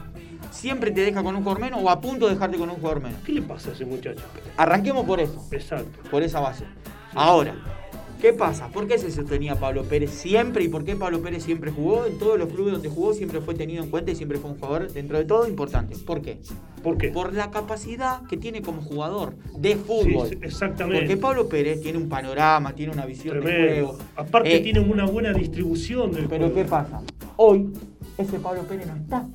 Siempre 0.50 0.90
te 0.90 1.00
deja 1.00 1.22
con 1.22 1.34
un 1.36 1.42
jugador 1.42 1.62
menos 1.62 1.80
o 1.82 1.88
a 1.88 2.00
punto 2.00 2.26
de 2.26 2.34
dejarte 2.34 2.58
con 2.58 2.68
un 2.68 2.76
jugador 2.76 3.00
menos. 3.00 3.18
¿Qué 3.24 3.32
le 3.32 3.40
pasa 3.42 3.70
a 3.70 3.72
ese 3.72 3.86
muchacho? 3.86 4.22
Arranquemos 4.58 5.06
por 5.06 5.20
eso, 5.20 5.42
Exacto. 5.50 5.98
por 6.10 6.22
esa 6.22 6.40
base. 6.40 6.64
Ahora, 7.14 7.54
¿qué 8.22 8.32
pasa? 8.32 8.68
¿Por 8.68 8.86
qué 8.86 8.98
se 8.98 9.10
sostenía 9.10 9.56
Pablo 9.56 9.82
Pérez 9.82 10.10
siempre 10.12 10.62
y 10.62 10.68
por 10.68 10.84
qué 10.84 10.94
Pablo 10.94 11.20
Pérez 11.20 11.42
siempre 11.42 11.72
jugó? 11.72 12.06
En 12.06 12.18
todos 12.18 12.38
los 12.38 12.48
clubes 12.48 12.72
donde 12.72 12.88
jugó 12.88 13.12
siempre 13.14 13.40
fue 13.40 13.54
tenido 13.54 13.82
en 13.82 13.90
cuenta 13.90 14.12
y 14.12 14.14
siempre 14.14 14.38
fue 14.38 14.50
un 14.52 14.58
jugador 14.58 14.92
dentro 14.92 15.18
de 15.18 15.24
todo 15.24 15.48
importante. 15.48 15.96
¿Por 15.98 16.22
qué? 16.22 16.38
¿Por 16.84 16.96
qué? 16.98 17.08
Por 17.08 17.34
la 17.34 17.50
capacidad 17.50 18.22
que 18.28 18.36
tiene 18.36 18.62
como 18.62 18.80
jugador 18.80 19.34
de 19.58 19.74
fútbol. 19.74 20.28
Sí, 20.28 20.38
exactamente. 20.40 21.00
Porque 21.00 21.16
Pablo 21.16 21.48
Pérez 21.48 21.82
tiene 21.82 21.98
un 21.98 22.08
panorama, 22.08 22.72
tiene 22.74 22.92
una 22.92 23.06
visión 23.06 23.34
de 23.34 23.40
Tremendo. 23.42 23.86
juego. 23.88 23.98
Aparte 24.14 24.54
Eh, 24.56 24.60
tiene 24.60 24.78
una 24.80 25.04
buena 25.04 25.32
distribución 25.32 26.12
del 26.12 26.28
Pero 26.28 26.46
juego. 26.48 26.54
¿qué 26.54 26.64
pasa? 26.64 27.02
Hoy 27.36 27.72
ese 28.18 28.38
Pablo 28.38 28.62
Pérez 28.62 28.86
no 28.86 28.94
está. 28.96 29.26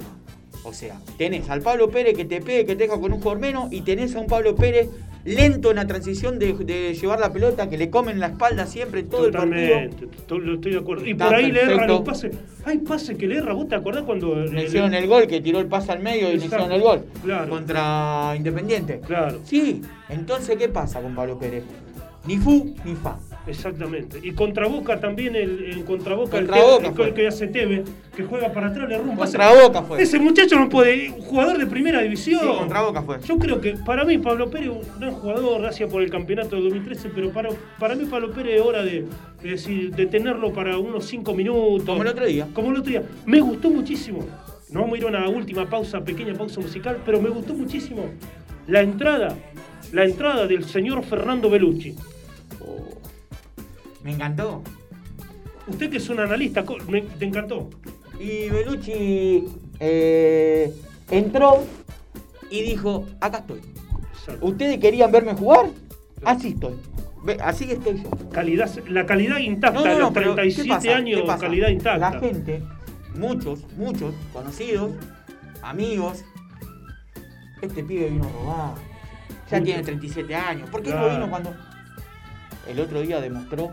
O 0.64 0.72
sea, 0.74 1.00
tenés 1.18 1.50
al 1.50 1.62
Pablo 1.62 1.90
Pérez 1.90 2.16
que 2.16 2.24
te 2.26 2.42
pegue, 2.42 2.66
que 2.66 2.76
te 2.78 2.84
deja 2.86 3.00
con 3.00 3.12
un 3.12 3.20
jugador 3.20 3.40
menos, 3.40 3.72
y 3.72 3.82
tenés 3.82 4.16
a 4.16 4.20
un 4.22 4.28
Pablo 4.28 4.56
Pérez 4.56 4.90
lento 5.28 5.70
en 5.70 5.76
la 5.76 5.86
transición 5.86 6.40
de, 6.40 6.54
de 6.54 6.94
llevar 6.94 7.20
la 7.20 7.32
pelota, 7.32 7.70
que 7.70 7.78
le 7.78 7.90
comen 7.90 8.20
la 8.20 8.28
espalda 8.28 8.66
siempre 8.66 9.02
en 9.02 9.10
todo 9.10 9.28
el 9.28 9.32
partido. 9.34 9.78
lo 10.40 10.56
estoy 10.56 10.72
de 10.72 10.78
acuerdo. 10.80 11.06
Y 11.06 11.12
Está 11.12 11.26
por 11.26 11.36
ahí 11.36 11.52
le 11.52 11.62
erran 11.62 11.88
los 11.88 12.02
pases. 12.02 12.36
Hay 12.66 12.78
pases 12.80 13.18
que 13.18 13.28
le 13.28 13.38
erra. 13.38 13.54
¿Vos 13.54 13.68
te 13.68 13.76
acordás 13.76 14.04
cuando 14.04 14.36
Le 14.36 14.64
hicieron 14.64 14.94
el 14.94 15.08
gol, 15.08 15.28
que 15.28 15.42
tiró 15.42 15.60
el 15.60 15.68
pase 15.68 15.92
al 15.92 16.00
medio 16.00 16.32
y 16.32 16.38
le 16.38 16.46
hicieron 16.46 16.72
el 16.72 16.82
gol. 16.82 17.06
Claro. 17.24 17.50
Contra 17.50 18.34
Independiente. 18.36 19.02
Claro, 19.06 19.40
Sí, 19.44 19.82
entonces 20.10 20.58
¿qué 20.58 20.70
pasa 20.70 21.02
con 21.02 21.14
Pablo 21.14 21.38
Pérez? 21.38 21.64
Ni 22.26 22.38
fu 22.38 22.74
ni 22.86 22.96
fa. 22.96 23.18
Exactamente. 23.48 24.20
Y 24.22 24.32
contra 24.32 24.68
Boca 24.68 25.00
también, 25.00 25.36
el, 25.36 25.72
en 25.72 25.84
contra 25.84 26.16
Boca, 26.16 26.38
Contra 26.38 26.58
el, 26.58 26.82
que- 26.84 26.90
Boca 26.90 27.04
el 27.06 27.14
que 27.14 27.28
hace 27.28 27.48
Teve, 27.48 27.84
que 28.16 28.24
juega 28.24 28.52
para 28.52 28.68
atrás, 28.68 28.88
le 28.90 28.96
erra 28.96 29.04
un 29.04 29.18
pase. 29.18 29.38
Contra 29.38 29.62
Boca 29.64 29.82
fue. 29.84 30.02
Ese 30.02 30.20
muchacho 30.20 30.58
no 30.60 30.70
puede, 30.70 31.10
un 31.12 31.22
jugador 31.22 31.58
de 31.58 31.66
primera 31.68 32.02
división. 32.02 32.40
Sí, 32.42 32.48
contra 32.60 32.82
Boca 32.82 33.02
fue. 33.02 33.20
Yo 33.26 33.38
creo 33.38 33.60
que 33.62 33.76
para 33.86 34.04
mí 34.06 34.18
Pablo 34.18 34.50
Pérez 34.50 34.70
un 34.70 34.82
gran 35.00 35.12
jugador, 35.14 35.62
gracias 35.62 35.90
por 35.90 36.02
el 36.02 36.10
campeonato 36.10 36.56
de 36.56 36.62
2013, 36.64 37.10
pero 37.14 37.32
para, 37.32 37.50
para 37.80 37.96
mí 37.96 38.06
Pablo 38.06 38.32
Pérez 38.32 38.56
es 38.56 38.62
hora 38.62 38.84
de, 38.84 39.06
de 39.42 39.50
decir, 39.50 39.96
de 39.96 40.06
tenerlo 40.06 40.52
para 40.54 40.78
unos 40.78 41.06
5 41.06 41.34
minutos. 41.34 41.86
Como 41.86 42.02
el 42.04 42.08
otro 42.10 42.26
día. 42.26 42.48
Como 42.54 42.72
el 42.72 42.78
otro 42.78 42.90
día. 42.92 43.04
Me 43.26 43.40
gustó 43.40 43.70
muchísimo. 43.70 44.20
Nos 44.70 44.82
vamos 44.84 44.96
a 44.96 44.98
ir 44.98 45.04
a 45.06 45.08
una 45.08 45.30
última 45.30 45.66
pausa, 45.70 46.02
pequeña 46.04 46.34
pausa 46.34 46.60
musical, 46.60 46.98
pero 47.06 47.22
me 47.22 47.30
gustó 47.30 47.54
muchísimo 47.54 48.06
la 48.68 48.82
entrada, 48.82 49.34
la 49.94 50.04
entrada 50.04 50.46
del 50.46 50.66
señor 50.66 51.04
Fernando 51.06 51.50
Belucci. 51.50 51.96
Me 54.04 54.12
encantó. 54.14 54.62
Usted 55.68 55.90
que 55.90 55.98
es 55.98 56.10
un 56.10 56.20
analista, 56.20 56.64
me- 56.88 57.02
te 57.02 57.26
encantó. 57.26 57.70
Y 58.20 58.50
Belucci 58.50 59.46
eh, 59.80 60.74
entró 61.12 61.64
y 62.50 62.62
dijo, 62.62 63.06
acá 63.20 63.40
estoy. 63.40 63.62
Exacto. 64.14 64.46
¿Ustedes 64.46 64.78
querían 64.80 65.12
verme 65.12 65.34
jugar? 65.34 65.68
Así 66.24 66.50
estoy. 66.50 66.76
Así 67.44 67.70
estoy 67.70 68.02
yo. 68.04 68.10
Calidad, 68.30 68.70
la 68.88 69.06
calidad 69.06 69.38
intacta, 69.40 69.80
No, 69.80 69.86
no, 69.86 69.94
no, 69.94 70.00
los 70.00 70.12
pero 70.12 70.30
¿qué 70.36 70.42
37 70.44 70.70
pasa? 70.70 70.96
años, 70.96 71.40
calidad 71.40 71.68
intacta. 71.70 72.12
La 72.12 72.20
gente, 72.20 72.64
muchos, 73.16 73.60
muchos 73.76 74.16
conocidos, 74.32 74.92
amigos, 75.62 76.24
este 77.62 77.84
pibe 77.84 78.10
vino 78.10 78.24
a 78.26 78.32
robar. 78.32 78.76
Ya 79.52 79.58
Mucho. 79.60 79.66
tiene 79.66 79.84
37 79.84 80.36
años. 80.36 80.70
¿Por 80.70 80.82
qué 80.82 80.92
Claro. 80.92 81.08
no 81.08 81.14
vino 81.16 81.30
cuando 81.30 81.56
el 82.70 82.80
otro 82.80 83.02
día 83.02 83.20
demostró 83.22 83.70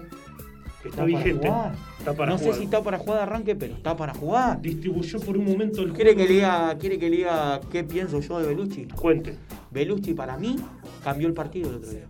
que 0.82 0.88
está 0.90 1.02
está 1.02 1.04
vigente. 1.04 1.48
para 1.48 1.54
jugar? 1.54 1.74
Está 1.98 2.12
para 2.14 2.32
no 2.32 2.38
jugar. 2.38 2.52
sé 2.54 2.58
si 2.58 2.64
está 2.66 2.82
para 2.82 2.98
jugar 2.98 3.16
de 3.16 3.22
arranque, 3.22 3.56
pero 3.56 3.74
está 3.74 3.96
para 3.96 4.14
jugar. 4.14 4.60
Distribuyó 4.60 5.20
por 5.20 5.36
un 5.36 5.44
momento 5.46 5.82
el 5.82 5.92
¿Quiere 5.92 6.10
que, 6.10 6.16
juego. 6.16 6.28
le 6.28 6.34
diga, 6.34 6.78
¿Quiere 6.78 6.98
que 6.98 7.10
le 7.10 7.16
diga 7.16 7.60
qué 7.70 7.84
pienso 7.84 8.20
yo 8.20 8.38
de 8.40 8.48
Belucci? 8.48 8.84
Cuente. 8.88 9.36
Belucci 9.70 10.14
para 10.14 10.36
mí 10.36 10.56
cambió 11.02 11.26
el 11.28 11.34
partido 11.34 11.70
el 11.70 11.76
otro 11.76 11.90
día. 11.90 12.06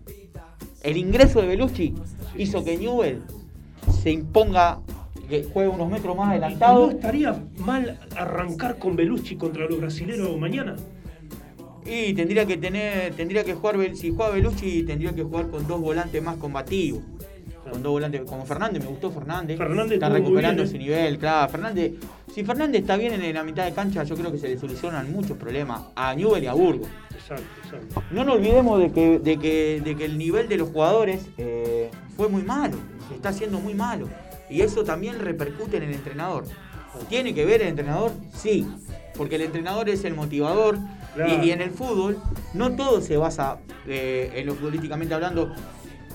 El 0.82 0.96
ingreso 0.96 1.40
de 1.40 1.46
Belucci 1.46 1.94
hizo 2.36 2.62
que 2.64 2.76
Newell 2.76 3.22
se 4.02 4.10
imponga, 4.10 4.80
que 5.28 5.44
juegue 5.44 5.68
unos 5.70 5.88
metros 5.90 6.14
más 6.16 6.26
¿No 6.26 6.32
adelantado. 6.32 6.90
estaría 6.90 7.42
mal 7.58 7.98
arrancar 8.16 8.78
con 8.78 8.94
Belucci 8.96 9.36
contra 9.36 9.66
los 9.66 9.78
brasileños 9.80 10.36
mañana? 10.38 10.76
Y 11.86 12.14
tendría 12.14 12.46
que 12.46 12.56
tener, 12.56 13.14
tendría 13.14 13.44
que 13.44 13.54
jugar, 13.54 13.76
si 13.94 14.10
juega 14.14 14.30
Belucci, 14.30 14.84
tendría 14.84 15.14
que 15.14 15.22
jugar 15.22 15.48
con 15.48 15.66
dos 15.66 15.80
volantes 15.80 16.22
más 16.22 16.36
combativos. 16.36 17.02
Con 17.70 17.82
dos 17.82 17.92
volantes, 17.92 18.22
como 18.22 18.44
Fernández, 18.44 18.82
me 18.82 18.88
gustó 18.88 19.10
Fernández. 19.10 19.56
Fernández 19.56 19.92
está 19.94 20.08
recuperando 20.08 20.62
bien, 20.62 20.68
ese 20.68 20.76
¿eh? 20.76 20.78
nivel, 20.78 21.18
claro. 21.18 21.50
Fernández, 21.50 21.92
si 22.32 22.44
Fernández 22.44 22.82
está 22.82 22.96
bien 22.96 23.20
en 23.20 23.34
la 23.34 23.42
mitad 23.42 23.64
de 23.64 23.72
cancha, 23.72 24.04
yo 24.04 24.16
creo 24.16 24.30
que 24.30 24.38
se 24.38 24.48
le 24.48 24.58
solucionan 24.58 25.10
muchos 25.12 25.36
problemas 25.38 25.82
a 25.94 26.14
Newell 26.14 26.44
y 26.44 26.46
a 26.46 26.52
Burgos. 26.52 26.88
Exacto, 27.14 27.44
exacto. 27.64 28.02
No 28.10 28.24
nos 28.24 28.36
olvidemos 28.36 28.80
de 28.80 28.92
que, 28.92 29.18
de 29.18 29.38
que, 29.38 29.80
de 29.82 29.96
que 29.96 30.04
el 30.04 30.18
nivel 30.18 30.48
de 30.48 30.58
los 30.58 30.70
jugadores 30.70 31.26
eh, 31.38 31.90
fue 32.16 32.28
muy 32.28 32.42
malo, 32.42 32.76
está 33.14 33.32
siendo 33.32 33.58
muy 33.60 33.74
malo. 33.74 34.08
Y 34.50 34.60
eso 34.60 34.84
también 34.84 35.18
repercute 35.18 35.78
en 35.78 35.84
el 35.84 35.94
entrenador. 35.94 36.44
¿Tiene 37.08 37.34
que 37.34 37.44
ver 37.44 37.62
el 37.62 37.68
entrenador? 37.68 38.12
Sí, 38.34 38.66
porque 39.16 39.36
el 39.36 39.42
entrenador 39.42 39.88
es 39.88 40.04
el 40.04 40.14
motivador. 40.14 40.78
Claro. 41.14 41.42
Y, 41.44 41.46
y 41.46 41.50
en 41.52 41.60
el 41.60 41.70
fútbol 41.70 42.18
no 42.54 42.72
todo 42.74 43.00
se 43.00 43.16
basa, 43.16 43.58
eh, 43.86 44.32
en 44.34 44.46
lo 44.46 44.54
futbolísticamente 44.54 45.14
hablando, 45.14 45.52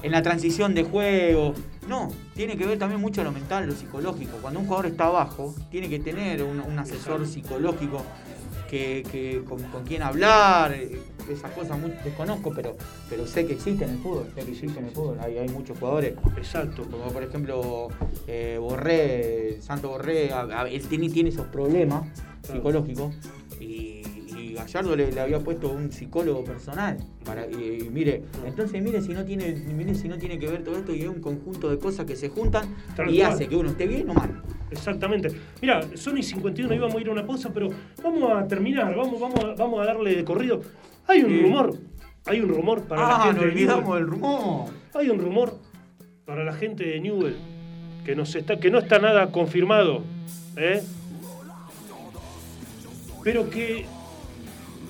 en 0.04 0.12
la 0.12 0.22
transición 0.22 0.74
de 0.76 0.84
juego. 0.84 1.54
No, 1.88 2.10
tiene 2.36 2.56
que 2.58 2.66
ver 2.66 2.78
también 2.78 3.02
mucho 3.02 3.24
lo 3.24 3.32
mental, 3.32 3.66
lo 3.68 3.74
psicológico. 3.74 4.38
Cuando 4.41 4.60
un 4.60 4.66
jugador 4.68 4.86
está 4.88 5.06
abajo, 5.06 5.56
tiene 5.72 5.89
que 5.89 6.00
tener 6.00 6.43
un, 6.43 6.60
un 6.60 6.78
asesor 6.80 7.26
psicológico 7.26 8.04
que, 8.70 9.04
que- 9.12 9.41
con, 9.47 9.62
con 9.64 9.84
quien 9.84 10.04
hablar. 10.04 10.74
eh, 10.74 11.02
Esas 11.30 11.52
cosas 11.52 11.80
muy, 11.80 11.91
desconozco, 12.04 12.52
pero, 12.56 12.76
pero 13.10 13.26
sé 13.26 13.45
que 13.47 13.54
existe 13.54 13.84
en 13.86 13.91
el 13.91 13.97
fútbol. 14.00 14.28
Sé 14.36 14.43
que 14.45 14.52
existe 14.52 14.80
en 14.80 14.86
el 14.86 14.91
fútbol. 14.91 15.18
Hay, 15.22 15.38
hay 15.38 15.50
muchos 15.50 15.78
jugadores. 15.80 16.14
Exacto. 16.38 16.84
Como 16.89 17.06
por 17.12 17.24
ejemplo 17.24 17.88
eh, 18.28 18.58
Borré, 18.60 19.60
Santo 19.62 19.89
Borré, 19.89 20.32
a- 20.32 20.62
a- 20.62 20.70
él 20.70 20.86
tiene, 20.88 21.10
tiene 21.10 21.30
esos 21.30 21.47
problemas 21.47 22.04
Claro. 22.41 22.56
psicológicos 22.62 23.14
y 23.60 23.99
Gallardo 24.64 24.95
le, 24.95 25.12
le 25.12 25.20
había 25.22 25.39
puesto 25.39 25.70
un 25.72 25.91
psicólogo 25.91 26.43
personal. 26.43 26.97
Para, 27.26 27.45
y, 27.47 27.84
y 27.86 27.89
mire, 27.89 28.24
entonces 28.45 28.82
mire 28.82 29.01
si 29.01 29.10
no 29.14 29.24
tiene, 29.26 29.51
mire 29.76 29.93
si 29.95 30.07
no 30.07 30.18
tiene 30.18 30.38
que 30.39 30.47
ver 30.47 30.64
todo 30.64 30.78
esto 30.78 30.93
y 30.93 31.01
es 31.01 31.07
un 31.10 31.22
conjunto 31.22 31.70
de 31.70 31.78
cosas 31.80 32.05
que 32.05 32.16
se 32.16 32.30
juntan 32.30 32.76
Tal 32.95 33.14
y 33.14 33.20
cual. 33.20 33.32
hace 33.34 33.47
que 33.47 33.55
uno 33.55 33.70
esté 33.70 33.88
bien 33.88 34.10
o 34.10 34.14
mal. 34.14 34.41
Exactamente. 34.72 35.30
Mira, 35.62 35.82
Sony 35.95 36.22
51 36.22 36.74
íbamos 36.76 36.95
a 36.95 37.01
ir 37.01 37.07
a 37.07 37.12
una 37.12 37.26
pausa, 37.26 37.51
pero 37.53 37.70
vamos 38.03 38.32
a 38.32 38.47
terminar, 38.47 38.95
vamos, 38.95 39.20
vamos, 39.20 39.43
a- 39.43 39.55
vamos 39.55 39.82
a 39.82 39.86
darle 39.86 40.16
de 40.16 40.24
corrido. 40.24 40.62
Hay 41.07 41.24
un 41.24 41.41
rumor, 41.41 41.76
hay 42.26 42.39
un 42.41 42.49
rumor 42.49 42.84
para 42.84 43.01
la 43.01 43.16
Ah, 43.16 43.20
gente 43.24 43.34
nos 43.36 43.43
de 43.45 43.51
olvidamos 43.51 43.84
Newell. 43.86 43.99
del 44.03 44.12
rumor. 44.12 44.66
Hay 44.93 45.10
un 45.10 45.20
rumor 45.20 45.57
para 46.26 46.43
la 46.43 46.53
gente 46.53 46.84
de 46.86 46.99
Newell 46.99 47.36
que, 48.05 48.16
nos 48.16 48.36
está, 48.36 48.60
que 48.60 48.70
no 48.70 48.78
está 48.80 48.99
nada 48.99 49.32
confirmado, 49.32 50.03
¿eh? 50.55 50.84
pero 53.24 53.49
que 53.49 53.86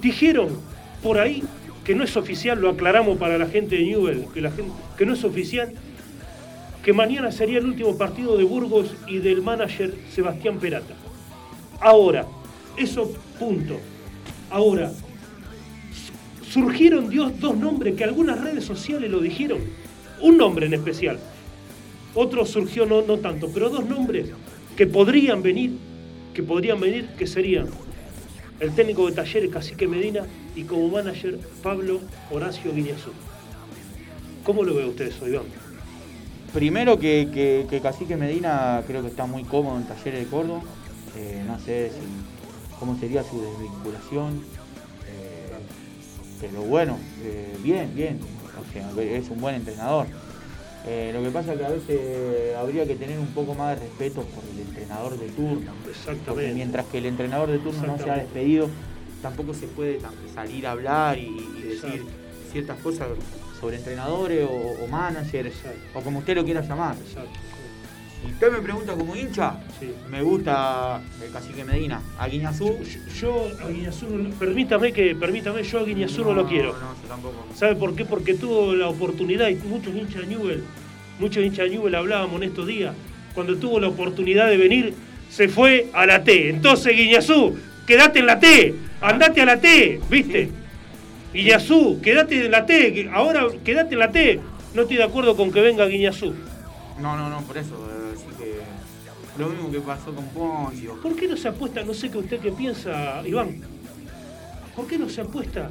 dijeron 0.02 0.60
por 1.02 1.20
ahí 1.20 1.44
que 1.84 1.96
no 1.96 2.04
es 2.04 2.16
oficial, 2.18 2.60
lo 2.60 2.70
aclaramos 2.70 3.18
para 3.18 3.38
la 3.38 3.48
gente 3.48 3.78
de 3.78 3.84
Newell, 3.84 4.26
que, 4.34 4.42
la 4.42 4.52
gente, 4.52 4.72
que 4.98 5.06
no 5.06 5.14
es 5.14 5.24
oficial, 5.24 5.74
que 6.84 6.94
mañana 6.94 7.32
sería 7.32 7.60
el 7.60 7.66
último 7.66 7.98
partido 7.98 8.38
de 8.38 8.44
Burgos 8.44 8.94
y 9.08 9.18
del 9.18 9.42
manager 9.42 9.94
Sebastián 10.12 10.60
Perata. 10.60 10.94
Ahora, 11.82 12.28
eso 12.78 13.12
punto. 13.38 13.80
Ahora, 14.50 14.92
surgieron 16.50 17.10
Dios 17.10 17.40
dos 17.40 17.58
nombres 17.58 17.96
que 17.96 18.04
algunas 18.04 18.40
redes 18.42 18.66
sociales 18.66 19.10
lo 19.10 19.20
dijeron. 19.20 19.60
Un 20.22 20.38
nombre 20.38 20.66
en 20.66 20.74
especial. 20.74 21.20
Otro 22.14 22.46
surgió 22.46 22.86
no, 22.86 23.02
no 23.02 23.18
tanto, 23.18 23.50
pero 23.54 23.70
dos 23.70 23.86
nombres 23.86 24.30
que 24.76 24.88
podrían 24.88 25.42
venir, 25.42 25.72
que 26.34 26.44
podrían 26.44 26.80
venir, 26.80 27.10
que 27.18 27.28
serían 27.28 27.68
el 28.60 28.72
técnico 28.72 29.08
de 29.08 29.16
Talleres 29.16 29.52
Cacique 29.52 29.88
Medina 29.88 30.26
y 30.56 30.64
como 30.64 30.88
manager 30.90 31.40
Pablo 31.64 32.02
Horacio 32.32 32.74
Guiñazú. 32.74 33.12
¿Cómo 34.44 34.64
lo 34.64 34.76
ve 34.76 34.86
usted 34.86 35.08
eso, 35.08 35.28
Iván? 35.28 35.46
Primero 36.54 36.98
que, 36.98 37.30
que, 37.34 37.68
que 37.70 37.80
Cacique 37.80 38.16
Medina 38.18 38.84
creo 38.88 39.02
que 39.02 39.10
está 39.10 39.26
muy 39.26 39.44
cómodo 39.44 39.78
en 39.78 39.84
Talleres 39.86 40.22
de 40.22 40.26
Córdoba. 40.26 40.62
Eh, 41.16 41.44
no 41.46 41.60
sé 41.60 41.92
cómo 42.80 42.98
sería 43.00 43.24
su 43.24 43.42
desvinculación. 43.42 44.42
eh, 45.08 45.50
pero 46.42 46.62
bueno, 46.62 46.98
eh, 47.24 47.56
bien, 47.64 47.94
bien. 47.96 48.20
Es 49.00 49.30
un 49.30 49.40
buen 49.40 49.56
entrenador. 49.56 50.08
Eh, 50.88 51.12
lo 51.14 51.22
que 51.22 51.30
pasa 51.30 51.54
es 51.54 51.60
que 51.60 51.66
a 51.66 51.70
veces 51.70 52.56
habría 52.58 52.86
que 52.86 52.96
tener 52.96 53.20
un 53.20 53.28
poco 53.28 53.54
más 53.54 53.76
de 53.76 53.86
respeto 53.86 54.22
por 54.24 54.44
el 54.54 54.60
entrenador 54.62 55.18
de 55.20 55.28
turno. 55.30 55.72
Exactamente. 55.90 56.54
mientras 56.54 56.86
que 56.88 56.98
el 57.00 57.06
entrenador 57.06 57.50
de 57.52 57.60
turno 57.60 57.86
no 57.86 57.98
se 57.98 58.10
ha 58.10 58.16
despedido, 58.16 58.70
tampoco 59.22 59.54
se 59.54 59.68
puede 59.68 60.00
salir 60.34 60.66
a 60.68 60.72
hablar 60.72 61.18
y, 61.18 61.28
y 61.58 61.62
decir 61.64 62.06
ciertas 62.52 62.80
cosas 62.80 63.10
sobre 63.60 63.76
entrenadores 63.78 64.48
o, 64.50 64.84
o 64.84 64.88
managers, 64.88 65.54
Exacto. 65.54 65.80
o 66.00 66.02
como 66.02 66.20
usted 66.20 66.36
lo 66.36 66.46
quiera 66.46 66.62
llamar. 66.62 66.96
Exacto. 66.96 67.30
Y 68.26 68.32
usted 68.32 68.52
me 68.52 68.60
pregunta 68.60 68.94
como 68.94 69.16
hincha, 69.16 69.60
Sí. 69.80 69.94
me 70.10 70.22
gusta 70.22 71.02
el 71.24 71.32
cacique 71.32 71.64
Medina. 71.64 72.02
A 72.18 72.28
Guiñazú. 72.28 72.78
Yo 73.20 73.48
a 73.64 73.68
Guiñazú, 73.70 74.08
permítame 74.38 74.92
que, 74.92 75.16
permítame, 75.16 75.64
yo 75.64 75.80
a 75.80 75.84
Guiñazú 75.84 76.24
no, 76.24 76.34
lo 76.34 76.48
quiero. 76.48 76.74
No, 76.74 77.02
yo 77.02 77.08
tampoco. 77.08 77.46
¿Sabe 77.56 77.76
por 77.76 77.96
qué? 77.96 78.06
Porque 78.06 78.34
tuvo 78.34 78.76
la 78.76 78.90
oportunidad, 78.90 79.48
y 79.48 79.56
muchos 79.56 79.96
hinchas 79.96 80.22
de 80.22 80.28
Newell, 80.28 80.64
muchos 81.20 81.44
hinchas 81.44 81.66
de 81.66 81.72
Newell 81.72 81.96
hablábamos 81.96 82.42
en 82.42 82.50
estos 82.50 82.68
días, 82.68 82.94
cuando 83.34 83.58
tuvo 83.58 83.80
la 83.80 83.88
oportunidad 83.88 84.50
de 84.50 84.58
venir, 84.58 84.94
se 85.30 85.48
fue 85.48 85.88
a 85.94 86.06
la 86.06 86.24
T. 86.24 86.50
Entonces, 86.50 86.96
Guiñazú, 86.96 87.58
quédate 87.88 88.20
en 88.20 88.26
la 88.26 88.40
T, 88.40 88.76
andate 89.00 89.42
a 89.42 89.46
la 89.46 89.62
T, 89.62 90.02
¿viste? 90.10 90.50
Guiñazú, 91.34 92.02
quédate 92.02 92.46
en 92.46 92.52
la 92.52 92.66
T, 92.66 93.10
ahora 93.14 93.48
quédate 93.64 93.94
en 93.94 94.00
la 94.00 94.12
T. 94.12 94.40
No 94.74 94.82
estoy 94.82 94.98
de 94.98 95.04
acuerdo 95.04 95.38
con 95.38 95.52
que 95.52 95.62
venga 95.62 95.86
Guiñazú. 95.86 96.34
No, 97.00 97.16
no, 97.16 97.30
no, 97.30 97.42
por 97.44 97.58
eso. 97.58 97.76
Lo 99.40 99.48
mismo 99.48 99.72
que 99.72 99.80
pasó 99.80 100.14
con 100.14 100.26
Poncio. 100.28 100.96
¿Por 101.02 101.16
qué 101.16 101.28
no 101.28 101.38
se 101.38 101.48
apuesta, 101.48 101.82
no 101.84 101.94
sé 101.94 102.10
qué 102.12 102.18
usted 102.18 102.40
qué 102.40 102.52
piensa, 102.52 103.22
Iván? 103.26 103.62
¿Por 104.76 104.86
qué 104.88 104.98
no 104.98 105.08
se 105.10 105.22
apuesta 105.22 105.70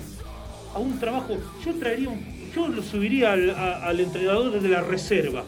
a 0.74 0.78
un 0.78 0.98
trabajo? 0.98 1.36
Yo 1.64 1.74
traería 1.74 2.08
un, 2.08 2.20
yo 2.54 2.68
lo 2.68 2.82
subiría 2.82 3.32
al, 3.32 3.50
a- 3.50 3.84
al 3.86 4.00
entrenador 4.00 4.58
de 4.60 4.68
la 4.68 4.80
reserva. 4.80 5.44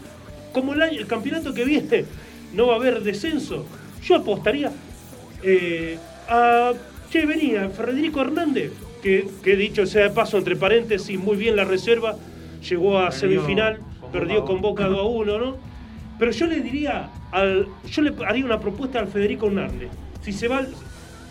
Como 0.52 0.74
el, 0.74 0.82
año- 0.82 0.98
el 0.98 1.06
campeonato 1.06 1.54
que 1.54 1.64
viene 1.64 2.04
no 2.52 2.66
va 2.66 2.74
a 2.74 2.76
haber 2.76 3.02
descenso, 3.02 3.64
yo 4.04 4.16
apostaría 4.16 4.70
eh, 5.42 5.98
a. 6.28 6.72
Che, 7.10 7.26
venía 7.26 7.68
Federico 7.70 8.20
Hernández, 8.20 8.70
que, 9.02 9.26
que 9.42 9.56
dicho 9.56 9.84
sea 9.86 10.04
de 10.04 10.10
paso, 10.10 10.38
entre 10.38 10.54
paréntesis, 10.56 11.18
muy 11.18 11.36
bien 11.36 11.56
la 11.56 11.64
reserva, 11.64 12.16
llegó 12.68 12.98
a 12.98 13.10
Perdió 13.10 13.18
semifinal, 13.18 13.78
perdió 14.12 14.44
con 14.44 14.60
Boca 14.60 14.86
2 14.86 14.98
a 14.98 15.02
1, 15.02 15.38
¿no? 15.38 15.69
Pero 16.20 16.30
yo 16.32 16.46
le 16.46 16.60
diría, 16.60 17.10
al, 17.32 17.66
yo 17.90 18.02
le 18.02 18.12
haría 18.26 18.44
una 18.44 18.60
propuesta 18.60 19.00
al 19.00 19.08
Federico 19.08 19.46
Hernández. 19.46 19.88
Si 20.22 20.32
se 20.32 20.46
va, 20.48 20.64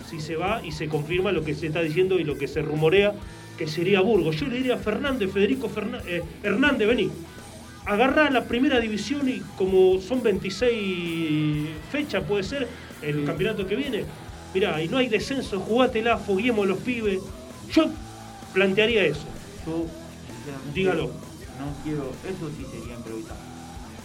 si 0.10 0.20
se 0.20 0.36
va 0.36 0.62
y 0.66 0.72
se 0.72 0.88
confirma 0.90 1.32
lo 1.32 1.44
que 1.46 1.54
se 1.54 1.68
está 1.68 1.82
diciendo 1.82 2.20
y 2.20 2.24
lo 2.24 2.38
que 2.38 2.48
se 2.48 2.62
rumorea, 2.64 3.14
que 3.56 3.68
sería 3.68 4.02
Burgos. 4.02 4.38
Yo 4.38 4.48
le 4.48 4.56
diría 4.58 4.74
a 4.74 4.78
Fernández, 4.78 5.32
Federico 5.32 5.70
Ferná- 5.70 6.02
eh, 6.08 6.24
Hernández, 6.44 6.88
vení. 6.88 7.12
Agarrá 7.86 8.30
la 8.32 8.46
primera 8.46 8.80
división 8.80 9.30
y 9.30 9.42
como 9.58 10.00
son 10.02 10.24
26 10.24 11.70
fechas, 11.92 12.24
puede 12.24 12.44
ser, 12.44 12.68
el 13.02 13.24
campeonato 13.26 13.66
que 13.68 13.76
viene. 13.76 14.06
Mirá, 14.54 14.82
y 14.82 14.88
no 14.88 14.98
hay 14.98 15.08
descenso, 15.08 15.60
jugátela, 15.60 16.18
foguemos 16.18 16.68
los 16.68 16.80
pibes. 16.80 17.20
Yo 17.72 17.90
plantearía 18.54 19.06
eso. 19.06 19.26
Yo, 19.66 19.86
Dígalo. 20.74 21.04
No 21.60 21.84
quiero. 21.84 22.12
Eso 22.28 22.50
sí 22.58 22.66
sería 22.72 22.96
improvisar. 22.96 23.38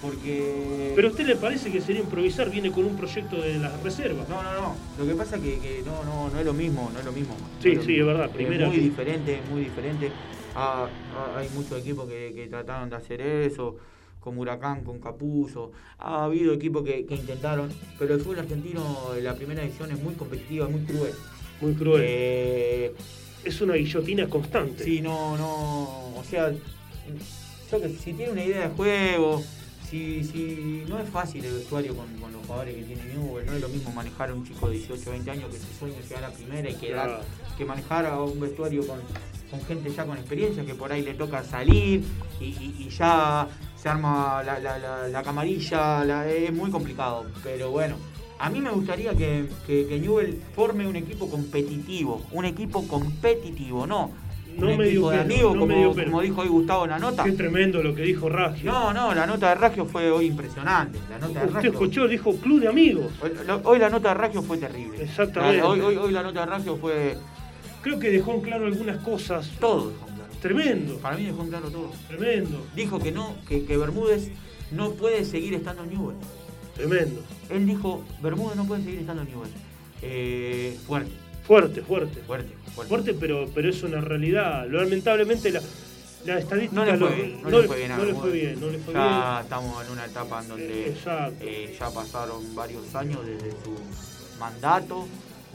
Porque. 0.05 0.93
Pero 0.95 1.09
a 1.09 1.11
usted 1.11 1.27
le 1.27 1.37
parece 1.37 1.71
que 1.73 1.81
sería 1.81 2.03
improvisar, 2.03 2.51
viene 2.51 2.71
con 2.71 2.85
un 2.85 2.97
proyecto 2.97 3.41
de 3.41 3.59
las 3.59 3.83
reservas. 3.83 4.29
No, 4.29 4.43
no, 4.43 4.53
no. 4.53 4.77
Lo 4.99 5.07
que 5.07 5.15
pasa 5.15 5.37
es 5.37 5.43
que, 5.43 5.59
que 5.59 5.83
no, 5.85 6.05
no, 6.05 6.29
no 6.31 6.39
es 6.39 6.45
lo 6.45 6.53
mismo, 6.53 6.91
no 6.93 6.99
es 6.99 7.05
lo 7.05 7.13
mismo. 7.13 7.35
Sí, 7.63 7.75
No 7.75 7.83
sí, 7.83 7.89
mismo. 7.89 8.01
es 8.03 8.07
verdad, 8.19 8.31
primera 8.31 8.67
muy 8.67 8.77
que- 8.77 8.83
diferente, 8.83 9.41
muy 9.51 9.61
diferente. 9.63 10.11
Ah, 10.55 10.87
ah, 11.17 11.39
hay 11.39 11.49
muchos 11.55 11.81
equipos 11.81 12.07
que, 12.09 12.33
que 12.35 12.47
trataron 12.49 12.91
de 12.91 12.97
hacer 12.97 13.21
eso, 13.21 13.77
como 14.21 14.43
Huracán, 14.43 14.85
con 14.85 15.01
Capuzo. 15.01 15.73
Ha 15.99 16.25
habido 16.25 16.53
equipos 16.53 16.85
que, 16.85 17.07
que 17.07 17.15
intentaron, 17.15 17.71
pero 17.99 18.15
el 18.15 18.21
fútbol 18.21 18.41
argentino, 18.41 19.09
la 19.21 19.35
primera 19.35 19.63
edición 19.65 19.91
es 19.91 20.01
muy 20.03 20.15
competitiva, 20.15 20.69
muy 20.69 20.83
cruel. 20.83 21.13
Muy 21.61 21.73
cruel. 21.75 22.03
Eh, 22.07 22.95
es 23.43 23.61
una 23.63 23.75
guillotina 23.75 24.29
constante. 24.29 24.85
Sí, 24.85 25.01
no, 25.01 25.37
no. 25.39 26.15
O 26.19 26.23
sea, 26.29 26.53
yo 27.71 27.81
que 27.81 27.89
si 27.89 28.13
tiene 28.13 28.33
una 28.33 28.45
idea 28.45 28.69
de 28.69 28.75
juego, 28.75 29.43
si, 29.95 30.25
si 30.25 30.85
no 30.89 30.99
es 30.99 31.09
fácil 31.09 31.45
el 31.45 31.55
vestuario 31.55 31.95
con, 31.95 32.07
con 32.21 32.33
los 32.33 32.43
jugadores 32.47 32.75
que 32.75 32.83
tiene 32.83 33.05
Newell, 33.15 33.47
no 33.47 33.53
es 33.53 33.61
lo 33.61 33.69
mismo 33.69 33.93
manejar 33.93 34.31
a 34.31 34.35
un 34.35 34.45
chico 34.45 34.69
de 34.69 34.77
18 34.79 35.11
20 35.11 35.31
años 35.31 35.51
que 35.51 35.59
se 35.59 35.79
sueña 35.79 36.01
llegar 36.01 36.25
a 36.25 36.29
la 36.29 36.35
primera 36.35 36.71
y 36.71 36.75
quedar, 36.75 37.07
Claro. 37.09 37.23
que 37.57 37.65
manejar 37.65 38.07
a 38.07 38.21
un 38.21 38.41
vestuario 38.41 38.87
con, 38.87 38.99
con 39.51 39.61
gente 39.63 39.91
ya 39.95 40.05
con 40.05 40.19
experiencia, 40.19 40.65
que 40.65 40.75
por 40.75 40.91
ahí 40.93 41.03
le 41.03 41.15
toca 41.15 41.45
salir 41.45 42.03
y, 42.41 42.45
y- 42.45 42.77
y 42.81 42.89
ya 42.91 43.47
se 43.77 43.89
arma 43.89 44.43
la, 44.45 44.59
la- 44.59 44.79
la- 44.79 45.09
la 45.09 45.23
camarilla, 45.23 46.05
la- 46.05 46.29
es 46.29 46.53
muy 46.53 46.71
complicado. 46.71 47.27
Pero 47.45 47.71
bueno, 47.71 47.97
a 48.39 48.51
mí 48.51 48.61
me 48.61 48.71
gustaría 48.71 49.13
que, 49.15 49.49
que, 49.67 49.87
que 49.87 50.01
Newell 50.01 50.41
forme 50.57 50.87
un 50.89 50.97
equipo 50.97 51.29
competitivo, 51.31 52.23
un 52.33 52.45
equipo 52.47 52.87
competitivo, 52.89 53.87
no 53.87 54.11
No 54.59 54.69
un 54.73 54.83
equipo 54.83 55.11
de 55.11 55.21
amigos, 55.21 55.55
no 55.55 55.61
como, 55.67 56.21
dijo 56.23 56.41
hoy 56.43 56.49
Gustavo 56.49 56.85
en 56.85 56.91
la 56.91 56.99
nota. 56.99 57.25
Qué 57.25 57.33
tremendo 57.33 57.83
lo 57.83 57.95
que 57.95 58.03
dijo 58.03 58.29
Raggio. 58.29 58.71
No, 58.71 58.93
no, 58.93 59.15
la 59.15 59.27
nota 59.27 59.49
de 59.51 59.55
Raggio 59.57 59.85
fue 59.87 60.11
hoy 60.11 60.27
impresionante. 60.27 60.99
La 61.11 61.19
nota 61.19 61.41
de 61.41 61.47
Usted 61.47 61.55
Raggio. 61.55 61.71
escuchó, 61.73 62.09
dijo 62.09 62.37
club 62.37 62.61
de 62.61 62.69
amigos. 62.69 63.13
Hoy, 63.21 63.31
lo- 63.47 63.61
hoy 63.65 63.79
la 63.79 63.91
nota 63.91 64.09
de 64.11 64.15
Raggio 64.15 64.43
fue 64.43 64.59
terrible. 64.59 65.03
Exactamente. 65.03 65.59
La- 65.59 65.67
hoy, 65.69 65.81
hoy- 65.81 65.97
hoy 65.97 66.13
la 66.13 66.23
nota 66.23 66.41
de 66.41 66.47
Raggio 66.47 66.77
fue 66.77 67.17
Creo 67.83 67.99
que 67.99 68.11
dejó 68.11 68.33
en 68.35 68.41
claro 68.41 68.67
algunas 68.67 68.97
cosas. 68.99 69.51
todo. 69.61 69.91
dejó 69.91 70.07
en 70.09 70.15
claro. 70.15 70.31
Tremendo, 70.41 70.97
Para 70.99 71.17
mí 71.17 71.25
dejó 71.25 71.43
en 71.43 71.49
claro 71.49 71.71
todo. 71.71 71.91
tremendo, 72.09 72.65
Dijo 72.75 72.99
que 72.99 73.13
no, 73.13 73.35
que, 73.49 73.65
que 73.65 73.77
Bermúdez 73.77 74.31
no 74.71 74.91
puede 74.93 75.25
seguir 75.25 75.55
estando 75.55 75.83
en 75.85 75.91
Newell. 75.91 76.17
tremendo. 76.77 77.21
Él 77.51 77.67
dijo, 77.67 78.03
Bermúdez 78.23 78.57
no 78.57 78.65
puede 78.67 78.83
seguir 78.85 79.01
estando 79.01 79.23
en 79.23 79.29
Newell. 79.29 79.51
Eh, 80.03 80.77
fuerte, 80.87 81.11
Fuerte, 81.47 81.83
fuerte. 81.83 82.21
fuerte, 82.23 82.49
fuerte. 82.75 82.89
Fuerte, 82.89 83.15
pero, 83.15 83.49
pero 83.55 83.69
es 83.71 83.83
una 83.83 84.01
realidad. 84.01 84.67
Lamentablemente 84.71 85.51
la, 85.53 85.61
la 86.25 86.39
estadística 86.39 86.85
No 86.85 86.91
le 86.93 86.97
fue 86.99 87.15
bien, 87.17 87.43
no, 87.43 87.51
no 87.51 87.61
le 87.61 87.67
fue 87.69 87.77
bien 87.77 87.91
no 87.97 88.05
le 88.05 88.15
fue 88.15 88.31
bien, 88.33 88.61
no 88.61 88.71
le 88.71 88.79
fue 88.79 88.95
ya 88.95 89.41
estamos 89.43 89.85
en 89.87 89.93
una 89.93 90.05
etapa 90.07 90.43
en 90.43 90.49
donde 90.49 90.95
eh, 91.41 91.77
ya 91.79 91.91
pasaron 91.91 92.55
varios 92.55 92.95
años 92.95 93.21
desde 93.27 93.51
su 93.51 93.77
mandato 94.41 95.07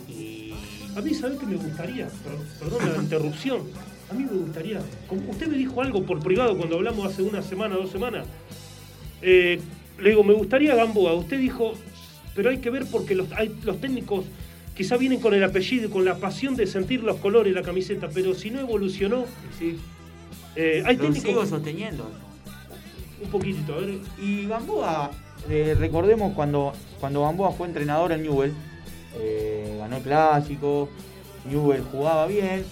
y 0.08 0.54
A 0.96 1.02
mí, 1.02 1.14
¿sabe 1.14 1.38
qué 1.40 1.46
me 1.46 1.56
gustaría? 1.56 2.08
Per- 2.08 2.60
Perdón 2.60 2.92
la 2.96 3.02
interrupción. 3.02 3.62
A 4.10 4.14
mí 4.14 4.24
me 4.24 4.38
gustaría. 4.40 4.82
como 5.08 5.30
usted 5.32 5.48
me 5.48 5.58
dijo 5.58 5.82
algo 5.82 6.04
por 6.04 6.20
privado 6.20 6.56
cuando 6.58 6.76
hablamos 6.78 7.06
hace 7.12 7.22
una 7.24 7.42
semana, 7.42 7.76
dos 7.76 7.92
semanas. 7.92 8.26
Eh, 9.22 9.60
le 10.00 10.10
digo, 10.10 10.24
me 10.24 10.34
gustaría 10.34 10.74
Gamboa. 10.76 11.14
Usted 11.14 11.38
dijo, 11.40 11.74
pero 12.36 12.50
hay 12.50 12.58
que 12.60 12.70
ver 12.70 12.86
porque 12.92 13.14
los, 13.16 13.32
hay, 13.34 13.56
los 13.64 13.80
técnicos 13.82 14.26
quizá 14.80 14.96
vienen 14.96 15.20
con 15.20 15.34
el 15.34 15.44
apellido 15.44 15.90
con 15.90 16.06
la 16.06 16.16
pasión 16.16 16.56
de 16.56 16.66
sentir 16.66 17.04
los 17.04 17.18
colores 17.18 17.54
de 17.54 17.60
la 17.60 17.66
camiseta, 17.66 18.08
pero 18.14 18.34
si 18.34 18.50
no 18.50 18.62
evolucionó, 18.62 19.26
sí, 19.60 19.78
eh, 20.56 20.82
hay 20.86 20.96
lo 20.96 21.04
sigo 21.04 21.16
técnicos. 21.16 21.50
sosteniendo. 21.50 22.10
Un 23.22 23.30
poquitito, 23.30 23.74
a 23.74 23.80
ver. 23.80 23.96
Y 24.22 24.48
Gamboa, 24.48 25.12
eh, 25.50 25.76
recordemos 25.78 26.32
cuando, 26.34 26.72
cuando 27.02 27.24
Gamboa 27.24 27.52
fue 27.52 27.68
entrenador 27.68 28.14
en 28.14 28.24
Newell, 28.24 28.54
eh, 29.20 29.76
ganó 29.80 29.98
el 29.98 30.02
clásico, 30.02 30.88
Newell 31.52 31.84
jugaba 31.92 32.26
bien, 32.28 32.64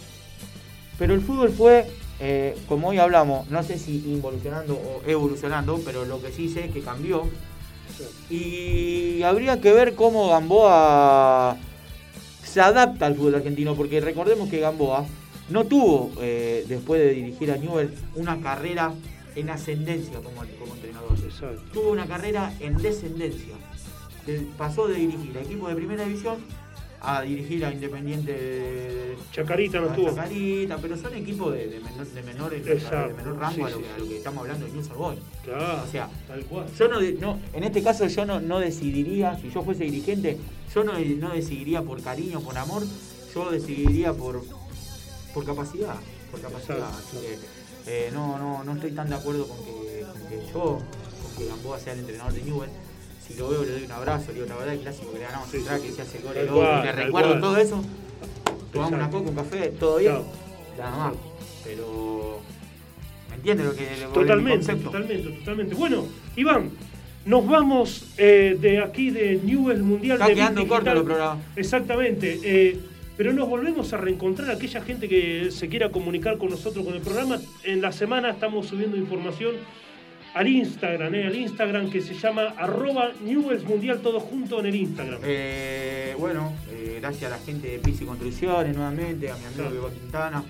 pero 0.98 1.14
el 1.14 1.20
fútbol 1.20 1.50
fue, 1.50 1.88
eh, 2.22 2.56
como 2.70 2.88
hoy 2.88 3.00
hablamos, 3.00 3.50
no 3.50 3.62
sé 3.64 3.78
si 3.78 3.98
involucionando 4.08 4.76
o 4.76 5.02
evolucionando, 5.06 5.82
pero 5.84 6.06
lo 6.06 6.22
que 6.22 6.32
sí 6.32 6.48
sé 6.48 6.68
es 6.68 6.72
que 6.72 6.80
cambió. 6.80 7.24
Y 8.30 9.24
habría 9.24 9.60
que 9.60 9.74
ver 9.74 9.96
cómo 9.96 10.30
Gamboa 10.30 11.58
se 12.52 12.62
adapta 12.62 13.06
al 13.06 13.16
fútbol 13.16 13.36
argentino, 13.36 13.76
porque 13.76 14.00
recordemos 14.02 14.50
que 14.50 14.60
Gamboa 14.60 15.06
no 15.50 15.66
tuvo, 15.66 16.12
eh, 16.22 16.66
después 16.68 17.00
de 17.02 17.12
dirigir 17.12 17.52
a 17.52 17.58
Newell, 17.58 17.94
una 18.16 18.40
carrera 18.42 18.94
en 19.36 19.50
ascendencia 19.50 20.16
como, 20.18 20.42
como 20.60 20.74
entrenador. 20.76 21.12
Exacto. 21.24 21.62
Tuvo 21.74 21.92
una 21.92 22.06
carrera 22.08 22.54
en 22.60 22.78
descendencia. 22.78 23.54
De- 24.26 24.46
pasó 24.58 24.88
de 24.88 24.96
dirigir 24.96 25.38
a 25.38 25.42
equipo 25.42 25.70
de 25.70 25.76
primera 25.76 26.04
división 26.04 26.38
a 27.02 27.22
dirigir 27.22 27.64
a 27.66 27.72
Independiente 27.72 28.32
de 28.34 29.18
Chacarita 29.32 29.80
no 29.80 29.90
a 29.92 29.96
tuvo. 29.96 30.10
Chacarita, 30.10 30.78
pero 30.78 30.98
son 30.98 31.14
equipos 31.16 31.54
de, 31.54 31.68
de 31.68 31.80
menor, 31.80 32.08
de 32.08 32.24
menor, 32.24 32.54
Exacto, 32.54 33.08
de 33.10 33.14
menor 33.14 33.38
rango 33.38 33.56
sí, 33.56 33.62
a, 33.62 33.70
lo 33.70 33.78
a 33.96 33.98
lo 34.00 34.08
que 34.08 34.18
estamos 34.18 34.42
hablando 34.42 34.66
de 34.66 34.72
News 34.72 34.90
Boy. 34.90 35.18
Claro, 35.44 35.84
O 35.88 35.92
sea, 35.92 36.10
tal 36.28 36.44
cual. 36.46 36.66
yo 36.78 36.88
no, 36.88 37.00
no, 37.02 37.40
en 37.54 37.64
este 37.64 37.84
caso 37.84 38.08
yo 38.08 38.26
no, 38.26 38.40
no 38.40 38.60
decidiría, 38.60 39.38
si 39.40 39.50
yo 39.52 39.62
fuese 39.64 39.84
dirigente, 39.84 40.38
yo 40.74 40.84
no, 40.84 40.94
no 40.98 41.30
decidiría 41.34 41.82
por 41.84 42.02
cariño, 42.02 42.42
por 42.42 42.58
amor, 42.58 42.84
yo 43.34 43.52
decidiría 43.52 44.14
por, 44.14 44.44
por 45.34 45.46
capacidad, 45.46 45.96
por 46.32 46.42
capacidad. 46.42 46.78
Exacto, 46.80 46.98
Así 47.08 47.18
que 47.26 47.38
eh, 47.90 48.10
no, 48.12 48.38
no, 48.40 48.64
no 48.64 48.74
estoy 48.74 48.92
tan 48.92 49.08
de 49.10 49.16
acuerdo 49.16 49.48
con 49.48 49.58
que, 49.64 50.02
con 50.12 50.30
que 50.30 50.42
yo, 50.52 50.80
con 51.22 51.36
que 51.38 51.46
Gamboa 51.48 51.80
sea 51.80 51.94
el 51.94 52.00
entrenador 52.00 52.34
de 52.34 52.42
Newell. 52.42 52.70
Si 53.28 53.36
lo 53.38 53.50
veo, 53.50 53.64
le 53.64 53.72
doy 53.72 53.84
un 53.84 53.92
abrazo, 53.92 54.28
le 54.30 54.34
digo, 54.36 54.46
la 54.48 54.56
verdad, 54.56 54.74
el 54.74 54.80
clásico 54.82 55.12
que 55.12 55.20
le 55.20 55.26
ganamos 55.26 55.50
Sí, 55.50 55.58
Crack, 55.60 55.82
sí, 55.82 55.88
que 55.88 55.94
se 55.94 56.02
hace 56.02 56.20
gol, 56.20 56.38
el 56.38 56.48
gol, 56.48 56.68
le 56.84 56.92
recuerdo 56.92 57.30
cual. 57.30 57.42
todo 57.42 57.58
eso. 57.58 57.84
Tomamos 58.72 58.94
una 58.94 59.10
coca, 59.10 59.30
un 59.30 59.36
café, 59.36 59.68
todo 59.80 59.98
bien, 59.98 60.18
nada 60.78 60.98
más. 60.98 61.14
Pero, 61.64 62.40
¿me 63.30 63.36
entiendes 63.36 63.66
lo 63.66 63.76
que 63.76 63.84
lo- 64.02 64.08
el 64.08 64.14
Totalmente, 64.14 64.76
totalmente, 64.76 65.30
totalmente. 65.30 65.76
Bueno, 65.76 66.06
Iván, 66.36 66.70
nos 67.26 67.48
vamos 67.48 68.06
eh, 68.18 68.58
de 68.60 68.80
aquí 68.80 69.10
de 69.10 69.40
Newell 69.44 69.84
Mundial 69.84 70.14
Está 70.18 70.28
de 70.28 70.36
quedando 70.36 70.68
corto 70.68 70.94
los 70.94 71.04
programas. 71.04 71.38
Exactamente. 71.56 72.40
eh, 72.44 72.80
pero 73.18 73.34
nos 73.34 73.50
volvemos 73.50 73.92
a 73.94 73.98
reencontrar 73.98 74.52
aquella 74.52 74.80
gente 74.84 75.10
que 75.10 75.50
se 75.50 75.68
quiera 75.70 75.90
comunicar 75.90 76.38
con 76.38 76.50
nosotros 76.52 76.86
con 76.86 76.94
el 76.94 77.02
programa. 77.02 77.40
En 77.64 77.82
la 77.82 77.92
semana 77.92 78.30
estamos 78.30 78.68
subiendo 78.68 78.96
información 78.96 79.56
al 80.34 80.48
Instagram, 80.48 81.14
eh, 81.16 81.28
al 81.28 81.36
Instagram 81.36 81.90
que 81.90 82.02
se 82.02 82.14
llama 82.14 82.54
arroba 82.58 83.12
Newells 83.24 83.64
Mundial 83.64 84.00
todo 84.00 84.20
junto 84.20 84.60
en 84.60 84.68
el 84.68 84.76
Instagram. 84.76 85.22
Eh, 85.24 86.16
bueno, 86.20 86.54
eh, 86.72 86.98
gracias 87.02 87.32
a 87.32 87.38
la 87.38 87.44
gente 87.44 87.68
de 87.70 87.80
Pisi 87.80 88.06
Construcciones 88.06 88.76
nuevamente, 88.76 89.32
a 89.32 89.36
mi 89.36 89.46
amigo. 89.46 89.72
Diego 89.72 89.90
Quintana, 89.92 90.44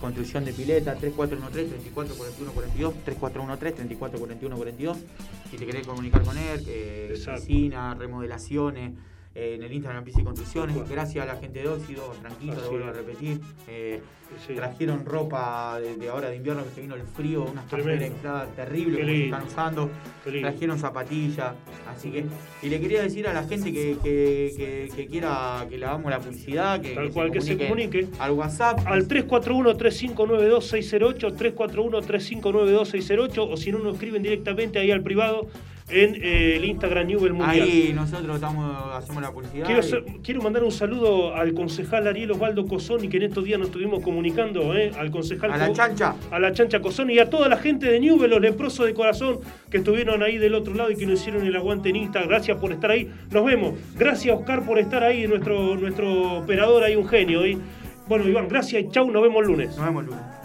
Construcción 0.00 0.44
de 0.44 0.52
Pileta, 0.52 0.96
3413-3441-42, 0.96 2.94
3413-3441-42. 3.04 4.96
Si 5.50 5.56
te 5.56 5.66
querés 5.66 5.86
comunicar 5.86 6.22
con 6.22 6.38
él, 6.38 6.64
eh, 6.68 7.08
Exacto. 7.10 7.40
piscina, 7.40 7.94
remodelaciones, 7.94 8.92
eh, 9.34 9.54
en 9.56 9.62
el 9.62 9.72
Instagram 9.72 10.04
Pisi 10.04 10.22
Construcciones. 10.22 10.76
Gracias 10.88 11.24
a 11.24 11.26
la 11.32 11.36
gente 11.40 11.60
de 11.62 11.68
Óxido, 11.68 12.14
tranquilo, 12.20 12.54
lo 12.54 12.70
vuelvo 12.70 12.88
a 12.88 12.92
repetir. 12.92 13.40
Eh, 13.66 14.00
Sí. 14.46 14.52
Trajeron 14.54 15.06
ropa 15.06 15.80
de, 15.80 15.96
de 15.96 16.08
ahora 16.10 16.28
de 16.28 16.36
invierno 16.36 16.62
que 16.62 16.68
se 16.72 16.82
vino 16.82 16.94
el 16.94 17.00
frío, 17.04 17.44
unas 17.50 17.66
Tremendo. 17.66 18.04
infladas 18.04 18.54
terribles 18.54 19.06
que 19.06 19.24
están 19.24 19.42
usando 19.46 19.90
trajeron 20.42 20.78
zapatillas, 20.78 21.54
así 21.88 22.10
que 22.10 22.26
y 22.62 22.68
le 22.68 22.78
quería 22.78 23.00
decir 23.00 23.26
a 23.26 23.32
la 23.32 23.44
gente 23.44 23.72
que, 23.72 23.96
que, 24.02 24.52
que- 24.54 24.90
que 24.94 25.06
quiera 25.06 25.64
que 25.70 25.78
le 25.78 25.86
hagamos 25.86 26.10
la 26.10 26.18
publicidad, 26.20 26.78
que, 26.78 26.94
Tal 26.94 27.10
cual, 27.10 27.32
que 27.32 27.40
se 27.40 27.56
comunique. 27.56 28.06
al 28.18 28.32
WhatsApp, 28.32 28.80
Al 28.86 29.08
341-3592-608, 29.08 31.34
341-3592-608, 31.34 33.48
o 33.50 33.56
si 33.56 33.72
no, 33.72 33.78
nos 33.78 33.94
escriben 33.94 34.22
directamente 34.22 34.78
ahí 34.78 34.90
al 34.90 35.02
privado 35.02 35.46
en 35.90 36.14
eh, 36.16 36.56
el 36.56 36.64
Instagram 36.64 37.06
Newell 37.06 37.32
Mundial. 37.32 37.62
ahí 37.62 37.92
nosotros 37.94 38.34
estamos, 38.34 38.94
hacemos 38.94 39.22
la 39.22 39.30
publicidad. 39.32 39.66
Quiero, 40.22 40.40
y- 40.40 40.44
mandar 40.44 40.64
un 40.64 40.72
saludo 40.72 41.34
al 41.34 41.54
concejal 41.54 42.06
Ariel 42.06 42.30
Osvaldo 42.30 42.66
Cosoni, 42.66 43.08
que 43.08 43.16
en 43.16 43.24
estos 43.24 43.44
días 43.44 43.58
nos 43.58 43.68
estuvimos 43.68 44.02
comunicando, 44.02 44.76
¿eh? 44.76 44.92
al 44.98 45.10
concejal 45.10 45.52
a 45.52 45.56
la 45.56 45.72
chancha. 45.72 46.14
a 46.30 46.38
la 46.38 46.52
chancha 46.52 46.80
Cosoni 46.80 47.14
y 47.14 47.18
a 47.18 47.30
toda 47.30 47.48
la 47.48 47.56
gente 47.56 47.90
de 47.90 48.00
Newell, 48.00 48.30
los 48.30 48.40
leprosos 48.40 48.86
de 48.86 48.94
corazón 48.94 49.40
que 49.70 49.78
estuvieron 49.78 50.22
ahí 50.22 50.38
del 50.38 50.54
otro 50.54 50.74
lado 50.74 50.90
y 50.90 50.96
que 50.96 51.06
nos 51.06 51.20
hicieron 51.20 51.46
el 51.46 51.56
aguante 51.56 51.88
en 51.88 51.96
Insta. 51.96 52.22
Gracias 52.22 52.56
por 52.58 52.72
estar 52.72 52.90
ahí. 52.90 53.10
Nos 53.30 53.44
vemos. 53.44 53.74
Gracias, 53.96 54.36
Oscar, 54.36 54.64
por 54.64 54.78
estar 54.78 55.02
ahí, 55.02 55.26
nuestro, 55.26 55.76
nuestro 55.76 56.38
operador 56.38 56.84
ahí, 56.84 56.96
un 56.96 57.08
genio. 57.08 57.44
¿eh? 57.44 57.58
Bueno, 58.08 58.26
Iván, 58.28 58.48
gracias 58.48 58.82
y 58.82 58.88
chau, 58.90 59.10
nos 59.10 59.22
vemos 59.22 59.42
el 59.42 59.48
lunes. 59.48 59.76
Nos 59.76 59.84
vemos 59.84 60.04
el 60.04 60.10
lunes. 60.10 60.38